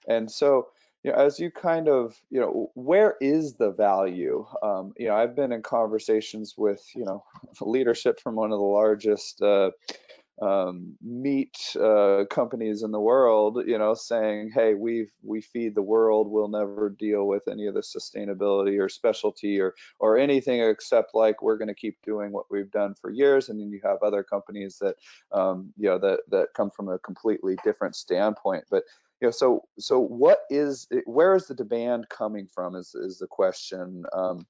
and 0.08 0.32
so 0.32 0.68
you 1.06 1.12
know, 1.12 1.18
as 1.18 1.40
you 1.40 1.52
kind 1.52 1.88
of 1.88 2.20
you 2.32 2.40
know, 2.40 2.72
where 2.74 3.16
is 3.22 3.54
the 3.54 3.70
value? 3.70 4.44
Um, 4.64 4.92
you 4.98 5.08
know, 5.08 5.16
I've 5.16 5.36
been 5.36 5.52
in 5.52 5.62
conversations 5.62 6.56
with 6.58 6.84
you 6.96 7.06
know 7.06 7.24
leadership 7.62 8.20
from 8.20 8.34
one 8.36 8.52
of 8.52 8.58
the 8.58 8.66
largest 8.66 9.40
uh, 9.40 9.70
um, 10.42 10.98
meat 11.02 11.76
uh, 11.80 12.26
companies 12.32 12.82
in 12.82 12.92
the 12.92 13.00
world, 13.00 13.62
you 13.68 13.78
know, 13.78 13.94
saying, 13.94 14.50
"Hey, 14.52 14.74
we 14.74 15.10
we 15.22 15.42
feed 15.42 15.76
the 15.76 15.84
world. 15.84 16.28
We'll 16.28 16.48
never 16.48 16.90
deal 16.90 17.28
with 17.28 17.48
any 17.48 17.68
of 17.68 17.76
the 17.76 17.82
sustainability 17.82 18.82
or 18.82 18.90
specialty 18.90 19.62
or 19.62 19.76
or 20.00 20.18
anything 20.18 20.60
except 20.60 21.14
like 21.14 21.44
we're 21.44 21.58
going 21.58 21.68
to 21.68 21.76
keep 21.76 22.02
doing 22.02 22.32
what 22.32 22.50
we've 22.50 22.72
done 22.72 22.96
for 22.96 23.12
years." 23.12 23.48
And 23.48 23.60
then 23.60 23.70
you 23.70 23.80
have 23.84 24.00
other 24.02 24.24
companies 24.24 24.80
that, 24.80 24.96
um, 25.32 25.72
you 25.78 25.88
know, 25.88 26.00
that 26.00 26.22
that 26.32 26.48
come 26.56 26.72
from 26.72 26.90
a 26.90 26.98
completely 26.98 27.58
different 27.64 27.96
standpoint. 27.96 28.66
But 28.72 28.86
you 29.22 29.28
know, 29.28 29.32
so 29.32 29.62
so 29.80 30.00
what 30.00 30.40
is 30.50 30.88
where 31.06 31.36
is 31.36 31.48
the 31.48 31.56
demand 31.56 32.08
coming 32.10 32.48
from? 32.54 32.76
Is 32.76 32.94
is 32.96 33.20
the 33.20 33.28
question. 33.28 34.04
Um, 34.14 34.46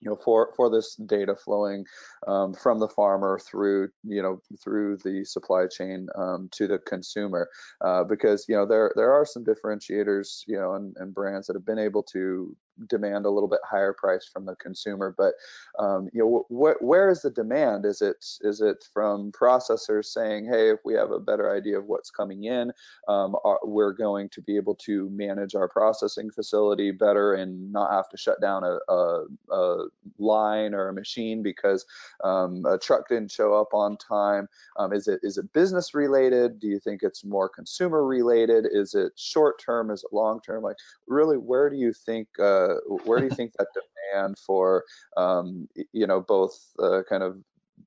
you 0.00 0.10
know, 0.10 0.16
for 0.16 0.52
for 0.54 0.68
this 0.68 0.96
data 0.96 1.34
flowing 1.34 1.84
um, 2.26 2.52
from 2.52 2.78
the 2.78 2.88
farmer 2.88 3.38
through 3.38 3.88
you 4.02 4.22
know 4.22 4.40
through 4.62 4.98
the 4.98 5.24
supply 5.24 5.66
chain 5.66 6.08
um, 6.14 6.48
to 6.52 6.66
the 6.66 6.78
consumer, 6.78 7.48
uh, 7.80 8.04
because 8.04 8.44
you 8.48 8.54
know 8.54 8.66
there 8.66 8.92
there 8.96 9.12
are 9.12 9.24
some 9.24 9.44
differentiators 9.44 10.42
you 10.46 10.58
know 10.58 10.74
and, 10.74 10.94
and 10.98 11.14
brands 11.14 11.46
that 11.46 11.56
have 11.56 11.64
been 11.64 11.78
able 11.78 12.02
to 12.02 12.54
demand 12.88 13.26
a 13.26 13.30
little 13.30 13.48
bit 13.48 13.60
higher 13.68 13.92
price 13.92 14.28
from 14.30 14.44
the 14.44 14.56
consumer. 14.56 15.14
But 15.16 15.34
um, 15.78 16.08
you 16.12 16.20
know, 16.22 16.46
wh 16.48 16.82
where 16.82 17.10
is 17.10 17.22
the 17.22 17.30
demand? 17.30 17.84
Is 17.84 18.02
it 18.02 18.16
is 18.42 18.60
it 18.60 18.84
from 18.92 19.32
processors 19.32 20.06
saying, 20.06 20.46
hey, 20.46 20.70
if 20.70 20.80
we 20.84 20.94
have 20.94 21.10
a 21.10 21.20
better 21.20 21.54
idea 21.54 21.78
of 21.78 21.86
what's 21.86 22.10
coming 22.10 22.44
in, 22.44 22.72
um, 23.08 23.36
are, 23.44 23.60
we're 23.64 23.92
going 23.92 24.28
to 24.30 24.42
be 24.42 24.56
able 24.56 24.74
to 24.76 25.08
manage 25.10 25.54
our 25.54 25.68
processing 25.68 26.30
facility 26.30 26.90
better 26.90 27.34
and 27.34 27.72
not 27.72 27.92
have 27.92 28.08
to 28.08 28.16
shut 28.16 28.40
down 28.40 28.64
a, 28.64 28.78
a, 28.92 29.24
a 29.50 29.86
line 30.18 30.74
or 30.74 30.88
a 30.88 30.92
machine 30.92 31.42
because 31.42 31.84
um, 32.22 32.64
a 32.66 32.78
truck 32.78 33.08
didn't 33.08 33.30
show 33.30 33.54
up 33.54 33.72
on 33.72 33.96
time. 33.96 34.48
Um, 34.78 34.92
is 34.92 35.08
it 35.08 35.20
is 35.22 35.38
it 35.38 35.52
business 35.52 35.94
related? 35.94 36.60
Do 36.60 36.68
you 36.68 36.78
think 36.78 37.02
it's 37.02 37.24
more 37.24 37.48
consumer 37.48 38.04
related? 38.04 38.66
Is 38.70 38.94
it 38.94 39.12
short 39.16 39.60
term? 39.64 39.90
Is 39.90 40.04
it 40.04 40.12
long 40.12 40.40
term? 40.40 40.62
Like 40.62 40.76
really, 41.06 41.36
where 41.36 41.70
do 41.70 41.76
you 41.76 41.92
think 41.92 42.28
uh, 42.38 42.63
where 43.04 43.18
do 43.18 43.24
you 43.24 43.30
think 43.30 43.52
that 43.58 43.68
demand 44.12 44.38
for 44.38 44.84
um, 45.16 45.68
you 45.92 46.06
know 46.06 46.20
both 46.20 46.58
uh, 46.78 47.02
kind 47.08 47.22
of 47.22 47.36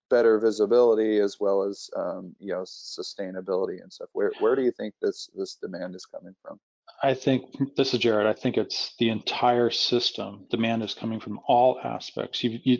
better 0.10 0.40
visibility 0.40 1.20
as 1.20 1.38
well 1.40 1.64
as 1.64 1.90
um, 1.96 2.36
you 2.40 2.54
know 2.54 2.64
sustainability 2.64 3.82
and 3.82 3.92
stuff 3.92 4.10
where 4.14 4.32
where 4.40 4.56
do 4.56 4.62
you 4.62 4.72
think 4.72 4.94
this 5.02 5.30
this 5.36 5.56
demand 5.56 5.96
is 5.96 6.06
coming 6.06 6.36
from 6.42 6.60
I 7.04 7.14
think 7.14 7.76
this 7.76 7.94
is 7.94 8.00
Jared. 8.00 8.26
I 8.26 8.34
think 8.34 8.58
it's 8.58 8.96
the 8.98 9.10
entire 9.10 9.70
system. 9.70 10.46
Demand 10.50 10.82
is 10.82 10.96
coming 10.96 11.20
from 11.20 11.40
all 11.48 11.80
aspects. 11.84 12.44
You, 12.44 12.60
you, 12.64 12.80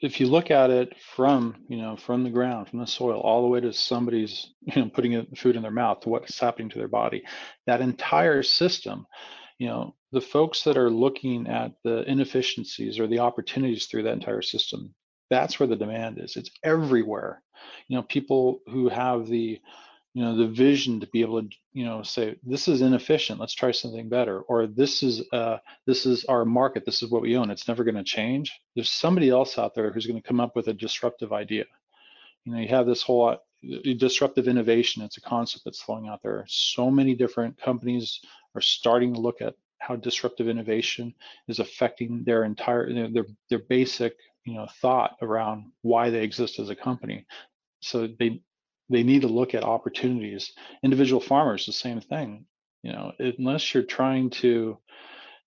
if 0.00 0.20
you 0.20 0.28
look 0.28 0.52
at 0.52 0.70
it 0.70 0.94
from 1.16 1.56
you 1.68 1.76
know 1.76 1.96
from 1.96 2.22
the 2.22 2.30
ground, 2.30 2.68
from 2.68 2.78
the 2.78 2.86
soil, 2.86 3.20
all 3.20 3.42
the 3.42 3.48
way 3.48 3.60
to 3.60 3.72
somebody's 3.72 4.52
you 4.60 4.82
know 4.82 4.90
putting 4.90 5.26
food 5.34 5.56
in 5.56 5.62
their 5.62 5.70
mouth, 5.70 6.00
to 6.00 6.08
what's 6.08 6.38
happening 6.38 6.68
to 6.70 6.78
their 6.78 6.88
body, 6.88 7.24
that 7.66 7.80
entire 7.80 8.42
system 8.42 9.06
you 9.58 9.66
know 9.66 9.94
the 10.12 10.20
folks 10.20 10.64
that 10.64 10.78
are 10.78 10.90
looking 10.90 11.46
at 11.46 11.72
the 11.84 12.02
inefficiencies 12.10 12.98
or 12.98 13.06
the 13.06 13.18
opportunities 13.18 13.86
through 13.86 14.04
that 14.04 14.14
entire 14.14 14.42
system 14.42 14.94
that's 15.30 15.60
where 15.60 15.66
the 15.66 15.76
demand 15.76 16.18
is. 16.18 16.36
It's 16.36 16.50
everywhere. 16.62 17.42
You 17.88 17.96
know 17.96 18.02
people 18.02 18.60
who 18.66 18.88
have 18.88 19.26
the 19.26 19.60
you 20.14 20.24
know 20.24 20.36
the 20.36 20.46
vision 20.46 21.00
to 21.00 21.06
be 21.08 21.20
able 21.20 21.42
to 21.42 21.48
you 21.72 21.84
know 21.84 22.02
say 22.02 22.36
this 22.42 22.66
is 22.66 22.80
inefficient 22.80 23.38
let's 23.38 23.54
try 23.54 23.70
something 23.70 24.08
better 24.08 24.40
or 24.40 24.66
this 24.66 25.02
is 25.02 25.22
uh 25.32 25.58
this 25.86 26.06
is 26.06 26.24
our 26.24 26.44
market 26.44 26.84
this 26.86 27.02
is 27.02 27.10
what 27.10 27.22
we 27.22 27.36
own 27.36 27.50
it's 27.50 27.68
never 27.68 27.84
going 27.84 27.94
to 27.94 28.04
change. 28.04 28.52
There's 28.74 28.90
somebody 28.90 29.28
else 29.28 29.58
out 29.58 29.74
there 29.74 29.92
who's 29.92 30.06
going 30.06 30.20
to 30.20 30.26
come 30.26 30.40
up 30.40 30.56
with 30.56 30.68
a 30.68 30.72
disruptive 30.72 31.32
idea. 31.32 31.64
You 32.44 32.52
know 32.52 32.58
you 32.60 32.68
have 32.68 32.86
this 32.86 33.02
whole 33.02 33.28
uh, 33.28 33.36
disruptive 33.98 34.48
innovation 34.48 35.02
it's 35.02 35.18
a 35.18 35.20
concept 35.22 35.64
that's 35.64 35.82
flowing 35.82 36.08
out 36.08 36.22
there. 36.22 36.44
So 36.48 36.90
many 36.90 37.14
different 37.14 37.58
companies 37.60 38.20
are 38.54 38.62
starting 38.62 39.14
to 39.14 39.20
look 39.20 39.42
at 39.42 39.54
how 39.78 39.96
disruptive 39.96 40.48
innovation 40.48 41.14
is 41.48 41.58
affecting 41.58 42.24
their 42.24 42.44
entire 42.44 42.92
their 43.10 43.26
their 43.50 43.58
basic 43.58 44.16
you 44.44 44.54
know 44.54 44.66
thought 44.80 45.16
around 45.22 45.72
why 45.82 46.10
they 46.10 46.22
exist 46.22 46.58
as 46.58 46.70
a 46.70 46.76
company. 46.76 47.26
So 47.80 48.08
they 48.18 48.42
they 48.90 49.02
need 49.02 49.22
to 49.22 49.28
look 49.28 49.54
at 49.54 49.64
opportunities. 49.64 50.52
Individual 50.82 51.20
farmers 51.20 51.66
the 51.66 51.72
same 51.72 52.00
thing 52.00 52.46
you 52.82 52.92
know 52.92 53.12
unless 53.18 53.74
you're 53.74 53.82
trying 53.82 54.30
to 54.30 54.78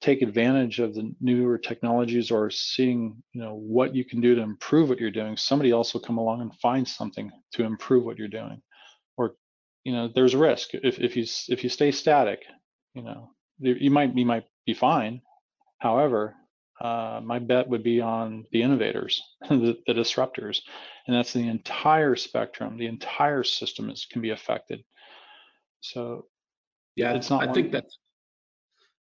take 0.01 0.21
advantage 0.21 0.79
of 0.79 0.95
the 0.95 1.13
newer 1.21 1.57
technologies 1.57 2.31
or 2.31 2.49
seeing 2.49 3.21
you 3.33 3.41
know 3.41 3.55
what 3.55 3.95
you 3.95 4.03
can 4.03 4.19
do 4.19 4.35
to 4.35 4.41
improve 4.41 4.89
what 4.89 4.99
you're 4.99 5.11
doing 5.11 5.37
somebody 5.37 5.71
else 5.71 5.93
will 5.93 6.01
come 6.01 6.17
along 6.17 6.41
and 6.41 6.53
find 6.55 6.87
something 6.87 7.31
to 7.53 7.63
improve 7.63 8.03
what 8.03 8.17
you're 8.17 8.27
doing. 8.27 8.61
Or 9.17 9.35
you 9.83 9.93
know 9.93 10.09
there's 10.13 10.35
risk. 10.35 10.69
If, 10.73 10.99
if 10.99 11.15
you 11.15 11.25
if 11.49 11.63
you 11.63 11.69
stay 11.69 11.91
static 11.91 12.43
you 12.93 13.03
know, 13.03 13.31
you 13.61 13.91
might 13.91 14.15
you 14.15 14.25
might 14.25 14.45
be 14.65 14.73
fine. 14.73 15.21
However, 15.79 16.35
uh, 16.79 17.21
my 17.23 17.39
bet 17.39 17.67
would 17.67 17.83
be 17.83 18.01
on 18.01 18.45
the 18.51 18.63
innovators, 18.63 19.21
the, 19.49 19.77
the, 19.85 19.93
disruptors, 19.93 20.61
and 21.05 21.15
that's 21.15 21.33
the 21.33 21.47
entire 21.47 22.15
spectrum. 22.15 22.77
The 22.77 22.87
entire 22.87 23.43
system 23.43 23.89
is 23.89 24.05
can 24.05 24.21
be 24.21 24.31
affected. 24.31 24.83
So, 25.81 26.25
yeah, 26.95 27.13
it's 27.13 27.29
not. 27.29 27.47
I 27.47 27.53
think 27.53 27.71
that's. 27.71 27.97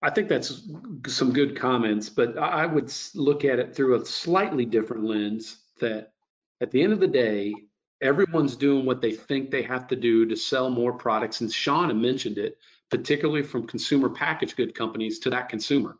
I 0.05 0.11
think 0.11 0.28
that's 0.28 0.68
some 1.07 1.32
good 1.32 1.57
comments, 1.59 2.09
but 2.09 2.36
I 2.36 2.66
would 2.66 2.92
look 3.14 3.44
at 3.44 3.61
it 3.61 3.74
through 3.74 4.00
a 4.00 4.05
slightly 4.05 4.66
different 4.66 5.05
lens. 5.05 5.59
That 5.80 6.12
at 6.61 6.72
the 6.72 6.82
end 6.82 6.92
of 6.92 7.00
the 7.00 7.07
day, 7.07 7.55
everyone's 8.03 8.57
doing 8.57 8.84
what 8.84 9.00
they 9.00 9.12
think 9.12 9.50
they 9.50 9.62
have 9.62 9.86
to 9.88 9.96
do 9.96 10.26
to 10.26 10.36
sell 10.36 10.68
more 10.70 10.92
products. 10.92 11.40
And 11.40 11.48
Shauna 11.48 11.98
mentioned 11.98 12.36
it 12.36 12.59
particularly 12.93 13.43
from 13.43 13.66
consumer 13.66 14.11
packaged 14.11 14.55
good 14.55 14.74
companies 14.74 15.18
to 15.18 15.30
that 15.30 15.49
consumer. 15.49 15.97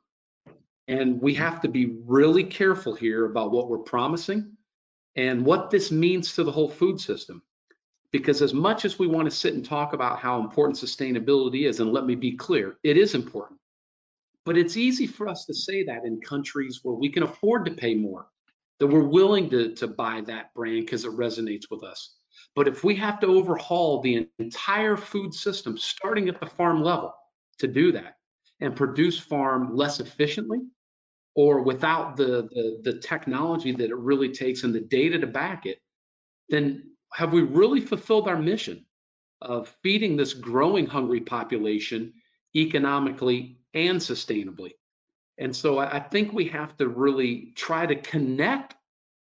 And 0.89 1.23
we 1.23 1.33
have 1.35 1.63
to 1.63 1.69
be 1.69 1.97
really 2.05 2.45
careful 2.45 2.95
here 2.95 3.25
about 3.25 3.51
what 3.51 3.71
we're 3.71 3.79
promising 3.79 4.59
and 5.17 5.43
what 5.43 5.71
this 5.71 5.91
means 5.91 6.35
to 6.35 6.45
the 6.45 6.53
whole 6.53 6.69
food 6.69 7.01
system. 7.01 7.43
Because 8.11 8.43
as 8.43 8.53
much 8.53 8.85
as 8.85 8.99
we 8.99 9.07
want 9.07 9.25
to 9.25 9.35
sit 9.35 9.55
and 9.55 9.65
talk 9.65 9.95
about 9.95 10.19
how 10.19 10.39
important 10.41 10.77
sustainability 10.77 11.67
is, 11.67 11.81
and 11.81 11.95
let 11.95 12.05
me 12.05 12.15
be 12.15 12.33
clear, 12.33 12.77
it 12.83 12.99
is 12.99 13.15
important. 13.15 13.59
But 14.45 14.59
it's 14.59 14.77
easy 14.77 15.07
for 15.07 15.29
us 15.29 15.47
to 15.47 15.55
say 15.55 15.85
that 15.85 16.05
in 16.05 16.21
countries 16.21 16.81
where 16.83 16.95
we 16.95 17.09
can 17.09 17.23
afford 17.23 17.65
to 17.65 17.71
pay 17.71 17.95
more, 17.95 18.27
that 18.81 18.87
we're 18.87 19.01
willing 19.01 19.49
to, 19.49 19.75
to 19.77 19.87
buy 19.87 20.21
that 20.27 20.53
brand 20.53 20.85
because 20.85 21.07
it 21.07 21.13
resonates 21.13 21.71
with 21.71 21.85
us. 21.85 22.17
But 22.55 22.69
if 22.69 22.85
we 22.85 22.95
have 22.97 23.19
to 23.21 23.27
overhaul 23.27 24.01
the 24.01 24.29
entire 24.39 24.97
food 24.97 25.33
system, 25.33 25.79
starting 25.79 26.29
at 26.29 26.39
the 26.39 26.47
farm 26.47 26.83
level, 26.83 27.15
to 27.59 27.69
do 27.69 27.93
that 27.93 28.17
and 28.61 28.77
produce 28.77 29.19
farm 29.19 29.75
less 29.77 30.01
efficiently 30.01 30.59
or 31.35 31.63
without 31.63 32.17
the, 32.17 32.49
the, 32.53 32.81
the 32.83 32.99
technology 32.99 33.73
that 33.73 33.91
it 33.91 33.97
really 33.97 34.31
takes 34.31 34.65
and 34.65 34.75
the 34.75 34.81
data 34.81 35.19
to 35.19 35.27
back 35.27 35.65
it, 35.65 35.79
then 36.49 36.91
have 37.15 37.33
we 37.33 37.43
really 37.43 37.81
fulfilled 37.81 38.29
our 38.29 38.39
mission 38.39 38.85
of 39.41 39.75
feeding 39.83 40.17
this 40.17 40.35
growing 40.35 40.87
hungry 40.87 41.21
population 41.21 42.13
economically 42.55 43.59
and 43.75 43.99
sustainably? 43.99 44.73
And 45.39 45.55
so 45.55 45.79
I 45.79 45.99
think 45.99 46.33
we 46.33 46.47
have 46.49 46.77
to 46.77 46.89
really 46.89 47.53
try 47.57 47.87
to 47.87 47.97
connect 47.97 48.75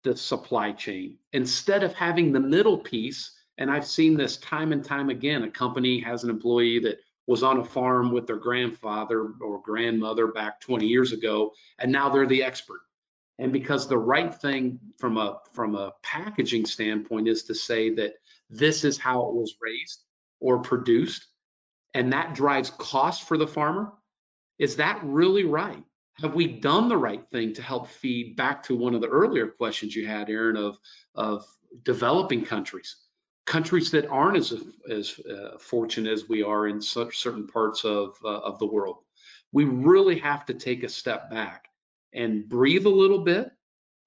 the 0.04 0.16
supply 0.16 0.72
chain 0.72 1.18
instead 1.34 1.84
of 1.84 1.94
having 1.94 2.32
the 2.32 2.40
middle 2.40 2.78
piece. 2.78 3.36
And 3.58 3.70
I've 3.70 3.86
seen 3.86 4.16
this 4.16 4.38
time 4.38 4.72
and 4.72 4.84
time 4.84 5.10
again. 5.10 5.44
A 5.44 5.52
company 5.52 6.00
has 6.00 6.24
an 6.24 6.30
employee 6.30 6.80
that 6.80 7.00
was 7.28 7.44
on 7.44 7.60
a 7.60 7.64
farm 7.64 8.12
with 8.12 8.26
their 8.26 8.38
grandfather 8.38 9.34
or 9.42 9.62
grandmother 9.62 10.28
back 10.28 10.60
20 10.62 10.88
years 10.88 11.12
ago, 11.12 11.52
and 11.78 11.92
now 11.92 12.10
they're 12.10 12.26
the 12.26 12.42
expert. 12.42 12.80
And 13.38 13.54
because 13.54 13.88
the 13.88 13.98
right 13.98 14.34
thing 14.34 14.80
from 14.98 15.18
a 15.18 15.40
from 15.54 15.76
a 15.76 15.94
packaging 16.02 16.66
standpoint 16.66 17.28
is 17.28 17.44
to 17.44 17.54
say 17.54 17.94
that 17.96 18.14
this 18.50 18.84
is 18.84 18.98
how 18.98 19.28
it 19.28 19.36
was 19.36 19.56
raised 19.62 20.04
or 20.40 20.60
produced, 20.60 21.28
and 21.94 22.12
that 22.14 22.34
drives 22.34 22.72
cost 22.72 23.28
for 23.28 23.38
the 23.38 23.48
farmer, 23.48 23.94
is 24.58 24.78
that 24.78 25.00
really 25.04 25.44
right? 25.44 25.84
Have 26.22 26.36
we 26.36 26.48
done 26.48 26.88
the 26.90 26.98
right 26.98 27.26
thing 27.32 27.54
to 27.54 27.62
help 27.62 27.88
feed 27.88 28.36
back 28.36 28.64
to 28.64 28.76
one 28.76 28.96
of 28.96 29.02
the 29.02 29.08
earlier 29.08 29.48
questions 29.48 29.96
you 29.96 30.06
had, 30.06 30.30
Aaron, 30.30 30.58
of, 30.58 30.78
of 31.16 31.46
developing 31.84 32.44
countries, 32.44 32.96
countries 33.46 33.92
that 33.92 34.08
aren't 34.08 34.38
as, 34.38 34.54
as 34.90 35.20
uh, 35.20 35.58
fortunate 35.60 36.12
as 36.12 36.28
we 36.28 36.44
are 36.44 36.68
in 36.68 36.82
certain 36.82 37.48
parts 37.48 37.86
of, 37.86 38.16
uh, 38.24 38.40
of 38.40 38.60
the 38.60 38.66
world. 38.66 38.98
We 39.52 39.66
really 39.66 40.20
have 40.20 40.46
to 40.48 40.54
take 40.54 40.84
a 40.84 40.90
step 40.90 41.30
back 41.30 41.70
and 42.14 42.48
breathe 42.48 42.86
a 42.86 42.90
little 42.90 43.24
bit 43.24 43.52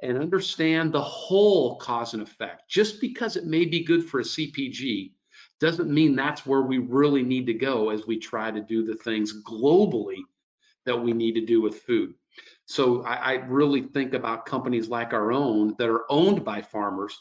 and 0.02 0.18
understand 0.18 0.92
the 0.92 1.00
whole 1.00 1.76
cause 1.76 2.14
and 2.14 2.22
effect. 2.22 2.68
Just 2.68 3.00
because 3.00 3.36
it 3.36 3.46
may 3.46 3.64
be 3.64 3.84
good 3.84 4.04
for 4.04 4.20
a 4.20 4.24
CPG 4.24 5.12
doesn't 5.60 5.88
mean 5.88 6.16
that's 6.16 6.44
where 6.44 6.62
we 6.62 6.78
really 6.78 7.22
need 7.22 7.46
to 7.46 7.54
go 7.54 7.90
as 7.90 8.06
we 8.06 8.18
try 8.18 8.50
to 8.50 8.60
do 8.60 8.84
the 8.84 8.96
things 8.96 9.42
globally 9.44 10.18
that 10.86 11.00
we 11.00 11.12
need 11.12 11.32
to 11.32 11.46
do 11.46 11.60
with 11.60 11.82
food. 11.82 12.14
So 12.66 13.02
I, 13.02 13.14
I, 13.14 13.32
really 13.34 13.82
think 13.82 14.14
about 14.14 14.46
companies 14.46 14.88
like 14.88 15.12
our 15.12 15.32
own 15.32 15.74
that 15.78 15.88
are 15.88 16.10
owned 16.10 16.44
by 16.44 16.62
farmers 16.62 17.18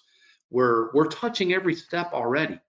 where 0.49 0.89
we're 0.93 1.07
touching 1.07 1.53
every 1.53 1.73
step 1.75 2.13
already. 2.13 2.59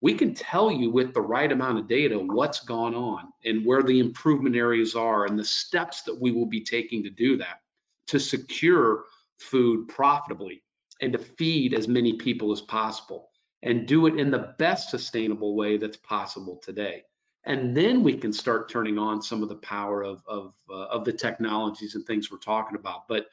we 0.00 0.14
can 0.14 0.34
tell 0.34 0.70
you 0.70 0.90
with 0.90 1.14
the 1.14 1.20
right 1.20 1.52
amount 1.52 1.78
of 1.78 1.88
data 1.88 2.18
what's 2.18 2.60
gone 2.64 2.94
on 2.94 3.32
and 3.44 3.64
where 3.64 3.82
the 3.82 4.00
improvement 4.00 4.56
areas 4.56 4.96
are 4.96 5.26
and 5.26 5.38
the 5.38 5.44
steps 5.44 6.02
that 6.02 6.20
we 6.20 6.32
will 6.32 6.46
be 6.46 6.62
taking 6.62 7.02
to 7.02 7.10
do 7.10 7.36
that 7.36 7.60
to 8.08 8.18
secure 8.18 9.04
food 9.38 9.86
profitably 9.88 10.62
and 11.00 11.12
to 11.12 11.18
feed 11.18 11.74
as 11.74 11.86
many 11.88 12.14
people 12.14 12.52
as 12.52 12.60
possible 12.60 13.28
and 13.62 13.86
do 13.86 14.06
it 14.06 14.18
in 14.18 14.30
the 14.30 14.54
best 14.58 14.90
sustainable 14.90 15.54
way 15.54 15.76
that's 15.76 15.96
possible 15.96 16.58
today. 16.62 17.04
And 17.44 17.76
then 17.76 18.02
we 18.02 18.16
can 18.16 18.32
start 18.32 18.68
turning 18.68 18.98
on 18.98 19.20
some 19.20 19.42
of 19.42 19.48
the 19.48 19.56
power 19.56 20.02
of, 20.02 20.22
of, 20.28 20.54
uh, 20.70 20.84
of 20.84 21.04
the 21.04 21.12
technologies 21.12 21.94
and 21.94 22.06
things 22.06 22.30
we're 22.30 22.38
talking 22.38 22.78
about. 22.78 23.08
But 23.08 23.26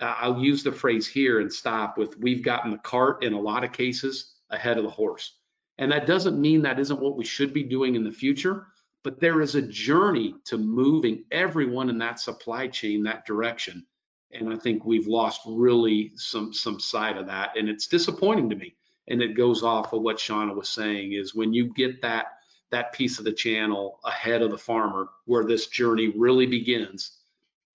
I'll 0.00 0.40
use 0.40 0.62
the 0.62 0.72
phrase 0.72 1.06
here 1.06 1.40
and 1.40 1.52
stop 1.52 1.96
with 1.96 2.18
we've 2.18 2.42
gotten 2.42 2.70
the 2.70 2.78
cart 2.78 3.22
in 3.22 3.34
a 3.34 3.40
lot 3.40 3.64
of 3.64 3.72
cases 3.72 4.34
ahead 4.50 4.78
of 4.78 4.84
the 4.84 4.90
horse. 4.90 5.36
And 5.78 5.92
that 5.92 6.06
doesn't 6.06 6.40
mean 6.40 6.62
that 6.62 6.80
isn't 6.80 7.00
what 7.00 7.16
we 7.16 7.24
should 7.24 7.52
be 7.52 7.62
doing 7.62 7.94
in 7.94 8.04
the 8.04 8.12
future, 8.12 8.66
but 9.02 9.20
there 9.20 9.40
is 9.40 9.54
a 9.54 9.62
journey 9.62 10.34
to 10.46 10.58
moving 10.58 11.24
everyone 11.30 11.88
in 11.88 11.98
that 11.98 12.20
supply 12.20 12.68
chain 12.68 13.02
that 13.04 13.26
direction. 13.26 13.86
And 14.32 14.52
I 14.52 14.56
think 14.56 14.84
we've 14.84 15.06
lost 15.06 15.42
really 15.46 16.12
some 16.16 16.52
some 16.52 16.80
side 16.80 17.16
of 17.16 17.26
that. 17.26 17.56
And 17.56 17.68
it's 17.68 17.86
disappointing 17.86 18.50
to 18.50 18.56
me. 18.56 18.74
And 19.08 19.20
it 19.20 19.36
goes 19.36 19.62
off 19.62 19.92
of 19.92 20.02
what 20.02 20.16
Shauna 20.16 20.54
was 20.54 20.68
saying 20.68 21.12
is 21.12 21.34
when 21.34 21.52
you 21.52 21.72
get 21.74 22.02
that 22.02 22.26
that 22.72 22.92
piece 22.92 23.18
of 23.18 23.24
the 23.24 23.32
channel 23.32 24.00
ahead 24.04 24.42
of 24.42 24.50
the 24.50 24.58
farmer 24.58 25.10
where 25.26 25.44
this 25.44 25.68
journey 25.68 26.08
really 26.16 26.46
begins, 26.46 27.18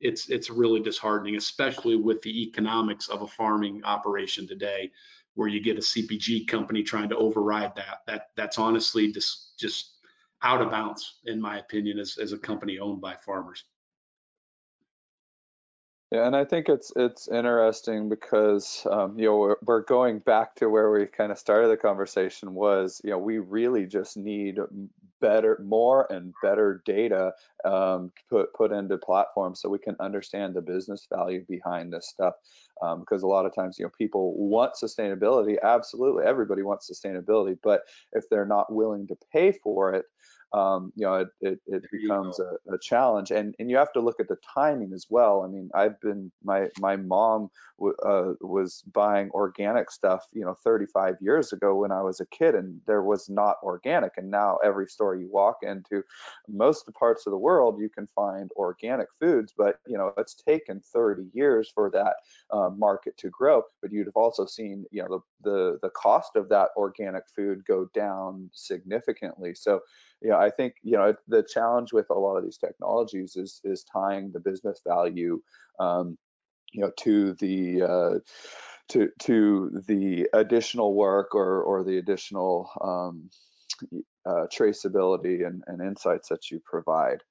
it's 0.02 0.30
it's 0.30 0.50
really 0.50 0.82
disheartening, 0.82 1.38
especially 1.38 1.96
with 1.96 2.22
the 2.24 2.44
economics 2.44 3.08
of 3.08 3.22
a 3.22 3.28
farming 3.28 3.82
operation 3.86 4.48
today 4.48 4.92
where 5.36 5.48
you 5.48 5.62
get 5.62 5.78
a 5.78 5.82
CPG 5.82 6.48
company 6.48 6.84
trying 6.84 7.10
to 7.10 7.16
override 7.16 7.76
that. 7.76 8.02
That 8.08 8.30
that's 8.36 8.58
honestly 8.58 9.12
just 9.12 9.58
just 9.58 9.98
out 10.44 10.62
of 10.62 10.72
bounds, 10.72 11.20
in 11.26 11.40
my 11.40 11.60
opinion, 11.60 12.00
as, 12.00 12.18
as 12.18 12.32
a 12.32 12.38
company 12.38 12.80
owned 12.80 13.02
by 13.02 13.16
farmers. 13.16 13.64
Yeah, 16.12 16.26
and 16.26 16.38
I 16.38 16.46
think 16.46 16.70
it's 16.70 16.92
it's 16.96 17.28
interesting 17.28 18.08
because 18.08 18.88
um, 18.90 19.20
you 19.20 19.26
know 19.26 19.38
we're, 19.38 19.56
we're 19.66 19.82
going 19.84 20.20
back 20.20 20.56
to 20.56 20.70
where 20.70 20.90
we 20.90 21.06
kind 21.06 21.34
of 21.34 21.38
started 21.38 21.68
the 21.68 21.76
conversation 21.76 22.54
was 22.54 23.02
you 23.04 23.10
know 23.12 23.18
we 23.18 23.40
really 23.40 23.86
just 23.86 24.16
need 24.16 24.58
better, 25.20 25.60
more 25.66 26.08
and 26.10 26.34
better 26.42 26.82
data 26.86 27.34
um, 27.66 28.14
put 28.30 28.54
put 28.54 28.72
into 28.72 28.98
platforms 28.98 29.60
so 29.60 29.68
we 29.68 29.80
can 29.80 29.98
understand 30.00 30.56
the 30.56 30.62
business 30.62 31.06
value 31.14 31.44
behind 31.50 31.92
this 31.92 32.08
stuff. 32.08 32.36
Um, 32.82 33.00
because 33.00 33.24
a 33.24 33.28
lot 33.28 33.48
of 33.48 33.56
times, 33.56 33.80
you 33.80 33.86
know, 33.86 33.92
people 33.98 34.36
want 34.38 34.74
sustainability. 34.82 35.58
Absolutely, 35.62 36.24
everybody 36.26 36.62
wants 36.62 36.90
sustainability, 36.90 37.58
but 37.64 37.82
if 38.14 38.30
they're 38.30 38.46
not 38.46 38.72
willing 38.72 39.08
to 39.08 39.18
pay 39.34 39.52
for 39.52 39.94
it, 39.94 40.06
um, 40.54 40.94
you 40.96 41.06
know, 41.06 41.16
it, 41.16 41.28
it, 41.42 41.60
it 41.68 41.84
becomes 41.92 42.40
a, 42.40 42.74
a, 42.74 42.78
challenge. 42.80 43.32
And 43.32 43.54
and 43.60 43.70
you 43.70 43.76
have 43.78 43.92
to 43.94 44.00
look 44.00 44.20
at 44.20 44.30
the 44.30 44.38
timing 44.54 44.94
as 44.94 45.06
well. 45.10 45.44
I 45.44 45.48
mean, 45.48 45.70
I've 45.76 46.00
been 46.00 46.32
my 46.44 46.68
my 46.80 46.96
mom 46.96 47.50
uh, 48.06 48.34
was 48.40 48.82
buying 48.94 49.30
organic 49.32 49.92
stuff, 49.92 50.26
you 50.34 50.46
know, 50.46 50.56
35 50.64 51.18
years 51.22 51.52
ago 51.52 51.76
when 51.76 51.92
I 51.92 52.02
was 52.02 52.22
a 52.22 52.26
kid, 52.28 52.56
and 52.56 52.80
there 52.88 53.04
was 53.04 53.30
not 53.30 53.58
organic. 53.62 54.14
And 54.18 54.32
now 54.32 54.58
every 54.64 54.88
store 54.88 55.16
you 55.16 55.30
walk 55.30 55.58
into, 55.64 56.02
most 56.48 56.90
parts 56.94 57.28
of 57.28 57.32
the 57.32 57.38
world, 57.38 57.80
you 57.80 57.90
can 57.90 58.08
find 58.16 58.50
organic 58.56 59.08
foods. 59.20 59.54
But 59.56 59.80
you 59.86 59.98
know, 59.98 60.14
it's 60.18 60.34
taken 60.34 60.80
30 60.80 61.26
years 61.34 61.70
for 61.74 61.92
that 61.92 62.16
uh, 62.52 62.70
market 62.70 63.18
to 63.18 63.30
grow. 63.30 63.64
But 63.82 63.92
you'd 63.92 64.08
have 64.08 64.16
also 64.16 64.46
seen, 64.46 64.86
you 64.92 65.04
know, 65.04 65.10
the 65.44 65.50
the 65.50 65.80
the 65.82 65.90
cost 65.90 66.36
of 66.36 66.48
that 66.50 66.70
organic 66.78 67.24
food 67.36 67.64
go 67.68 67.90
down 67.94 68.50
significantly. 68.54 69.54
So 69.54 69.82
you 70.22 70.30
know, 70.30 70.38
I 70.38 70.50
think 70.50 70.76
you 70.84 70.98
know 70.98 71.16
the 71.28 71.44
challenge 71.44 71.94
with 71.94 72.10
a 72.10 72.14
lot 72.14 72.38
of 72.38 72.44
these 72.44 72.58
technologies 72.58 73.36
is 73.36 73.62
is 73.64 73.84
tying 73.84 74.32
the 74.32 74.40
business 74.40 74.82
value, 74.86 75.42
um, 75.80 76.18
you 76.72 76.82
know, 76.82 76.92
to 77.00 77.34
the 77.34 77.84
uh, 77.84 78.20
to 78.90 79.10
to 79.20 79.82
the 79.88 80.28
additional 80.34 80.94
work 80.94 81.36
or 81.36 81.62
or 81.62 81.84
the 81.84 81.98
additional 81.98 82.70
um, 82.82 83.30
uh, 84.26 84.48
traceability 84.48 85.46
and, 85.46 85.64
and 85.68 85.82
insights 85.82 86.30
that 86.30 86.50
you 86.52 86.62
provide. 86.66 87.22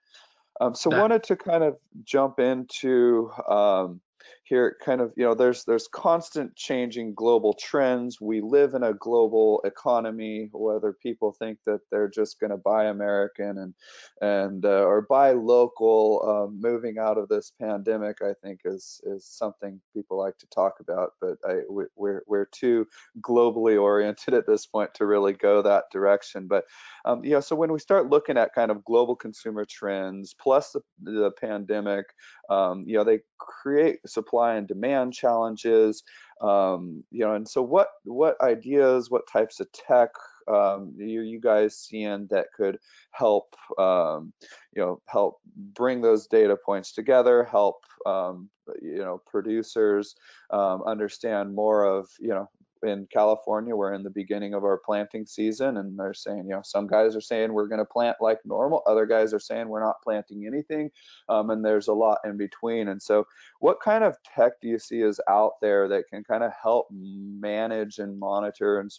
Um, 0.60 0.74
so 0.74 0.90
that, 0.90 1.00
wanted 1.00 1.22
to 1.24 1.36
kind 1.36 1.64
of 1.64 1.76
jump 2.04 2.38
into 2.38 3.30
um, 3.48 4.00
here 4.48 4.76
kind 4.84 5.00
of 5.00 5.12
you 5.16 5.24
know 5.24 5.34
there's 5.34 5.64
there's 5.64 5.88
constant 5.88 6.54
changing 6.56 7.14
global 7.14 7.54
trends. 7.54 8.20
We 8.20 8.40
live 8.40 8.74
in 8.74 8.82
a 8.82 8.94
global 8.94 9.60
economy 9.64 10.48
whether 10.52 10.92
people 10.92 11.32
think 11.32 11.58
that 11.66 11.80
they're 11.90 12.08
just 12.08 12.38
going 12.40 12.50
to 12.50 12.56
buy 12.56 12.86
american 12.86 13.58
and 13.58 13.74
and 14.20 14.64
uh, 14.64 14.84
or 14.84 15.02
buy 15.02 15.32
local 15.32 16.46
um, 16.48 16.60
moving 16.60 16.98
out 16.98 17.18
of 17.18 17.28
this 17.28 17.52
pandemic 17.60 18.18
i 18.22 18.32
think 18.42 18.60
is 18.64 19.00
is 19.04 19.26
something 19.26 19.80
people 19.94 20.18
like 20.18 20.36
to 20.38 20.46
talk 20.48 20.74
about 20.80 21.12
but 21.20 21.36
I, 21.44 21.60
we're 21.68 22.22
we're 22.26 22.46
too 22.46 22.86
globally 23.20 23.80
oriented 23.80 24.34
at 24.34 24.46
this 24.46 24.66
point 24.66 24.94
to 24.94 25.06
really 25.06 25.32
go 25.32 25.62
that 25.62 25.84
direction. 25.92 26.46
But 26.46 26.64
um, 27.04 27.24
you 27.24 27.30
know 27.30 27.40
so 27.40 27.56
when 27.56 27.72
we 27.72 27.78
start 27.78 28.10
looking 28.10 28.36
at 28.36 28.54
kind 28.54 28.70
of 28.70 28.84
global 28.84 29.16
consumer 29.16 29.64
trends 29.64 30.34
plus 30.34 30.72
the, 30.72 30.80
the 31.02 31.30
pandemic 31.40 32.06
um, 32.50 32.84
you 32.86 32.96
know 32.96 33.04
they 33.04 33.20
create 33.38 33.98
supply 34.06 34.35
and 34.42 34.68
demand 34.68 35.12
challenges 35.12 36.02
um, 36.40 37.02
you 37.10 37.20
know 37.20 37.34
and 37.34 37.48
so 37.48 37.62
what 37.62 37.88
what 38.04 38.40
ideas 38.40 39.10
what 39.10 39.26
types 39.30 39.60
of 39.60 39.70
tech 39.72 40.10
um, 40.48 40.94
you, 40.96 41.22
you 41.22 41.40
guys 41.40 41.76
seeing 41.76 42.26
that 42.30 42.46
could 42.56 42.78
help 43.10 43.54
um, 43.78 44.32
you 44.74 44.82
know 44.82 45.00
help 45.06 45.38
bring 45.56 46.00
those 46.00 46.26
data 46.26 46.56
points 46.56 46.92
together 46.92 47.44
help 47.44 47.84
um, 48.04 48.48
you 48.82 48.98
know 48.98 49.20
producers 49.26 50.14
um, 50.50 50.82
understand 50.86 51.54
more 51.54 51.84
of 51.84 52.08
you 52.20 52.28
know 52.28 52.48
in 52.86 53.06
California, 53.12 53.74
we're 53.74 53.94
in 53.94 54.02
the 54.02 54.10
beginning 54.10 54.54
of 54.54 54.64
our 54.64 54.78
planting 54.78 55.26
season, 55.26 55.76
and 55.76 55.98
they're 55.98 56.14
saying, 56.14 56.44
you 56.44 56.50
know, 56.50 56.62
some 56.64 56.86
guys 56.86 57.16
are 57.16 57.20
saying 57.20 57.52
we're 57.52 57.68
going 57.68 57.78
to 57.78 57.84
plant 57.84 58.16
like 58.20 58.38
normal, 58.44 58.82
other 58.86 59.06
guys 59.06 59.34
are 59.34 59.40
saying 59.40 59.68
we're 59.68 59.84
not 59.84 60.02
planting 60.02 60.46
anything, 60.46 60.90
um, 61.28 61.50
and 61.50 61.64
there's 61.64 61.88
a 61.88 61.92
lot 61.92 62.18
in 62.24 62.36
between. 62.36 62.88
And 62.88 63.02
so, 63.02 63.26
what 63.60 63.80
kind 63.80 64.04
of 64.04 64.16
tech 64.22 64.60
do 64.60 64.68
you 64.68 64.78
see 64.78 65.00
is 65.00 65.20
out 65.28 65.52
there 65.60 65.88
that 65.88 66.08
can 66.08 66.24
kind 66.24 66.44
of 66.44 66.52
help 66.60 66.86
manage 66.90 67.98
and 67.98 68.18
monitor 68.18 68.80
and 68.80 68.90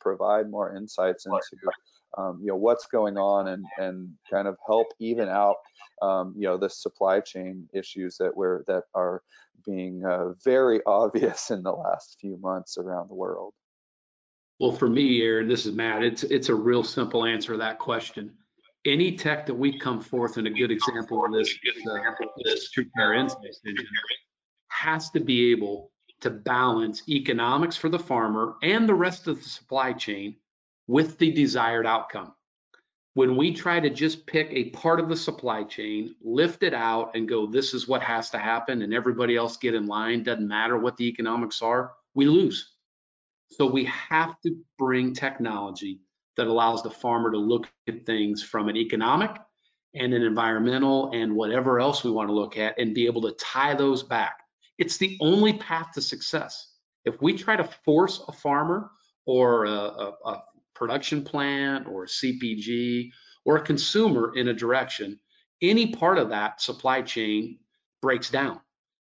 provide 0.00 0.50
more 0.50 0.76
insights 0.76 1.26
into 1.26 1.40
um, 2.16 2.38
you 2.40 2.48
know 2.48 2.56
what's 2.56 2.86
going 2.86 3.18
on 3.18 3.48
and 3.48 3.64
and 3.78 4.10
kind 4.30 4.48
of 4.48 4.56
help 4.66 4.88
even 4.98 5.28
out 5.28 5.56
um, 6.02 6.34
you 6.36 6.46
know 6.46 6.56
the 6.56 6.70
supply 6.70 7.20
chain 7.20 7.68
issues 7.72 8.16
that 8.18 8.36
we're 8.36 8.64
that 8.66 8.84
are 8.94 9.22
being 9.64 10.04
uh, 10.04 10.32
very 10.44 10.80
obvious 10.86 11.50
in 11.50 11.62
the 11.62 11.72
last 11.72 12.16
few 12.20 12.36
months 12.38 12.78
around 12.78 13.08
the 13.08 13.14
world. 13.14 13.54
Well, 14.60 14.72
for 14.72 14.88
me, 14.88 15.20
Aaron, 15.22 15.48
this 15.48 15.66
is 15.66 15.72
Matt. 15.72 16.02
It's 16.02 16.22
it's 16.22 16.48
a 16.48 16.54
real 16.54 16.84
simple 16.84 17.24
answer 17.24 17.52
to 17.52 17.58
that 17.58 17.78
question. 17.78 18.32
Any 18.86 19.16
tech 19.16 19.46
that 19.46 19.54
we 19.54 19.78
come 19.78 20.00
forth, 20.00 20.36
and 20.36 20.46
a 20.46 20.50
good 20.50 20.70
example 20.70 21.24
of 21.24 21.32
this 21.32 21.52
uh, 21.90 22.22
this 22.44 22.70
has 24.68 25.10
to 25.10 25.20
be 25.20 25.52
able 25.52 25.90
to 26.20 26.30
balance 26.30 27.02
economics 27.08 27.76
for 27.76 27.88
the 27.88 27.98
farmer 27.98 28.54
and 28.62 28.88
the 28.88 28.94
rest 28.94 29.26
of 29.26 29.42
the 29.42 29.48
supply 29.48 29.92
chain 29.92 30.36
with 30.86 31.18
the 31.18 31.32
desired 31.32 31.86
outcome. 31.86 32.32
When 33.14 33.36
we 33.36 33.54
try 33.54 33.78
to 33.78 33.90
just 33.90 34.26
pick 34.26 34.48
a 34.50 34.70
part 34.70 34.98
of 34.98 35.08
the 35.08 35.16
supply 35.16 35.62
chain, 35.62 36.16
lift 36.20 36.64
it 36.64 36.74
out 36.74 37.12
and 37.14 37.28
go, 37.28 37.46
this 37.46 37.72
is 37.72 37.86
what 37.86 38.02
has 38.02 38.30
to 38.30 38.38
happen, 38.38 38.82
and 38.82 38.92
everybody 38.92 39.36
else 39.36 39.56
get 39.56 39.74
in 39.74 39.86
line, 39.86 40.24
doesn't 40.24 40.48
matter 40.48 40.76
what 40.76 40.96
the 40.96 41.08
economics 41.08 41.62
are, 41.62 41.92
we 42.14 42.26
lose. 42.26 42.74
So 43.50 43.66
we 43.66 43.84
have 43.84 44.34
to 44.42 44.56
bring 44.78 45.14
technology 45.14 46.00
that 46.36 46.48
allows 46.48 46.82
the 46.82 46.90
farmer 46.90 47.30
to 47.30 47.38
look 47.38 47.68
at 47.86 48.04
things 48.04 48.42
from 48.42 48.68
an 48.68 48.76
economic 48.76 49.30
and 49.94 50.12
an 50.12 50.22
environmental 50.22 51.12
and 51.12 51.36
whatever 51.36 51.78
else 51.78 52.02
we 52.02 52.10
want 52.10 52.28
to 52.28 52.34
look 52.34 52.58
at 52.58 52.80
and 52.80 52.94
be 52.94 53.06
able 53.06 53.22
to 53.22 53.32
tie 53.32 53.74
those 53.74 54.02
back. 54.02 54.40
It's 54.76 54.96
the 54.96 55.16
only 55.20 55.52
path 55.52 55.92
to 55.94 56.02
success. 56.02 56.68
If 57.04 57.22
we 57.22 57.34
try 57.34 57.54
to 57.54 57.68
force 57.84 58.20
a 58.26 58.32
farmer 58.32 58.90
or 59.24 59.66
a, 59.66 59.70
a, 59.70 60.12
a 60.24 60.42
production 60.74 61.22
plant 61.22 61.86
or 61.86 62.06
CPG 62.06 63.10
or 63.44 63.56
a 63.56 63.62
consumer 63.62 64.34
in 64.36 64.48
a 64.48 64.54
direction, 64.54 65.18
any 65.62 65.92
part 65.92 66.18
of 66.18 66.30
that 66.30 66.60
supply 66.60 67.02
chain 67.02 67.58
breaks 68.00 68.30
down. 68.30 68.60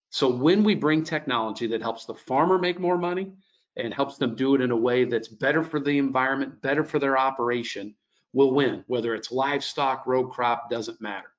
So 0.10 0.28
when 0.28 0.64
we 0.64 0.76
bring 0.76 1.04
technology 1.04 1.68
that 1.68 1.82
helps 1.82 2.06
the 2.06 2.14
farmer 2.14 2.58
make 2.58 2.80
more 2.80 2.98
money 2.98 3.32
and 3.78 3.94
helps 3.94 4.18
them 4.18 4.36
do 4.36 4.56
it 4.56 4.62
in 4.62 4.72
a 4.72 4.76
way 4.76 5.06
that's 5.06 5.30
better 5.30 5.64
for 5.64 5.80
the 5.80 5.98
environment, 5.98 6.62
better 6.62 6.84
for 6.84 7.00
their 7.00 7.18
operation, 7.18 7.96
we'll 8.34 8.54
win. 8.54 8.84
Whether 8.88 9.16
it's 9.16 9.32
livestock, 9.32 10.06
row 10.06 10.28
crop, 10.28 10.70
doesn't 10.70 11.02
matter. 11.02 11.32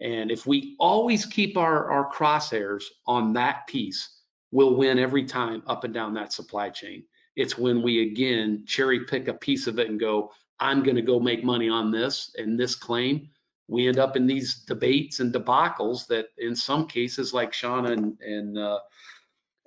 And 0.00 0.30
if 0.30 0.46
we 0.46 0.76
always 0.80 1.26
keep 1.26 1.56
our, 1.56 1.90
our 1.90 2.10
crosshairs 2.10 2.84
on 3.06 3.34
that 3.34 3.66
piece, 3.66 4.20
we'll 4.50 4.74
win 4.74 4.98
every 4.98 5.24
time 5.24 5.62
up 5.66 5.84
and 5.84 5.92
down 5.92 6.14
that 6.14 6.32
supply 6.32 6.70
chain. 6.70 7.04
It's 7.36 7.58
when 7.58 7.82
we 7.82 8.02
again 8.02 8.64
cherry 8.66 9.04
pick 9.04 9.28
a 9.28 9.34
piece 9.34 9.66
of 9.66 9.78
it 9.78 9.88
and 9.88 9.98
go, 9.98 10.32
I'm 10.60 10.82
going 10.82 10.96
to 10.96 11.02
go 11.02 11.18
make 11.18 11.44
money 11.44 11.68
on 11.68 11.90
this 11.90 12.34
and 12.38 12.58
this 12.58 12.74
claim, 12.74 13.28
we 13.66 13.88
end 13.88 13.98
up 13.98 14.16
in 14.16 14.26
these 14.26 14.56
debates 14.56 15.20
and 15.20 15.32
debacles 15.32 16.06
that 16.08 16.26
in 16.38 16.54
some 16.54 16.86
cases, 16.86 17.32
like 17.32 17.52
Shauna 17.52 17.92
and, 17.92 18.20
and, 18.20 18.58
uh, 18.58 18.78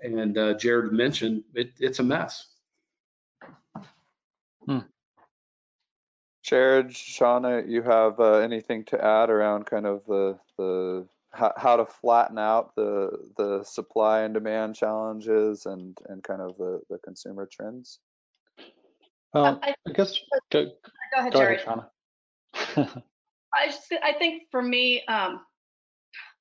and 0.02 0.38
uh, 0.38 0.54
Jared 0.54 0.94
mentioned, 0.94 1.44
it, 1.56 1.72
it's 1.80 2.00
a 2.00 2.04
mess. 2.04 2.48
Jared, 6.48 6.92
Shauna, 6.92 7.68
you 7.68 7.82
have 7.82 8.22
uh, 8.22 8.36
anything 8.36 8.86
to 8.86 9.04
add 9.04 9.30
around 9.30 9.66
kind 9.66 9.86
of 9.86 10.06
the 10.08 10.40
the 10.58 11.06
how, 11.38 11.54
how 11.56 11.76
to 11.78 11.86
flatten 11.86 12.40
out 12.40 12.76
the 12.76 13.12
the 13.38 13.64
supply 13.64 14.22
and 14.22 14.34
demand 14.34 14.76
challenges 14.76 15.66
and 15.66 15.98
and 16.08 16.24
kind 16.24 16.42
of 16.42 16.58
the 16.58 16.82
the 16.90 16.98
consumer 17.00 17.48
trends? 17.52 18.00
Um, 19.34 19.60
I, 19.62 19.76
I 19.88 19.92
guess 19.92 20.20
go, 20.52 20.66
go 20.66 20.72
ahead, 21.18 21.34
go 21.34 21.40
Jerry. 21.40 21.60
ahead, 21.64 23.04
I 23.54 23.68
just, 23.68 23.94
I 24.04 24.14
think 24.14 24.44
for 24.52 24.62
me, 24.62 25.04
um, 25.08 25.42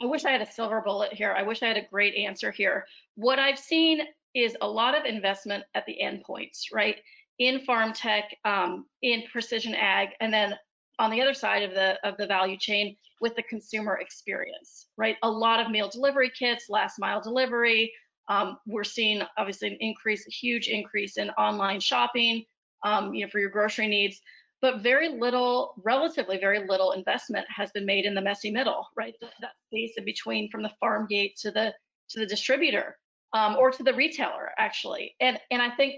I 0.02 0.06
wish 0.06 0.24
I 0.24 0.30
had 0.30 0.42
a 0.42 0.50
silver 0.50 0.82
bullet 0.84 1.12
here. 1.12 1.32
I 1.32 1.42
wish 1.42 1.62
I 1.62 1.66
had 1.66 1.76
a 1.76 1.86
great 1.90 2.14
answer 2.14 2.50
here. 2.50 2.84
What 3.14 3.38
I've 3.38 3.58
seen 3.58 4.00
is 4.34 4.56
a 4.60 4.68
lot 4.68 4.98
of 4.98 5.04
investment 5.04 5.64
at 5.74 5.84
the 5.86 5.96
endpoints, 6.02 6.72
right? 6.72 6.96
In 7.38 7.60
farm 7.60 7.92
tech, 7.92 8.34
um, 8.44 8.86
in 9.02 9.24
precision 9.30 9.74
ag, 9.74 10.10
and 10.20 10.32
then 10.32 10.54
on 10.98 11.10
the 11.10 11.20
other 11.20 11.34
side 11.34 11.62
of 11.62 11.72
the 11.72 11.98
of 12.06 12.16
the 12.16 12.26
value 12.26 12.56
chain 12.56 12.96
with 13.20 13.34
the 13.36 13.42
consumer 13.42 13.98
experience, 13.98 14.88
right? 14.96 15.16
A 15.22 15.30
lot 15.30 15.60
of 15.60 15.70
meal 15.70 15.88
delivery 15.88 16.30
kits, 16.30 16.68
last 16.68 16.98
mile 16.98 17.20
delivery. 17.20 17.92
Um, 18.28 18.58
we're 18.66 18.84
seeing 18.84 19.22
obviously 19.38 19.68
an 19.68 19.76
increase, 19.80 20.26
a 20.26 20.30
huge 20.30 20.68
increase 20.68 21.16
in 21.16 21.30
online 21.30 21.80
shopping, 21.80 22.44
um, 22.84 23.14
you 23.14 23.24
know, 23.24 23.30
for 23.30 23.38
your 23.38 23.50
grocery 23.50 23.86
needs 23.86 24.20
but 24.62 24.82
very 24.82 25.08
little, 25.08 25.74
relatively 25.84 26.38
very 26.38 26.66
little 26.66 26.92
investment 26.92 27.46
has 27.54 27.70
been 27.72 27.84
made 27.84 28.04
in 28.04 28.14
the 28.14 28.20
messy 28.20 28.50
middle, 28.50 28.88
right? 28.96 29.14
That, 29.20 29.32
that 29.40 29.52
space 29.68 29.92
in 29.96 30.04
between 30.04 30.50
from 30.50 30.62
the 30.62 30.72
farm 30.80 31.06
gate 31.08 31.36
to 31.38 31.50
the 31.50 31.74
to 32.08 32.20
the 32.20 32.26
distributor 32.26 32.96
um, 33.32 33.56
or 33.56 33.70
to 33.70 33.82
the 33.82 33.92
retailer, 33.92 34.50
actually. 34.58 35.14
And 35.20 35.38
and 35.50 35.60
I 35.60 35.70
think, 35.70 35.96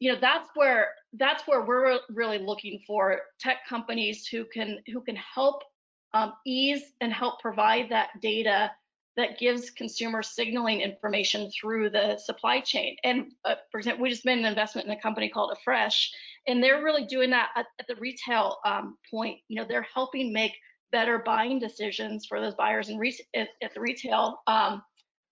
you 0.00 0.12
know, 0.12 0.18
that's 0.20 0.48
where 0.54 0.88
that's 1.14 1.46
where 1.46 1.62
we're 1.64 1.98
really 2.10 2.38
looking 2.38 2.80
for 2.86 3.20
tech 3.40 3.66
companies 3.68 4.26
who 4.26 4.44
can 4.44 4.78
who 4.92 5.00
can 5.00 5.16
help 5.16 5.62
um, 6.12 6.32
ease 6.46 6.82
and 7.00 7.12
help 7.12 7.40
provide 7.40 7.90
that 7.90 8.08
data 8.20 8.70
that 9.16 9.38
gives 9.38 9.70
consumer 9.70 10.22
signaling 10.22 10.80
information 10.80 11.48
through 11.50 11.88
the 11.90 12.18
supply 12.18 12.60
chain. 12.60 12.96
And 13.04 13.32
uh, 13.44 13.54
for 13.70 13.78
example, 13.78 14.02
we 14.02 14.10
just 14.10 14.24
made 14.24 14.38
an 14.38 14.44
investment 14.44 14.88
in 14.88 14.92
a 14.92 15.00
company 15.00 15.28
called 15.28 15.56
Afresh, 15.56 16.10
and 16.48 16.62
they're 16.62 16.82
really 16.82 17.04
doing 17.04 17.30
that 17.30 17.50
at, 17.56 17.66
at 17.78 17.86
the 17.86 17.96
retail 17.96 18.58
um, 18.64 18.96
point. 19.10 19.38
You 19.48 19.56
know, 19.56 19.66
they're 19.68 19.86
helping 19.94 20.32
make 20.32 20.52
better 20.90 21.18
buying 21.18 21.58
decisions 21.58 22.26
for 22.26 22.40
those 22.40 22.54
buyers 22.54 22.88
and 22.88 23.00
at, 23.34 23.48
at, 23.62 23.74
the 23.74 23.80
retail 23.80 24.40
um, 24.46 24.82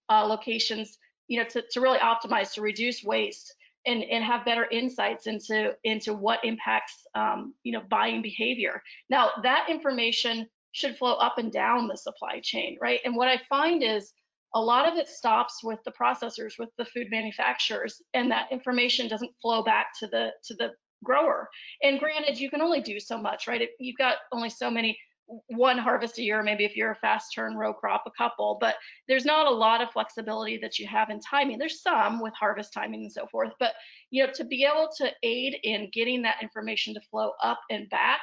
uh, 0.09 0.25
locations. 0.27 0.97
You 1.29 1.41
know, 1.41 1.49
to, 1.51 1.63
to 1.73 1.81
really 1.81 1.99
optimize, 1.99 2.53
to 2.55 2.63
reduce 2.63 3.03
waste, 3.03 3.55
and 3.87 4.03
and 4.05 4.25
have 4.25 4.45
better 4.45 4.67
insights 4.71 5.27
into 5.27 5.75
into 5.85 6.15
what 6.15 6.45
impacts 6.45 7.05
um, 7.15 7.55
you 7.63 7.73
know 7.73 7.83
buying 7.91 8.23
behavior. 8.23 8.83
Now 9.11 9.31
that 9.43 9.69
information 9.69 10.47
should 10.73 10.97
flow 10.97 11.15
up 11.15 11.39
and 11.39 11.53
down 11.53 11.87
the 11.87 11.97
supply 11.97 12.41
chain, 12.43 12.79
right? 12.81 13.01
And 13.05 13.15
what 13.15 13.29
I 13.29 13.41
find 13.49 13.83
is 13.83 14.13
a 14.55 14.61
lot 14.61 14.91
of 14.91 14.97
it 14.99 15.09
stops 15.09 15.61
with 15.63 15.79
the 15.85 15.93
processors, 15.93 16.59
with 16.59 16.71
the 16.77 16.85
food 16.85 17.09
manufacturers, 17.11 18.01
and 18.15 18.31
that 18.31 18.51
information 18.51 19.09
doesn't 19.09 19.33
flow 19.41 19.63
back 19.63 19.89
to 20.01 20.07
the 20.07 20.31
to 20.45 20.55
the 20.55 20.71
grower. 21.05 21.49
And 21.83 21.99
granted, 21.99 22.39
you 22.39 22.51
can 22.51 22.61
only 22.61 22.81
do 22.81 23.01
so 23.01 23.19
much, 23.19 23.49
right? 23.49 23.69
You've 23.79 23.99
got 23.99 24.17
only 24.33 24.51
so 24.51 24.71
many 24.71 24.99
one 25.49 25.79
harvest 25.79 26.19
a 26.19 26.23
year, 26.23 26.43
maybe 26.43 26.65
if 26.65 26.77
you're 26.77 26.93
a 26.93 26.97
fast 26.97 27.33
turn 27.35 27.57
row 27.57 27.73
crop, 27.73 28.05
a 28.07 28.11
couple, 28.11 28.59
but 28.61 28.77
there's 29.09 29.25
not 29.25 29.47
a 29.47 29.51
lot 29.51 29.81
of 29.81 29.91
flexibility 29.91 30.59
that 30.59 30.79
you 30.79 30.87
have 30.87 31.11
in 31.11 31.21
timing. 31.21 31.59
There's 31.59 31.83
some 31.83 32.21
with 32.21 32.35
harvest 32.35 32.73
timing 32.73 33.03
and 33.03 33.13
so 33.13 33.27
forth, 33.27 33.53
but 33.59 33.73
you 34.11 34.25
know, 34.25 34.33
to 34.35 34.45
be 34.45 34.65
able 34.65 34.89
to 34.99 35.11
aid 35.23 35.57
in 35.63 35.91
getting 35.93 36.23
that 36.23 36.43
information 36.43 36.95
to 36.95 37.01
flow 37.11 37.33
up 37.43 37.61
and 37.71 37.89
back 37.91 38.21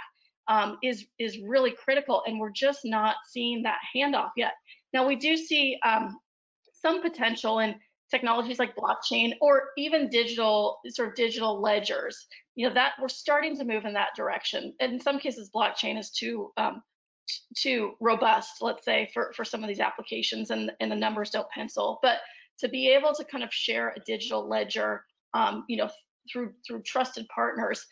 um, 0.47 0.77
is 0.83 1.05
is 1.19 1.39
really 1.39 1.71
critical, 1.71 2.23
and 2.25 2.39
we're 2.39 2.51
just 2.51 2.81
not 2.83 3.15
seeing 3.29 3.63
that 3.63 3.77
handoff 3.95 4.31
yet. 4.35 4.53
Now 4.93 5.07
we 5.07 5.15
do 5.15 5.37
see 5.37 5.77
um, 5.85 6.17
some 6.73 7.01
potential 7.01 7.59
in 7.59 7.75
technologies 8.09 8.57
like 8.57 8.75
blockchain 8.75 9.33
or 9.41 9.69
even 9.77 10.09
digital 10.09 10.79
sort 10.89 11.09
of 11.09 11.15
digital 11.15 11.61
ledgers. 11.61 12.27
You 12.55 12.67
know 12.67 12.73
that 12.73 12.93
we're 13.01 13.09
starting 13.09 13.55
to 13.57 13.63
move 13.63 13.85
in 13.85 13.93
that 13.93 14.15
direction. 14.15 14.73
And 14.79 14.93
in 14.93 14.99
some 14.99 15.19
cases, 15.19 15.51
blockchain 15.55 15.97
is 15.99 16.09
too 16.09 16.51
um, 16.57 16.81
too 17.55 17.93
robust, 17.99 18.61
let's 18.61 18.85
say, 18.85 19.09
for 19.13 19.33
for 19.35 19.45
some 19.45 19.63
of 19.63 19.67
these 19.67 19.79
applications, 19.79 20.51
and 20.51 20.71
and 20.79 20.91
the 20.91 20.95
numbers 20.95 21.29
don't 21.29 21.49
pencil. 21.49 21.99
But 22.01 22.17
to 22.59 22.67
be 22.67 22.89
able 22.89 23.13
to 23.13 23.23
kind 23.23 23.43
of 23.43 23.53
share 23.53 23.89
a 23.89 23.99
digital 24.05 24.47
ledger, 24.47 25.05
um, 25.33 25.65
you 25.67 25.77
know, 25.77 25.89
through 26.31 26.53
through 26.65 26.81
trusted 26.83 27.27
partners 27.29 27.85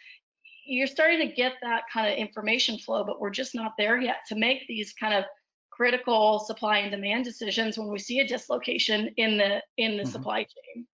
you're 0.67 0.87
starting 0.87 1.19
to 1.27 1.33
get 1.33 1.53
that 1.61 1.83
kind 1.91 2.11
of 2.11 2.17
information 2.17 2.77
flow, 2.77 3.03
but 3.03 3.21
we're 3.21 3.29
just 3.29 3.55
not 3.55 3.73
there 3.77 3.99
yet 3.99 4.17
to 4.27 4.35
make 4.35 4.67
these 4.67 4.93
kind 4.93 5.13
of 5.13 5.23
critical 5.71 6.39
supply 6.39 6.79
and 6.79 6.91
demand 6.91 7.23
decisions 7.23 7.77
when 7.77 7.87
we 7.87 7.99
see 7.99 8.19
a 8.19 8.27
dislocation 8.27 9.09
in 9.17 9.37
the 9.37 9.61
in 9.77 9.91
the 9.91 10.03
mm 10.03 10.07
-hmm. 10.07 10.11
supply 10.11 10.45
chain. 10.53 10.87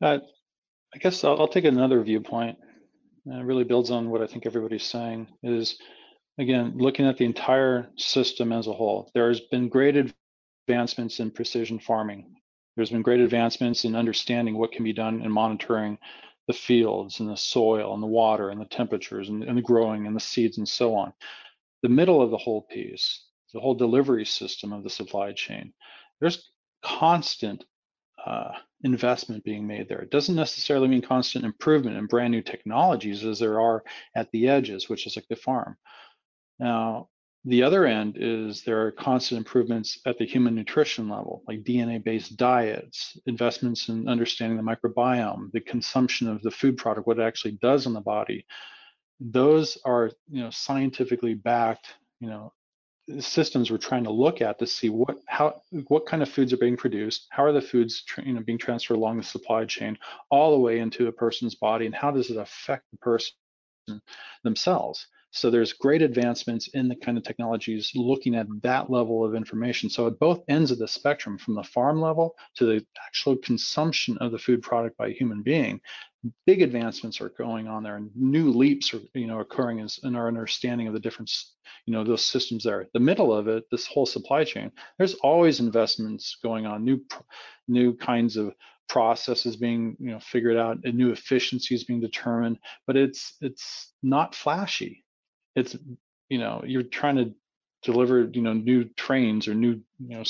Uh, 0.00 0.18
I 0.94 0.98
guess 0.98 1.24
I'll, 1.24 1.38
I'll, 1.40 1.48
take 1.48 1.68
another 1.68 2.02
viewpoint. 2.02 2.58
And 3.24 3.40
it 3.40 3.46
really 3.46 3.64
builds 3.64 3.90
on 3.90 4.10
what 4.10 4.22
I 4.22 4.26
think 4.26 4.46
everybody's 4.46 4.90
saying. 4.90 5.28
Is 5.42 5.80
again 6.38 6.72
looking 6.76 7.06
at 7.06 7.18
the 7.18 7.24
entire 7.24 7.90
system 7.96 8.52
as 8.52 8.66
a 8.66 8.72
whole. 8.72 9.10
There 9.14 9.28
has 9.28 9.40
been 9.40 9.68
great 9.68 10.12
advancements 10.68 11.20
in 11.20 11.30
precision 11.30 11.78
farming. 11.78 12.36
There's 12.76 12.90
been 12.90 13.02
great 13.02 13.20
advancements 13.20 13.84
in 13.84 13.94
understanding 13.94 14.56
what 14.56 14.72
can 14.72 14.84
be 14.84 14.92
done 14.92 15.22
in 15.22 15.30
monitoring 15.30 15.98
the 16.46 16.52
fields 16.52 17.20
and 17.20 17.28
the 17.28 17.36
soil 17.36 17.94
and 17.94 18.02
the 18.02 18.06
water 18.06 18.50
and 18.50 18.60
the 18.60 18.66
temperatures 18.66 19.28
and, 19.28 19.44
and 19.44 19.56
the 19.56 19.62
growing 19.62 20.06
and 20.06 20.16
the 20.16 20.20
seeds 20.20 20.58
and 20.58 20.68
so 20.68 20.94
on. 20.94 21.12
The 21.82 21.88
middle 21.88 22.22
of 22.22 22.30
the 22.30 22.38
whole 22.38 22.62
piece, 22.62 23.24
the 23.52 23.60
whole 23.60 23.74
delivery 23.74 24.24
system 24.24 24.72
of 24.72 24.82
the 24.82 24.90
supply 24.90 25.32
chain, 25.32 25.72
there's 26.20 26.50
constant 26.82 27.64
uh, 28.24 28.52
investment 28.82 29.44
being 29.44 29.66
made 29.66 29.88
there. 29.88 30.00
It 30.00 30.10
doesn't 30.10 30.34
necessarily 30.34 30.88
mean 30.88 31.02
constant 31.02 31.44
improvement 31.44 31.96
in 31.96 32.06
brand 32.06 32.32
new 32.32 32.42
technologies 32.42 33.24
as 33.24 33.38
there 33.38 33.60
are 33.60 33.82
at 34.16 34.30
the 34.32 34.48
edges, 34.48 34.88
which 34.88 35.06
is 35.06 35.16
like 35.16 35.26
the 35.28 35.36
farm. 35.36 35.76
Now, 36.62 37.08
the 37.44 37.64
other 37.64 37.86
end 37.86 38.16
is 38.20 38.62
there 38.62 38.86
are 38.86 38.92
constant 38.92 39.38
improvements 39.38 39.98
at 40.06 40.16
the 40.16 40.24
human 40.24 40.54
nutrition 40.54 41.08
level, 41.08 41.42
like 41.48 41.64
DNA-based 41.64 42.36
diets, 42.36 43.18
investments 43.26 43.88
in 43.88 44.08
understanding 44.08 44.56
the 44.56 44.62
microbiome, 44.62 45.50
the 45.50 45.60
consumption 45.60 46.28
of 46.28 46.40
the 46.42 46.52
food 46.52 46.76
product, 46.76 47.08
what 47.08 47.18
it 47.18 47.22
actually 47.22 47.58
does 47.60 47.84
on 47.84 47.94
the 47.94 48.00
body. 48.00 48.46
Those 49.18 49.76
are, 49.84 50.12
you 50.30 50.44
know, 50.44 50.50
scientifically 50.50 51.34
backed, 51.34 51.88
you 52.20 52.28
know, 52.28 52.52
systems 53.18 53.72
we're 53.72 53.78
trying 53.78 54.04
to 54.04 54.12
look 54.12 54.40
at 54.40 54.60
to 54.60 54.66
see 54.66 54.88
what 54.88 55.16
how 55.26 55.60
what 55.88 56.06
kind 56.06 56.22
of 56.22 56.28
foods 56.28 56.52
are 56.52 56.58
being 56.58 56.76
produced, 56.76 57.26
how 57.30 57.42
are 57.42 57.52
the 57.52 57.60
foods 57.60 58.04
you 58.24 58.34
know 58.34 58.40
being 58.40 58.58
transferred 58.58 58.94
along 58.94 59.16
the 59.16 59.24
supply 59.24 59.64
chain 59.64 59.98
all 60.30 60.52
the 60.52 60.58
way 60.60 60.78
into 60.78 61.08
a 61.08 61.12
person's 61.12 61.56
body, 61.56 61.86
and 61.86 61.94
how 61.96 62.12
does 62.12 62.30
it 62.30 62.36
affect 62.36 62.84
the 62.92 62.98
person 62.98 63.34
themselves. 64.44 65.08
So 65.34 65.50
there's 65.50 65.72
great 65.72 66.02
advancements 66.02 66.68
in 66.68 66.88
the 66.88 66.94
kind 66.94 67.16
of 67.16 67.24
technologies 67.24 67.90
looking 67.94 68.34
at 68.34 68.46
that 68.62 68.90
level 68.90 69.24
of 69.24 69.34
information. 69.34 69.88
So 69.88 70.06
at 70.06 70.18
both 70.18 70.44
ends 70.48 70.70
of 70.70 70.78
the 70.78 70.86
spectrum, 70.86 71.38
from 71.38 71.54
the 71.54 71.62
farm 71.62 72.02
level 72.02 72.36
to 72.56 72.66
the 72.66 72.86
actual 73.06 73.36
consumption 73.38 74.18
of 74.18 74.30
the 74.30 74.38
food 74.38 74.60
product 74.60 74.98
by 74.98 75.08
a 75.08 75.14
human 75.14 75.42
being, 75.42 75.80
big 76.44 76.60
advancements 76.60 77.18
are 77.20 77.30
going 77.30 77.66
on 77.66 77.82
there, 77.82 77.96
and 77.96 78.10
new 78.14 78.50
leaps 78.50 78.92
are 78.92 79.00
you 79.14 79.26
know 79.26 79.40
occurring 79.40 79.78
in, 79.78 79.88
in 80.04 80.16
our 80.16 80.28
understanding 80.28 80.86
of 80.86 80.92
the 80.92 81.00
different 81.00 81.32
you 81.86 81.94
know 81.94 82.04
those 82.04 82.24
systems 82.24 82.64
there. 82.64 82.86
The 82.92 83.00
middle 83.00 83.32
of 83.32 83.48
it, 83.48 83.64
this 83.70 83.86
whole 83.86 84.06
supply 84.06 84.44
chain, 84.44 84.70
there's 84.98 85.14
always 85.14 85.60
investments 85.60 86.36
going 86.42 86.66
on, 86.66 86.84
new 86.84 87.04
new 87.68 87.96
kinds 87.96 88.36
of 88.36 88.54
processes 88.88 89.56
being 89.56 89.96
you 89.98 90.10
know 90.10 90.20
figured 90.20 90.58
out 90.58 90.78
and 90.84 90.94
new 90.94 91.12
efficiencies 91.12 91.84
being 91.84 92.00
determined 92.00 92.58
but 92.86 92.96
it's 92.96 93.36
it's 93.40 93.92
not 94.02 94.34
flashy 94.34 95.02
it's 95.56 95.76
you 96.28 96.38
know 96.38 96.62
you're 96.66 96.82
trying 96.82 97.16
to 97.16 97.32
deliver 97.82 98.30
you 98.32 98.42
know 98.42 98.52
new 98.52 98.84
trains 98.96 99.48
or 99.48 99.54
new 99.54 99.80
you 99.98 100.16
know 100.16 100.22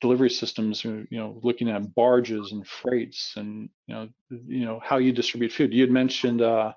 delivery 0.00 0.30
systems 0.30 0.84
or, 0.84 1.06
you 1.10 1.18
know 1.18 1.40
looking 1.42 1.70
at 1.70 1.94
barges 1.94 2.52
and 2.52 2.66
freights 2.66 3.34
and 3.36 3.68
you 3.86 3.94
know 3.94 4.08
you 4.30 4.64
know 4.64 4.80
how 4.82 4.98
you 4.98 5.12
distribute 5.12 5.52
food. 5.52 5.72
You 5.72 5.82
had 5.82 5.90
mentioned 5.90 6.42
uh 6.42 6.72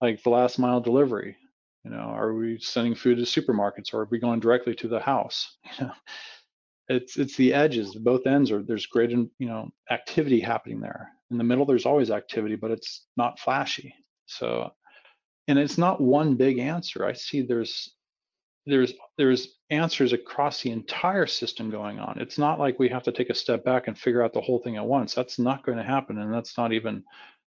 like 0.00 0.22
the 0.22 0.30
last 0.30 0.58
mile 0.58 0.80
delivery 0.80 1.36
you 1.84 1.90
know 1.90 1.98
are 1.98 2.34
we 2.34 2.58
sending 2.60 2.94
food 2.94 3.16
to 3.18 3.22
supermarkets 3.24 3.92
or 3.94 4.02
are 4.02 4.08
we 4.10 4.18
going 4.18 4.40
directly 4.40 4.74
to 4.76 4.88
the 4.88 5.00
house? 5.00 5.56
You 5.78 5.86
know 5.86 5.92
it's 6.88 7.16
it's 7.16 7.36
the 7.36 7.52
edges. 7.52 7.94
Both 7.96 8.26
ends 8.26 8.50
are 8.52 8.62
there's 8.62 8.86
great 8.86 9.10
you 9.10 9.28
know 9.40 9.70
activity 9.90 10.40
happening 10.40 10.80
there. 10.80 11.10
In 11.30 11.38
the 11.38 11.44
middle 11.44 11.66
there's 11.66 11.86
always 11.86 12.10
activity 12.10 12.56
but 12.56 12.70
it's 12.70 13.06
not 13.16 13.40
flashy. 13.40 13.94
So 14.26 14.70
and 15.48 15.58
it's 15.58 15.78
not 15.78 16.00
one 16.00 16.34
big 16.34 16.58
answer. 16.58 17.04
I 17.04 17.12
see 17.12 17.42
there's 17.42 17.92
there's 18.66 18.94
there's 19.16 19.54
answers 19.70 20.12
across 20.12 20.62
the 20.62 20.70
entire 20.70 21.26
system 21.26 21.70
going 21.70 21.98
on. 21.98 22.18
It's 22.18 22.38
not 22.38 22.58
like 22.58 22.78
we 22.78 22.88
have 22.88 23.04
to 23.04 23.12
take 23.12 23.30
a 23.30 23.34
step 23.34 23.64
back 23.64 23.86
and 23.86 23.96
figure 23.96 24.22
out 24.22 24.32
the 24.32 24.40
whole 24.40 24.58
thing 24.58 24.76
at 24.76 24.86
once. 24.86 25.14
That's 25.14 25.38
not 25.38 25.64
going 25.64 25.78
to 25.78 25.84
happen, 25.84 26.18
and 26.18 26.32
that's 26.32 26.58
not 26.58 26.72
even 26.72 27.04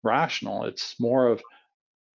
rational. 0.03 0.65
It's 0.65 0.99
more 0.99 1.27
of 1.27 1.41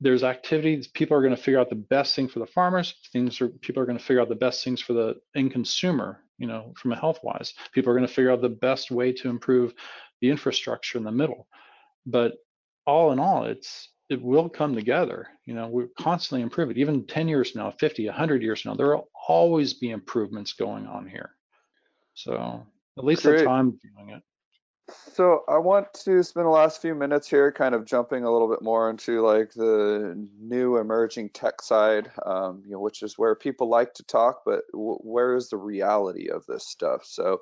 there's 0.01 0.25
activities 0.25 0.89
people 0.89 1.17
are 1.17 1.23
going 1.23 1.37
to 1.37 1.43
figure 1.43 1.61
out 1.61 1.69
the 1.69 1.75
best 1.75 2.17
thing 2.17 2.27
for 2.27 2.39
the 2.39 2.47
farmers 2.47 2.95
things 3.13 3.41
are 3.41 3.49
people 3.49 3.83
are 3.83 3.87
going 3.87 3.99
to 3.99 4.05
figure 4.05 4.21
out 4.21 4.29
the 4.29 4.35
best 4.35 4.65
things 4.65 4.81
for 4.81 4.95
the 4.95 5.15
end 5.37 5.53
consumer 5.53 6.25
you 6.39 6.47
know 6.47 6.73
from 6.77 6.93
a 6.93 6.97
health 6.97 7.21
wise 7.23 7.55
people 7.73 7.91
are 7.91 7.95
going 7.95 8.07
to 8.07 8.13
figure 8.13 8.31
out 8.31 8.41
the 8.41 8.49
best 8.49 8.91
way 8.91 9.13
to 9.13 9.29
improve 9.29 9.75
the 10.21 10.31
infrastructure 10.31 10.97
in 10.97 11.05
the 11.05 11.13
middle 11.13 11.47
but 12.07 12.35
all 12.87 13.13
in 13.13 13.19
all 13.19 13.45
it's 13.45 13.91
it 14.11 14.21
will 14.21 14.49
come 14.49 14.75
together 14.75 15.29
you 15.47 15.55
know 15.55 15.69
we're 15.69 15.89
constantly 15.99 16.43
improve 16.43 16.71
it 16.71 16.77
even 16.77 17.07
10 17.07 17.29
years 17.29 17.55
now 17.55 17.71
50 17.71 18.07
100 18.07 18.43
years 18.43 18.65
now 18.67 18.75
there 18.75 18.95
will 18.95 19.09
always 19.29 19.75
be 19.75 19.91
improvements 19.91 20.53
going 20.53 20.87
on 20.87 21.07
here 21.07 21.37
so 22.15 22.67
at 22.99 23.05
least 23.05 23.23
Great. 23.23 23.37
that's 23.37 23.47
how 23.47 23.53
i'm 23.53 23.79
viewing 23.81 24.11
it 24.17 24.23
So 25.15 25.45
I 25.49 25.59
want 25.59 25.93
to 26.05 26.23
spend 26.23 26.47
the 26.47 26.51
last 26.51 26.83
few 26.83 26.95
minutes 26.95 27.29
here 27.29 27.53
kind 27.53 27.75
of 27.75 27.85
jumping 27.85 28.25
a 28.25 28.31
little 28.31 28.49
bit 28.49 28.63
more 28.63 28.91
into 28.91 29.21
like 29.21 29.53
the 29.53 30.15
new 30.41 30.79
emerging 30.79 31.31
tech 31.31 31.63
side, 31.63 32.11
um, 32.27 32.63
you 32.65 32.73
know, 32.73 32.81
which 32.81 33.03
is 33.03 33.17
where 33.17 33.35
people 33.35 33.69
like 33.69 33.95
to 33.95 34.03
talk, 34.05 34.43
but 34.45 34.63
w- 34.73 34.99
where 34.99 35.37
is 35.37 35.49
the 35.49 35.57
reality 35.57 36.29
of 36.29 36.45
this 36.47 36.67
stuff? 36.67 37.05
So, 37.05 37.39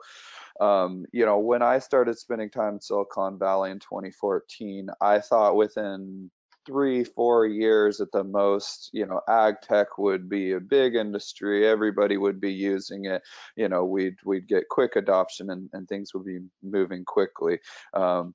um, 0.60 1.06
you 1.12 1.24
know, 1.24 1.38
when 1.38 1.62
I 1.62 1.78
started 1.78 2.18
spending 2.18 2.50
time 2.50 2.74
in 2.74 2.80
Silicon 2.80 3.38
Valley 3.38 3.70
in 3.70 3.78
2014, 3.78 4.90
I 5.00 5.20
thought 5.20 5.56
within 5.56 6.30
three, 6.68 7.02
four 7.02 7.46
years 7.46 7.98
at 8.00 8.12
the 8.12 8.22
most, 8.22 8.90
you 8.92 9.06
know, 9.06 9.22
ag 9.26 9.54
tech 9.62 9.96
would 9.96 10.28
be 10.28 10.52
a 10.52 10.60
big 10.60 10.94
industry. 10.96 11.66
Everybody 11.66 12.18
would 12.18 12.40
be 12.40 12.52
using 12.52 13.06
it. 13.06 13.22
You 13.56 13.70
know, 13.70 13.86
we'd 13.86 14.16
we'd 14.24 14.46
get 14.46 14.68
quick 14.68 14.94
adoption 14.94 15.48
and, 15.48 15.70
and 15.72 15.88
things 15.88 16.12
would 16.12 16.26
be 16.26 16.40
moving 16.62 17.06
quickly. 17.06 17.58
Um, 17.94 18.34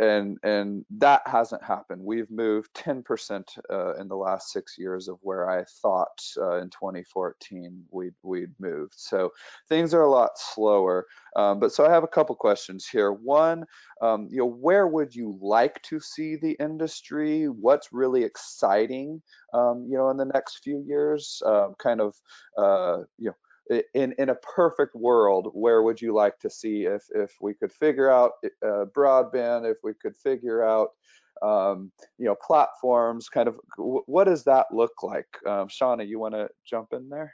and 0.00 0.38
and 0.42 0.84
that 0.98 1.22
hasn't 1.26 1.62
happened. 1.62 2.02
We've 2.04 2.30
moved 2.30 2.74
10% 2.74 3.44
uh, 3.70 3.94
in 3.94 4.08
the 4.08 4.16
last 4.16 4.50
six 4.52 4.76
years 4.78 5.08
of 5.08 5.18
where 5.22 5.50
I 5.50 5.64
thought 5.82 6.22
uh, 6.38 6.58
in 6.58 6.70
2014 6.70 7.84
we'd 7.90 8.14
we'd 8.22 8.52
moved. 8.58 8.94
So 8.96 9.30
things 9.68 9.94
are 9.94 10.02
a 10.02 10.10
lot 10.10 10.30
slower. 10.36 11.06
Um, 11.36 11.60
but 11.60 11.72
so 11.72 11.86
I 11.86 11.90
have 11.90 12.04
a 12.04 12.08
couple 12.08 12.34
questions 12.34 12.86
here. 12.86 13.12
One, 13.12 13.64
um, 14.02 14.28
you 14.30 14.38
know, 14.38 14.46
where 14.46 14.86
would 14.86 15.14
you 15.14 15.38
like 15.40 15.80
to 15.82 16.00
see 16.00 16.36
the 16.36 16.56
industry? 16.60 17.46
What's 17.48 17.92
really 17.92 18.24
exciting, 18.24 19.22
um, 19.54 19.86
you 19.88 19.96
know, 19.96 20.10
in 20.10 20.16
the 20.16 20.24
next 20.24 20.62
few 20.64 20.82
years? 20.86 21.42
Um, 21.46 21.74
kind 21.78 22.00
of, 22.00 22.14
uh, 22.58 23.04
you 23.18 23.26
know 23.26 23.36
in 23.94 24.14
in 24.18 24.30
a 24.30 24.34
perfect 24.36 24.94
world, 24.94 25.50
where 25.52 25.82
would 25.82 26.00
you 26.00 26.14
like 26.14 26.38
to 26.40 26.50
see 26.50 26.84
if 26.84 27.04
if 27.14 27.36
we 27.40 27.54
could 27.54 27.72
figure 27.72 28.10
out 28.10 28.32
uh, 28.64 28.84
broadband, 28.96 29.70
if 29.70 29.78
we 29.82 29.92
could 29.94 30.16
figure 30.16 30.64
out 30.64 30.90
um, 31.42 31.92
you 32.18 32.26
know 32.26 32.36
platforms, 32.44 33.28
kind 33.28 33.48
of 33.48 33.56
what 33.76 34.24
does 34.24 34.44
that 34.44 34.66
look 34.72 35.02
like? 35.02 35.28
Um, 35.46 35.68
Shauna, 35.68 36.06
you 36.06 36.18
want 36.18 36.34
to 36.34 36.48
jump 36.68 36.88
in 36.92 37.08
there? 37.08 37.32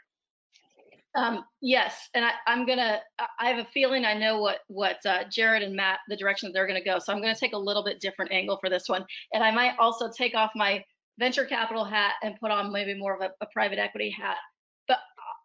Um, 1.17 1.45
yes, 1.63 2.11
and 2.15 2.25
I, 2.27 2.33
I'm 2.47 2.67
gonna. 2.67 3.01
I 3.41 3.49
have 3.49 3.59
a 3.59 3.69
feeling 3.73 4.05
I 4.05 4.13
know 4.13 4.39
what 4.41 4.59
what 4.69 4.99
uh, 5.07 5.25
Jared 5.31 5.63
and 5.63 5.75
Matt 5.75 6.01
the 6.09 6.17
direction 6.17 6.49
that 6.49 6.53
they're 6.53 6.67
gonna 6.67 6.85
go. 6.85 6.99
So 6.99 7.13
I'm 7.13 7.23
gonna 7.23 7.35
take 7.35 7.55
a 7.55 7.59
little 7.59 7.83
bit 7.83 8.01
different 8.01 8.33
angle 8.33 8.59
for 8.61 8.69
this 8.69 8.89
one, 8.89 9.05
and 9.33 9.43
I 9.43 9.51
might 9.51 9.73
also 9.79 10.11
take 10.11 10.35
off 10.35 10.51
my 10.55 10.85
venture 11.19 11.47
capital 11.47 11.85
hat 11.85 12.13
and 12.23 12.39
put 12.39 12.51
on 12.51 12.71
maybe 12.71 12.93
more 12.93 13.15
of 13.15 13.23
a, 13.23 13.31
a 13.41 13.47
private 13.55 13.79
equity 13.79 14.11
hat. 14.11 14.37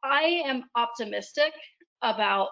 I 0.04 0.44
am 0.46 0.64
optimistic 0.76 1.54
about 2.02 2.50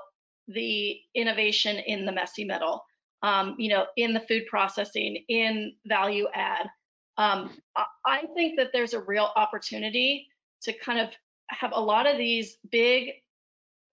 the 0.47 0.99
innovation 1.15 1.77
in 1.77 2.05
the 2.05 2.11
messy 2.11 2.43
middle. 2.43 2.83
Um, 3.21 3.55
you 3.57 3.69
know, 3.69 3.85
in 3.97 4.13
the 4.13 4.21
food 4.21 4.43
processing, 4.47 5.25
in 5.27 5.73
value 5.85 6.27
add. 6.33 6.67
Um, 7.17 7.51
I 8.05 8.23
think 8.33 8.57
that 8.57 8.69
there's 8.71 8.93
a 8.93 9.01
real 9.01 9.29
opportunity 9.35 10.27
to 10.63 10.71
kind 10.71 10.99
of 10.99 11.09
have 11.49 11.71
a 11.73 11.81
lot 11.81 12.07
of 12.07 12.17
these 12.17 12.57
big 12.71 13.11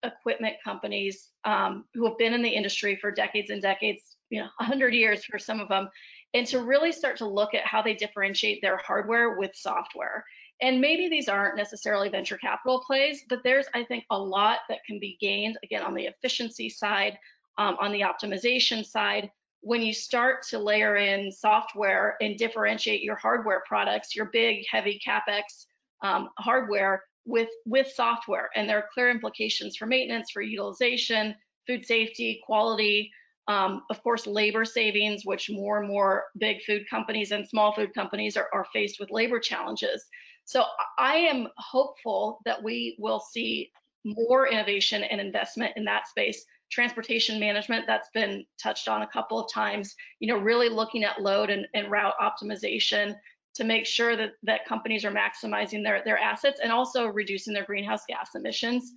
equipment 0.02 0.56
companies 0.64 1.28
um, 1.44 1.84
who 1.94 2.04
have 2.04 2.18
been 2.18 2.34
in 2.34 2.42
the 2.42 2.48
industry 2.48 2.96
for 3.00 3.10
decades 3.10 3.50
and 3.50 3.62
decades, 3.62 4.16
you 4.30 4.40
know, 4.40 4.48
100 4.58 4.94
years 4.94 5.24
for 5.24 5.38
some 5.38 5.60
of 5.60 5.68
them, 5.68 5.88
and 6.34 6.46
to 6.48 6.60
really 6.60 6.92
start 6.92 7.16
to 7.18 7.26
look 7.26 7.54
at 7.54 7.66
how 7.66 7.82
they 7.82 7.94
differentiate 7.94 8.60
their 8.62 8.78
hardware 8.78 9.38
with 9.38 9.52
software. 9.54 10.24
And 10.62 10.80
maybe 10.80 11.08
these 11.08 11.28
aren't 11.28 11.56
necessarily 11.56 12.08
venture 12.08 12.38
capital 12.38 12.84
plays, 12.86 13.24
but 13.28 13.40
there's, 13.42 13.66
I 13.74 13.82
think, 13.82 14.04
a 14.10 14.18
lot 14.18 14.60
that 14.68 14.84
can 14.86 15.00
be 15.00 15.18
gained, 15.20 15.58
again, 15.64 15.82
on 15.82 15.92
the 15.92 16.06
efficiency 16.06 16.68
side, 16.68 17.18
um, 17.58 17.76
on 17.80 17.90
the 17.90 18.02
optimization 18.02 18.86
side. 18.86 19.28
When 19.60 19.82
you 19.82 19.92
start 19.92 20.44
to 20.50 20.58
layer 20.58 20.96
in 20.96 21.32
software 21.32 22.16
and 22.20 22.38
differentiate 22.38 23.02
your 23.02 23.16
hardware 23.16 23.62
products, 23.66 24.14
your 24.14 24.26
big, 24.32 24.64
heavy 24.70 25.00
CapEx 25.04 25.66
um, 26.02 26.30
hardware 26.38 27.04
with, 27.24 27.50
with 27.66 27.88
software, 27.88 28.48
and 28.54 28.68
there 28.68 28.78
are 28.78 28.88
clear 28.94 29.10
implications 29.10 29.76
for 29.76 29.86
maintenance, 29.86 30.30
for 30.30 30.42
utilization, 30.42 31.34
food 31.66 31.84
safety, 31.84 32.40
quality, 32.46 33.10
um, 33.48 33.82
of 33.90 34.02
course, 34.02 34.26
labor 34.26 34.64
savings, 34.64 35.24
which 35.24 35.50
more 35.50 35.80
and 35.80 35.88
more 35.88 36.24
big 36.38 36.62
food 36.62 36.88
companies 36.88 37.32
and 37.32 37.46
small 37.48 37.74
food 37.74 37.92
companies 37.94 38.36
are, 38.36 38.48
are 38.52 38.66
faced 38.72 39.00
with 39.00 39.10
labor 39.10 39.40
challenges. 39.40 40.06
So 40.52 40.64
I 40.98 41.14
am 41.16 41.48
hopeful 41.56 42.40
that 42.44 42.62
we 42.62 42.94
will 42.98 43.20
see 43.20 43.70
more 44.04 44.48
innovation 44.48 45.02
and 45.02 45.18
investment 45.18 45.72
in 45.76 45.84
that 45.86 46.06
space. 46.08 46.44
Transportation 46.70 47.40
management, 47.40 47.86
that's 47.86 48.10
been 48.12 48.44
touched 48.62 48.86
on 48.86 49.00
a 49.00 49.06
couple 49.06 49.40
of 49.40 49.50
times, 49.50 49.94
you 50.20 50.28
know, 50.28 50.38
really 50.38 50.68
looking 50.68 51.04
at 51.04 51.22
load 51.22 51.48
and, 51.48 51.66
and 51.72 51.90
route 51.90 52.12
optimization 52.20 53.14
to 53.54 53.64
make 53.64 53.86
sure 53.86 54.14
that, 54.14 54.32
that 54.42 54.66
companies 54.66 55.06
are 55.06 55.10
maximizing 55.10 55.82
their, 55.82 56.02
their 56.04 56.18
assets 56.18 56.60
and 56.62 56.70
also 56.70 57.06
reducing 57.06 57.54
their 57.54 57.64
greenhouse 57.64 58.02
gas 58.06 58.34
emissions. 58.34 58.92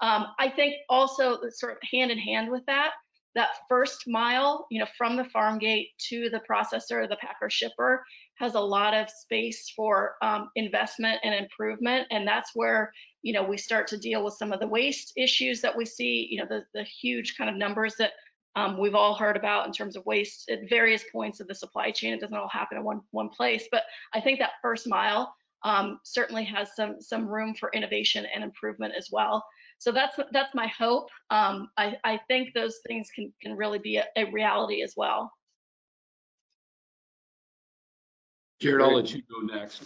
Um, 0.00 0.28
I 0.38 0.48
think 0.48 0.74
also 0.88 1.38
sort 1.50 1.72
of 1.72 1.78
hand 1.90 2.12
in 2.12 2.18
hand 2.18 2.52
with 2.52 2.64
that, 2.66 2.92
that 3.34 3.48
first 3.68 4.04
mile, 4.06 4.64
you 4.70 4.78
know, 4.78 4.86
from 4.96 5.16
the 5.16 5.24
farm 5.24 5.58
gate 5.58 5.88
to 6.08 6.30
the 6.30 6.40
processor, 6.48 7.08
the 7.08 7.16
packer 7.16 7.50
shipper 7.50 8.04
has 8.40 8.54
a 8.54 8.60
lot 8.60 8.94
of 8.94 9.10
space 9.10 9.70
for 9.76 10.16
um, 10.22 10.50
investment 10.56 11.20
and 11.22 11.34
improvement. 11.34 12.06
And 12.10 12.26
that's 12.26 12.50
where, 12.54 12.90
you 13.22 13.34
know, 13.34 13.44
we 13.44 13.58
start 13.58 13.86
to 13.88 13.98
deal 13.98 14.24
with 14.24 14.34
some 14.34 14.50
of 14.50 14.60
the 14.60 14.66
waste 14.66 15.12
issues 15.16 15.60
that 15.60 15.76
we 15.76 15.84
see, 15.84 16.26
you 16.30 16.38
know, 16.38 16.46
the, 16.48 16.64
the 16.72 16.82
huge 16.82 17.36
kind 17.36 17.50
of 17.50 17.56
numbers 17.56 17.94
that 17.98 18.12
um, 18.56 18.80
we've 18.80 18.94
all 18.94 19.14
heard 19.14 19.36
about 19.36 19.66
in 19.66 19.72
terms 19.72 19.94
of 19.94 20.06
waste 20.06 20.48
at 20.50 20.70
various 20.70 21.04
points 21.12 21.38
of 21.38 21.48
the 21.48 21.54
supply 21.54 21.90
chain. 21.90 22.14
It 22.14 22.20
doesn't 22.20 22.36
all 22.36 22.48
happen 22.48 22.78
in 22.78 22.84
one, 22.84 23.02
one 23.10 23.28
place, 23.28 23.68
but 23.70 23.82
I 24.14 24.20
think 24.22 24.38
that 24.38 24.52
first 24.62 24.88
mile 24.88 25.34
um, 25.62 26.00
certainly 26.02 26.44
has 26.44 26.74
some, 26.74 27.00
some 27.00 27.28
room 27.28 27.54
for 27.54 27.70
innovation 27.74 28.26
and 28.34 28.42
improvement 28.42 28.94
as 28.96 29.10
well. 29.12 29.44
So 29.78 29.92
that's 29.92 30.16
that's 30.32 30.54
my 30.54 30.66
hope. 30.66 31.08
Um, 31.30 31.70
I, 31.78 31.96
I 32.04 32.20
think 32.28 32.52
those 32.52 32.80
things 32.86 33.08
can, 33.14 33.32
can 33.40 33.56
really 33.56 33.78
be 33.78 33.96
a, 33.96 34.04
a 34.16 34.24
reality 34.30 34.82
as 34.82 34.94
well. 34.96 35.32
Jared, 38.60 38.82
I'll 38.82 38.94
let 38.94 39.12
you 39.14 39.22
go 39.22 39.40
next. 39.40 39.82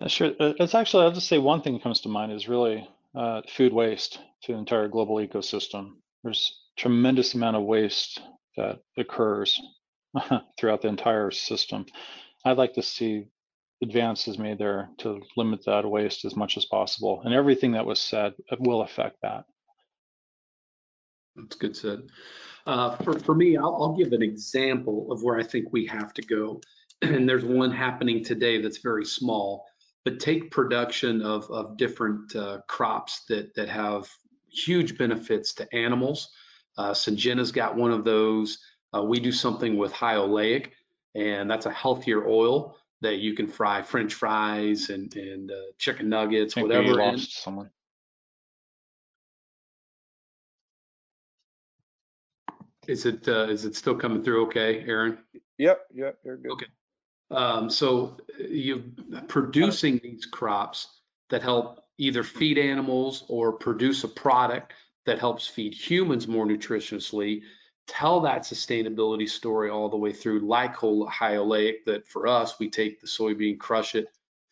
Uh, 0.00 0.08
Sure. 0.08 0.32
Uh, 0.38 0.52
It's 0.58 0.74
actually, 0.74 1.04
I'll 1.04 1.12
just 1.12 1.28
say 1.28 1.38
one 1.38 1.62
thing 1.62 1.74
that 1.74 1.82
comes 1.82 2.00
to 2.02 2.08
mind 2.08 2.32
is 2.32 2.48
really 2.48 2.88
uh, 3.14 3.42
food 3.48 3.72
waste 3.72 4.20
to 4.42 4.52
the 4.52 4.58
entire 4.58 4.88
global 4.88 5.16
ecosystem. 5.16 5.96
There's 6.22 6.60
tremendous 6.76 7.34
amount 7.34 7.56
of 7.56 7.62
waste 7.62 8.20
that 8.56 8.80
occurs 8.98 9.60
throughout 10.58 10.82
the 10.82 10.88
entire 10.88 11.30
system. 11.30 11.86
I'd 12.44 12.58
like 12.58 12.74
to 12.74 12.82
see 12.82 13.28
advances 13.82 14.38
made 14.38 14.58
there 14.58 14.90
to 14.98 15.20
limit 15.36 15.64
that 15.66 15.88
waste 15.88 16.24
as 16.24 16.36
much 16.36 16.56
as 16.56 16.64
possible. 16.66 17.22
And 17.24 17.34
everything 17.34 17.72
that 17.72 17.86
was 17.86 18.00
said 18.00 18.34
will 18.58 18.82
affect 18.82 19.16
that. 19.22 19.44
That's 21.36 21.56
good 21.56 21.76
said. 21.76 22.02
Uh, 22.66 22.96
for, 22.98 23.18
for 23.18 23.34
me, 23.34 23.56
I'll, 23.56 23.76
I'll 23.80 23.96
give 23.96 24.12
an 24.12 24.22
example 24.22 25.10
of 25.10 25.22
where 25.22 25.38
I 25.38 25.42
think 25.42 25.72
we 25.72 25.86
have 25.86 26.12
to 26.14 26.22
go. 26.22 26.60
And 27.02 27.28
there's 27.28 27.44
one 27.44 27.72
happening 27.72 28.24
today 28.24 28.62
that's 28.62 28.78
very 28.78 29.04
small, 29.04 29.66
but 30.04 30.20
take 30.20 30.50
production 30.50 31.20
of, 31.20 31.50
of 31.50 31.76
different 31.76 32.34
uh, 32.36 32.60
crops 32.68 33.24
that, 33.28 33.54
that 33.56 33.68
have 33.68 34.08
huge 34.48 34.96
benefits 34.96 35.52
to 35.54 35.74
animals. 35.74 36.30
Uh, 36.78 36.92
Syngenta's 36.92 37.52
got 37.52 37.76
one 37.76 37.90
of 37.90 38.04
those. 38.04 38.58
Uh, 38.94 39.02
we 39.02 39.18
do 39.18 39.32
something 39.32 39.76
with 39.76 39.92
high 39.92 40.14
oleic, 40.14 40.68
and 41.14 41.50
that's 41.50 41.66
a 41.66 41.72
healthier 41.72 42.26
oil 42.26 42.76
that 43.00 43.16
you 43.16 43.34
can 43.34 43.48
fry 43.48 43.82
French 43.82 44.14
fries 44.14 44.88
and, 44.90 45.14
and 45.16 45.50
uh, 45.50 45.54
chicken 45.78 46.08
nuggets, 46.08 46.54
I 46.56 46.60
think 46.60 46.68
we 46.68 46.76
whatever. 46.76 47.00
in. 47.00 47.14
lost 47.14 47.42
someone. 47.42 47.70
Is 52.88 53.06
it 53.06 53.28
uh, 53.28 53.46
is 53.48 53.64
it 53.64 53.76
still 53.76 53.94
coming 53.94 54.24
through 54.24 54.46
okay, 54.46 54.84
Aaron? 54.86 55.18
Yep, 55.58 55.80
yep, 55.94 56.18
you're 56.24 56.36
good. 56.36 56.52
Okay. 56.52 56.66
Um, 57.32 57.70
so 57.70 58.16
you're 58.38 58.82
producing 59.28 60.00
these 60.02 60.26
crops 60.26 61.00
that 61.30 61.42
help 61.42 61.84
either 61.98 62.22
feed 62.22 62.58
animals 62.58 63.24
or 63.28 63.52
produce 63.52 64.04
a 64.04 64.08
product 64.08 64.72
that 65.06 65.18
helps 65.18 65.46
feed 65.46 65.74
humans 65.74 66.28
more 66.28 66.46
nutritiously 66.46 67.42
tell 67.86 68.20
that 68.20 68.42
sustainability 68.42 69.28
story 69.28 69.70
all 69.70 69.88
the 69.88 69.96
way 69.96 70.12
through. 70.12 70.40
Like 70.40 70.76
high 70.76 71.34
oleic 71.34 71.84
that 71.86 72.06
for 72.06 72.26
us 72.26 72.58
we 72.58 72.70
take 72.70 73.00
the 73.00 73.06
soybean 73.06 73.58
crush 73.58 73.94
it 73.94 74.08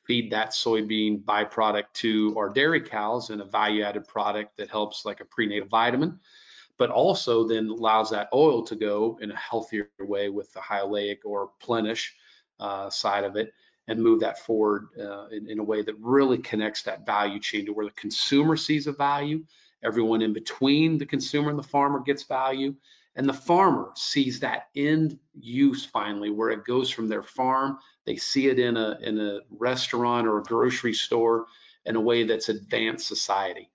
feed 0.06 0.30
that 0.32 0.50
soybean 0.50 1.22
byproduct 1.22 1.84
to 1.92 2.34
our 2.36 2.48
dairy 2.48 2.80
cows 2.80 3.30
in 3.30 3.40
a 3.40 3.44
value 3.44 3.84
added 3.84 4.08
product 4.08 4.56
that 4.56 4.68
helps 4.68 5.04
like 5.04 5.20
a 5.20 5.24
prenatal 5.24 5.68
vitamin 5.68 6.18
but 6.78 6.90
also 6.90 7.46
then 7.46 7.68
allows 7.68 8.10
that 8.10 8.30
oil 8.32 8.62
to 8.62 8.74
go 8.74 9.18
in 9.20 9.30
a 9.30 9.36
healthier 9.36 9.90
way 10.00 10.30
with 10.30 10.50
the 10.54 10.60
high 10.60 10.80
oleic 10.80 11.18
or 11.26 11.50
Plenish. 11.62 12.08
uh, 12.08 12.19
side 12.90 13.24
of 13.24 13.36
it 13.36 13.52
and 13.88 14.02
move 14.02 14.20
that 14.20 14.38
forward 14.38 14.88
uh, 15.00 15.26
in, 15.28 15.50
in, 15.50 15.58
a 15.58 15.64
way 15.64 15.82
that 15.82 15.96
really 15.98 16.38
connects 16.38 16.82
that 16.82 17.04
value 17.04 17.40
chain 17.40 17.66
to 17.66 17.72
where 17.72 17.86
the 17.86 17.92
consumer 17.92 18.56
sees 18.56 18.86
a 18.86 18.92
value, 18.92 19.44
everyone 19.82 20.22
in 20.22 20.32
between 20.32 20.96
the 20.96 21.06
consumer 21.06 21.50
and 21.50 21.58
the 21.58 21.62
farmer 21.62 21.98
gets 22.00 22.22
value, 22.22 22.74
and 23.16 23.28
the 23.28 23.32
farmer 23.32 23.90
sees 23.96 24.40
that 24.40 24.68
end 24.76 25.18
use 25.34 25.84
finally 25.84 26.30
where 26.30 26.50
it 26.50 26.64
goes 26.64 26.90
from 26.90 27.08
their 27.08 27.22
farm, 27.22 27.78
they 28.06 28.16
see 28.16 28.46
it 28.46 28.58
in 28.58 28.76
a 28.76 28.98
in 29.02 29.18
a 29.18 29.40
restaurant 29.50 30.26
or 30.26 30.38
a 30.38 30.44
grocery 30.44 30.94
store 30.94 31.46
in 31.84 31.96
a 31.96 32.00
way 32.00 32.24
that's 32.24 32.48
advanced 32.48 33.08
society. 33.08 33.70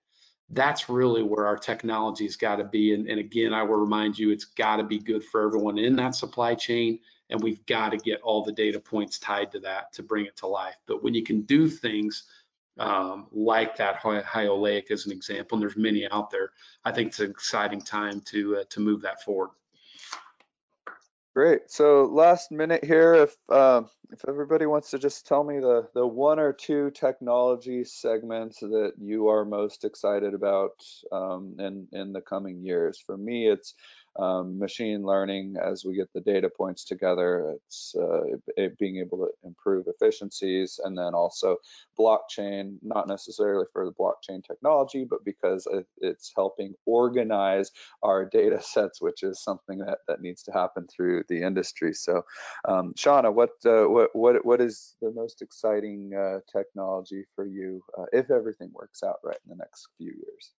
That's 0.50 0.90
really 0.90 1.24
where 1.24 1.48
our 1.48 1.58
technology's 1.58 2.38
got 2.38 2.58
to 2.58 2.64
be. 2.64 2.94
And, 2.94 3.10
and 3.10 3.20
again, 3.20 3.54
I 3.54 3.64
will 3.64 3.78
remind 3.78 4.18
you, 4.18 4.32
it's 4.32 4.46
got 4.46 4.78
to 4.78 4.84
be 4.84 5.00
good 5.00 5.24
for 5.24 5.44
everyone 5.44 5.78
in 5.78 5.96
that 5.98 6.16
supply 6.16 6.56
chain 6.56 7.00
and 7.30 7.42
we've 7.42 7.66
got 7.66 7.90
to 7.90 7.98
get 7.98 8.22
all 8.22 8.44
the 8.44 8.52
data 8.52 8.80
points 8.80 9.20
tied 9.20 9.52
to 9.52 9.60
that 9.62 9.94
to 9.94 10.04
bring 10.04 10.26
it 10.26 10.38
to 10.38 10.48
life. 10.48 10.76
But 10.86 11.04
when 11.04 11.14
you 11.14 11.24
can 11.24 11.42
do 11.42 11.68
things 11.68 12.24
um, 12.78 13.28
like 13.32 13.78
that 13.78 13.96
high 13.98 14.46
oleic 14.46 14.92
as 14.92 15.06
an 15.06 15.12
example, 15.12 15.56
and 15.56 15.64
there's 15.64 15.78
many 15.78 16.08
out 16.10 16.30
there, 16.30 16.52
I 16.84 16.92
think 16.92 17.10
it's 17.10 17.20
an 17.20 17.32
exciting 17.32 17.82
time 17.82 18.22
to 18.26 18.58
uh, 18.58 18.64
to 18.70 18.80
move 18.80 19.02
that 19.02 19.24
forward. 19.24 19.52
Great. 21.36 21.70
So 21.70 22.06
last 22.06 22.50
minute 22.50 22.86
here, 22.86 23.14
if 23.14 23.36
uh, 23.50 23.82
if 24.12 24.24
everybody 24.28 24.66
wants 24.66 24.92
to 24.92 25.00
just 25.00 25.28
tell 25.28 25.44
me 25.44 25.60
the 25.60 25.90
the 25.94 26.08
one 26.08 26.40
or 26.40 26.54
two 26.54 26.92
technology 26.92 27.84
segments 27.84 28.60
that 28.60 28.94
you 28.98 29.28
are 29.28 29.44
most 29.44 29.84
excited 29.84 30.34
about 30.34 30.82
um, 31.12 31.56
in 31.60 31.88
in 31.92 32.14
the 32.14 32.22
coming 32.22 32.64
years. 32.64 33.04
For 33.06 33.18
me, 33.18 33.50
it's 33.50 33.74
um, 34.18 34.58
machine 34.58 35.04
learning 35.04 35.56
as 35.62 35.84
we 35.84 35.96
get 35.96 36.12
the 36.14 36.22
data 36.22 36.50
points 36.50 36.86
together. 36.86 37.56
It's 37.56 37.96
uh, 38.00 38.38
it 38.56 38.78
being 38.78 38.98
able 38.98 39.18
to 39.20 39.30
improve 39.44 39.86
efficiencies 39.88 40.80
and 40.84 40.98
then 40.98 41.14
also 41.14 41.58
blockchain, 42.00 42.78
not 42.82 43.08
necessarily 43.08 43.66
for 43.74 43.86
the 43.86 43.92
blockchain 43.92 44.44
technology, 44.44 45.06
but 45.10 45.24
because 45.26 45.68
it's 45.98 46.32
helping 46.36 46.74
organize 46.86 47.72
our 48.04 48.26
data 48.26 48.62
sets, 48.62 49.02
which 49.02 49.24
is 49.24 49.44
something 49.44 49.80
that, 49.80 50.00
that 50.08 50.22
needs 50.22 50.44
to 50.44 50.52
happen 50.52 50.88
through 50.88 51.24
the 51.28 51.42
industry. 51.42 51.94
So, 51.94 52.24
um, 52.68 52.94
Shauna, 52.96 53.34
what, 53.34 53.52
uh, 53.66 53.86
what, 53.86 54.16
what, 54.16 54.46
what 54.46 54.62
is 54.62 54.96
the 55.02 55.12
most 55.12 55.42
exciting 55.42 56.14
uh, 56.14 56.40
technology 56.52 57.26
for 57.36 57.46
you 57.46 57.84
uh, 57.98 58.06
if 58.14 58.32
everything 58.32 58.72
works 58.74 59.04
out 59.04 59.18
right 59.24 59.38
in 59.46 59.50
the 59.50 59.58
next 59.58 59.88
few 59.98 60.12
years? 60.12 60.52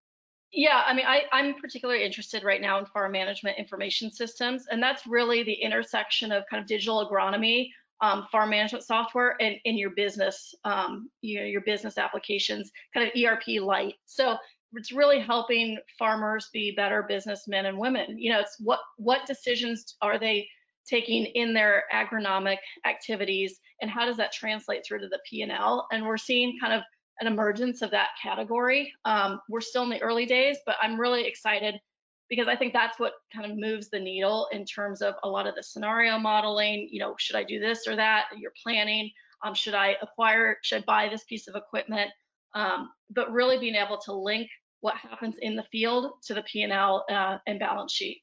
Yeah, 0.56 0.82
I 0.86 0.94
mean, 0.94 1.04
I, 1.06 1.24
I'm 1.32 1.52
particularly 1.60 2.02
interested 2.02 2.42
right 2.42 2.62
now 2.62 2.78
in 2.78 2.86
farm 2.86 3.12
management 3.12 3.58
information 3.58 4.10
systems, 4.10 4.64
and 4.70 4.82
that's 4.82 5.06
really 5.06 5.42
the 5.42 5.52
intersection 5.52 6.32
of 6.32 6.44
kind 6.50 6.62
of 6.62 6.66
digital 6.66 7.06
agronomy, 7.06 7.68
um, 8.00 8.26
farm 8.32 8.48
management 8.48 8.82
software, 8.82 9.36
and 9.38 9.56
in 9.66 9.76
your 9.76 9.90
business, 9.90 10.54
um, 10.64 11.10
you 11.20 11.38
know, 11.38 11.44
your 11.44 11.60
business 11.60 11.98
applications, 11.98 12.72
kind 12.94 13.06
of 13.06 13.12
ERP 13.22 13.60
light. 13.62 13.96
So 14.06 14.38
it's 14.72 14.92
really 14.92 15.20
helping 15.20 15.76
farmers 15.98 16.48
be 16.54 16.74
better 16.74 17.02
businessmen 17.02 17.66
and 17.66 17.76
women. 17.76 18.18
You 18.18 18.32
know, 18.32 18.40
it's 18.40 18.56
what 18.58 18.80
what 18.96 19.26
decisions 19.26 19.96
are 20.00 20.18
they 20.18 20.48
taking 20.88 21.26
in 21.26 21.52
their 21.52 21.84
agronomic 21.92 22.56
activities, 22.86 23.60
and 23.82 23.90
how 23.90 24.06
does 24.06 24.16
that 24.16 24.32
translate 24.32 24.86
through 24.86 25.00
to 25.00 25.08
the 25.08 25.20
P&L? 25.28 25.86
And 25.92 26.06
we're 26.06 26.16
seeing 26.16 26.56
kind 26.58 26.72
of 26.72 26.82
an 27.20 27.26
emergence 27.26 27.82
of 27.82 27.90
that 27.90 28.10
category. 28.22 28.92
Um, 29.04 29.40
we're 29.48 29.60
still 29.60 29.82
in 29.84 29.90
the 29.90 30.02
early 30.02 30.26
days, 30.26 30.58
but 30.66 30.76
I'm 30.82 31.00
really 31.00 31.26
excited 31.26 31.80
because 32.28 32.48
I 32.48 32.56
think 32.56 32.72
that's 32.72 32.98
what 32.98 33.12
kind 33.32 33.50
of 33.50 33.56
moves 33.56 33.88
the 33.88 34.00
needle 34.00 34.48
in 34.52 34.64
terms 34.64 35.00
of 35.00 35.14
a 35.22 35.28
lot 35.28 35.46
of 35.46 35.54
the 35.54 35.62
scenario 35.62 36.18
modeling. 36.18 36.88
You 36.90 37.00
know, 37.00 37.14
should 37.18 37.36
I 37.36 37.44
do 37.44 37.60
this 37.60 37.86
or 37.86 37.96
that? 37.96 38.26
You're 38.36 38.52
planning. 38.62 39.10
Um, 39.44 39.54
should 39.54 39.74
I 39.74 39.96
acquire? 40.02 40.58
Should 40.62 40.82
I 40.82 40.84
buy 40.86 41.08
this 41.08 41.24
piece 41.24 41.46
of 41.46 41.54
equipment? 41.54 42.10
Um, 42.54 42.90
but 43.10 43.30
really 43.30 43.58
being 43.58 43.74
able 43.74 43.98
to 43.98 44.12
link 44.12 44.48
what 44.80 44.96
happens 44.96 45.36
in 45.40 45.56
the 45.56 45.64
field 45.70 46.12
to 46.26 46.34
the 46.34 46.42
P&L 46.42 47.04
uh, 47.10 47.38
and 47.46 47.58
balance 47.58 47.92
sheet. 47.92 48.22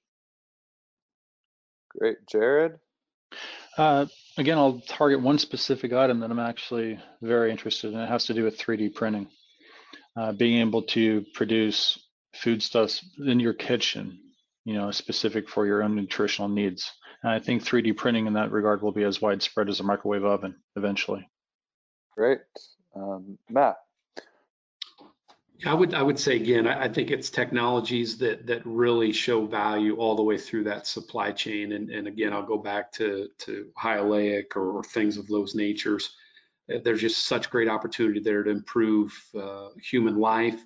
Great, 1.90 2.18
Jared. 2.30 2.80
Uh, 3.78 4.06
again, 4.38 4.58
I'll 4.58 4.80
target 4.82 5.22
one 5.22 5.40
specific 5.40 5.94
item 5.94 6.20
that 6.20 6.32
I'm 6.32 6.40
actually 6.40 7.00
very 7.22 7.52
interested 7.52 7.94
in. 7.94 8.00
It 8.00 8.10
has 8.10 8.26
to 8.26 8.34
do 8.34 8.44
with 8.44 8.58
3D 8.58 8.94
printing. 8.94 9.28
Uh, 10.16 10.32
being 10.32 10.60
able 10.60 10.84
to 10.84 11.26
produce 11.34 11.98
foodstuffs 12.36 13.04
in 13.26 13.40
your 13.40 13.54
kitchen, 13.54 14.20
you 14.64 14.76
know, 14.76 14.92
specific 14.92 15.50
for 15.50 15.66
your 15.66 15.82
own 15.82 15.96
nutritional 15.96 16.50
needs. 16.50 16.92
And 17.24 17.32
I 17.32 17.40
think 17.40 17.64
3D 17.64 17.98
printing 17.98 18.28
in 18.28 18.34
that 18.34 18.52
regard 18.52 18.82
will 18.82 18.92
be 18.92 19.04
as 19.04 19.22
widespread 19.22 19.70
as 19.70 19.80
a 19.80 19.84
microwave 19.84 20.24
oven 20.24 20.56
eventually. 20.76 21.28
Great. 22.16 22.42
Um, 22.96 23.40
Matt. 23.50 23.78
I 25.66 25.74
would 25.74 25.94
I 25.94 26.02
would 26.02 26.20
say 26.20 26.36
again, 26.36 26.68
I, 26.68 26.86
I, 26.86 26.90
think 26.90 27.12
it's 27.12 27.30
technologies 27.30 28.18
that 28.18 28.46
that 28.48 28.66
really 28.66 29.12
show 29.14 29.46
value 29.46 29.96
all 29.96 30.16
the 30.16 30.24
way 30.24 30.38
through 30.38 30.66
that 30.66 30.88
supply 30.88 31.32
chain. 31.32 31.74
And, 31.74 31.90
and 31.90 32.08
again, 32.08 32.34
I'll 32.34 32.46
go 32.46 32.58
back 32.58 32.92
to 32.94 33.30
to 33.40 33.68
high 33.78 33.98
or, 33.98 34.44
or 34.56 34.84
things 34.84 35.18
of 35.18 35.28
those 35.28 35.56
natures. 35.56 36.16
Uh, 36.74 36.80
there's 36.84 37.02
just 37.02 37.26
such 37.26 37.50
great 37.50 37.70
opportunity 37.70 38.20
there 38.20 38.44
to 38.44 38.50
improve 38.50 39.14
uh, 39.40 39.70
human 39.82 40.18
life, 40.18 40.60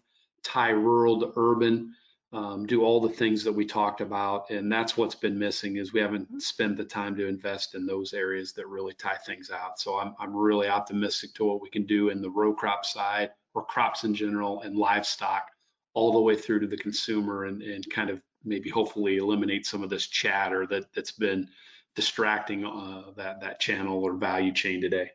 tie 0.44 0.70
rural 0.70 1.20
to 1.20 1.34
urban, 1.36 1.94
um, 2.34 2.66
do 2.66 2.84
all 2.84 3.00
the 3.00 3.14
things 3.14 3.44
that 3.44 3.54
we 3.54 3.66
talked 3.66 4.02
about. 4.02 4.50
And 4.50 4.72
that's 4.72 4.98
what's 4.98 5.16
been 5.16 5.38
missing 5.38 5.78
is 5.78 5.94
we 5.94 6.02
haven't 6.02 6.42
spent 6.42 6.78
the 6.78 6.84
time 6.86 7.16
to 7.18 7.28
invest 7.28 7.76
in 7.76 7.86
those 7.86 8.14
areas 8.14 8.54
that 8.54 8.68
really 8.68 8.94
tie 8.94 9.18
things 9.26 9.52
out. 9.52 9.80
So 9.80 10.00
I'm 10.00 10.16
I'm 10.20 10.36
really 10.36 10.70
optimistic 10.70 11.34
to 11.36 11.46
what 11.46 11.62
we 11.62 11.70
can 11.70 11.86
do 11.86 12.10
in 12.10 12.22
the 12.22 12.32
row 12.32 12.54
crop 12.54 12.86
side 12.86 13.32
or 13.58 13.66
crops 13.66 14.04
in 14.04 14.14
general 14.14 14.62
and 14.62 14.78
livestock 14.78 15.48
all 15.96 16.12
the 16.12 16.22
way 16.22 16.36
through 16.36 16.60
to 16.60 16.68
the 16.68 16.78
consumer 16.78 17.46
and, 17.46 17.64
and 17.64 17.90
kind 17.90 18.12
of 18.12 18.22
maybe 18.46 18.70
hopefully 18.70 19.18
eliminate 19.18 19.66
some 19.66 19.82
of 19.82 19.90
this 19.90 20.06
chatter 20.06 20.68
that, 20.68 20.86
that's 20.94 21.12
been 21.12 21.50
distracting 21.96 22.64
uh, 22.64 23.06
that, 23.16 23.42
that 23.42 23.60
channel 23.60 24.04
or 24.04 24.14
value 24.14 24.54
chain 24.54 24.80
today. 24.80 25.10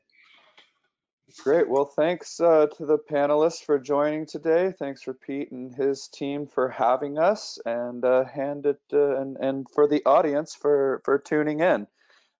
Great. 1.44 1.68
Well, 1.68 1.84
thanks 1.84 2.40
uh, 2.40 2.66
to 2.76 2.84
the 2.84 2.98
panelists 2.98 3.64
for 3.64 3.78
joining 3.78 4.26
today. 4.26 4.74
Thanks 4.76 5.02
for 5.02 5.14
Pete 5.14 5.52
and 5.52 5.72
his 5.72 6.08
team 6.08 6.48
for 6.48 6.68
having 6.68 7.16
us, 7.16 7.60
and 7.64 8.04
uh, 8.04 8.24
hand 8.24 8.66
it 8.66 8.80
uh, 8.92 9.16
and 9.16 9.38
and 9.40 9.66
for 9.72 9.88
the 9.88 10.02
audience 10.04 10.54
for 10.54 11.00
for 11.06 11.18
tuning 11.18 11.60
in. 11.60 11.86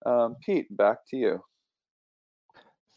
Um, 0.05 0.36
Pete, 0.44 0.76
back 0.76 1.07
to 1.09 1.16
you. 1.16 1.42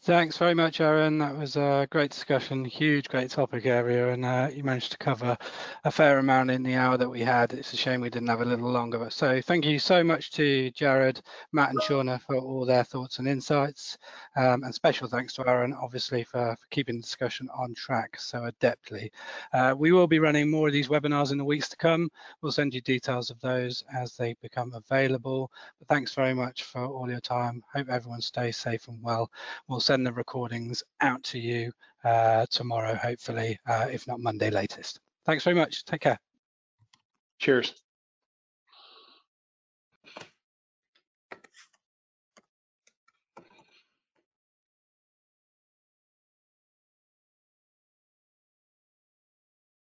Thanks 0.06 0.38
very 0.38 0.54
much, 0.54 0.80
Aaron. 0.80 1.18
That 1.18 1.36
was 1.36 1.56
a 1.56 1.88
great 1.90 2.12
discussion, 2.12 2.64
huge, 2.64 3.08
great 3.08 3.28
topic 3.28 3.66
area, 3.66 4.12
and 4.12 4.24
uh, 4.24 4.48
you 4.54 4.62
managed 4.62 4.92
to 4.92 4.98
cover 4.98 5.36
a 5.82 5.90
fair 5.90 6.20
amount 6.20 6.52
in 6.52 6.62
the 6.62 6.76
hour 6.76 6.96
that 6.96 7.10
we 7.10 7.22
had. 7.22 7.52
It's 7.52 7.72
a 7.72 7.76
shame 7.76 8.02
we 8.02 8.08
didn't 8.08 8.28
have 8.28 8.40
a 8.40 8.44
little 8.44 8.70
longer, 8.70 9.00
but 9.00 9.12
so 9.12 9.40
thank 9.42 9.64
you 9.64 9.80
so 9.80 10.04
much 10.04 10.30
to 10.34 10.70
Jared, 10.70 11.22
Matt, 11.50 11.70
and 11.70 11.80
Shauna 11.80 12.20
for 12.20 12.36
all 12.36 12.64
their 12.64 12.84
thoughts 12.84 13.18
and 13.18 13.26
insights, 13.26 13.98
um, 14.36 14.62
and 14.62 14.72
special 14.72 15.08
thanks 15.08 15.32
to 15.34 15.48
Aaron, 15.48 15.74
obviously, 15.74 16.22
for, 16.22 16.54
for 16.54 16.66
keeping 16.70 16.98
the 16.98 17.02
discussion 17.02 17.48
on 17.52 17.74
track 17.74 18.20
so 18.20 18.48
adeptly. 18.48 19.10
Uh, 19.52 19.74
we 19.76 19.90
will 19.90 20.06
be 20.06 20.20
running 20.20 20.48
more 20.48 20.68
of 20.68 20.72
these 20.72 20.86
webinars 20.86 21.32
in 21.32 21.38
the 21.38 21.44
weeks 21.44 21.68
to 21.70 21.76
come. 21.76 22.08
We'll 22.42 22.52
send 22.52 22.74
you 22.74 22.80
details 22.80 23.30
of 23.30 23.40
those 23.40 23.82
as 23.92 24.16
they 24.16 24.36
become 24.40 24.72
available. 24.72 25.50
But 25.80 25.88
thanks 25.88 26.14
very 26.14 26.32
much 26.32 26.62
for 26.62 26.84
all 26.84 27.10
your 27.10 27.18
time. 27.18 27.64
Hope 27.74 27.88
everyone 27.88 28.20
stays 28.20 28.56
safe 28.56 28.86
and 28.86 29.02
well. 29.02 29.32
We'll 29.66 29.80
send 29.80 29.95
send 29.96 30.06
the 30.06 30.12
recordings 30.12 30.82
out 31.00 31.22
to 31.22 31.38
you 31.38 31.72
uh, 32.04 32.44
tomorrow, 32.50 32.94
hopefully, 32.94 33.58
uh, 33.66 33.86
if 33.90 34.06
not 34.06 34.20
Monday 34.20 34.50
latest. 34.50 35.00
Thanks 35.24 35.42
very 35.42 35.56
much. 35.56 35.86
Take 35.86 36.02
care. 36.02 36.18
Cheers. 37.38 37.85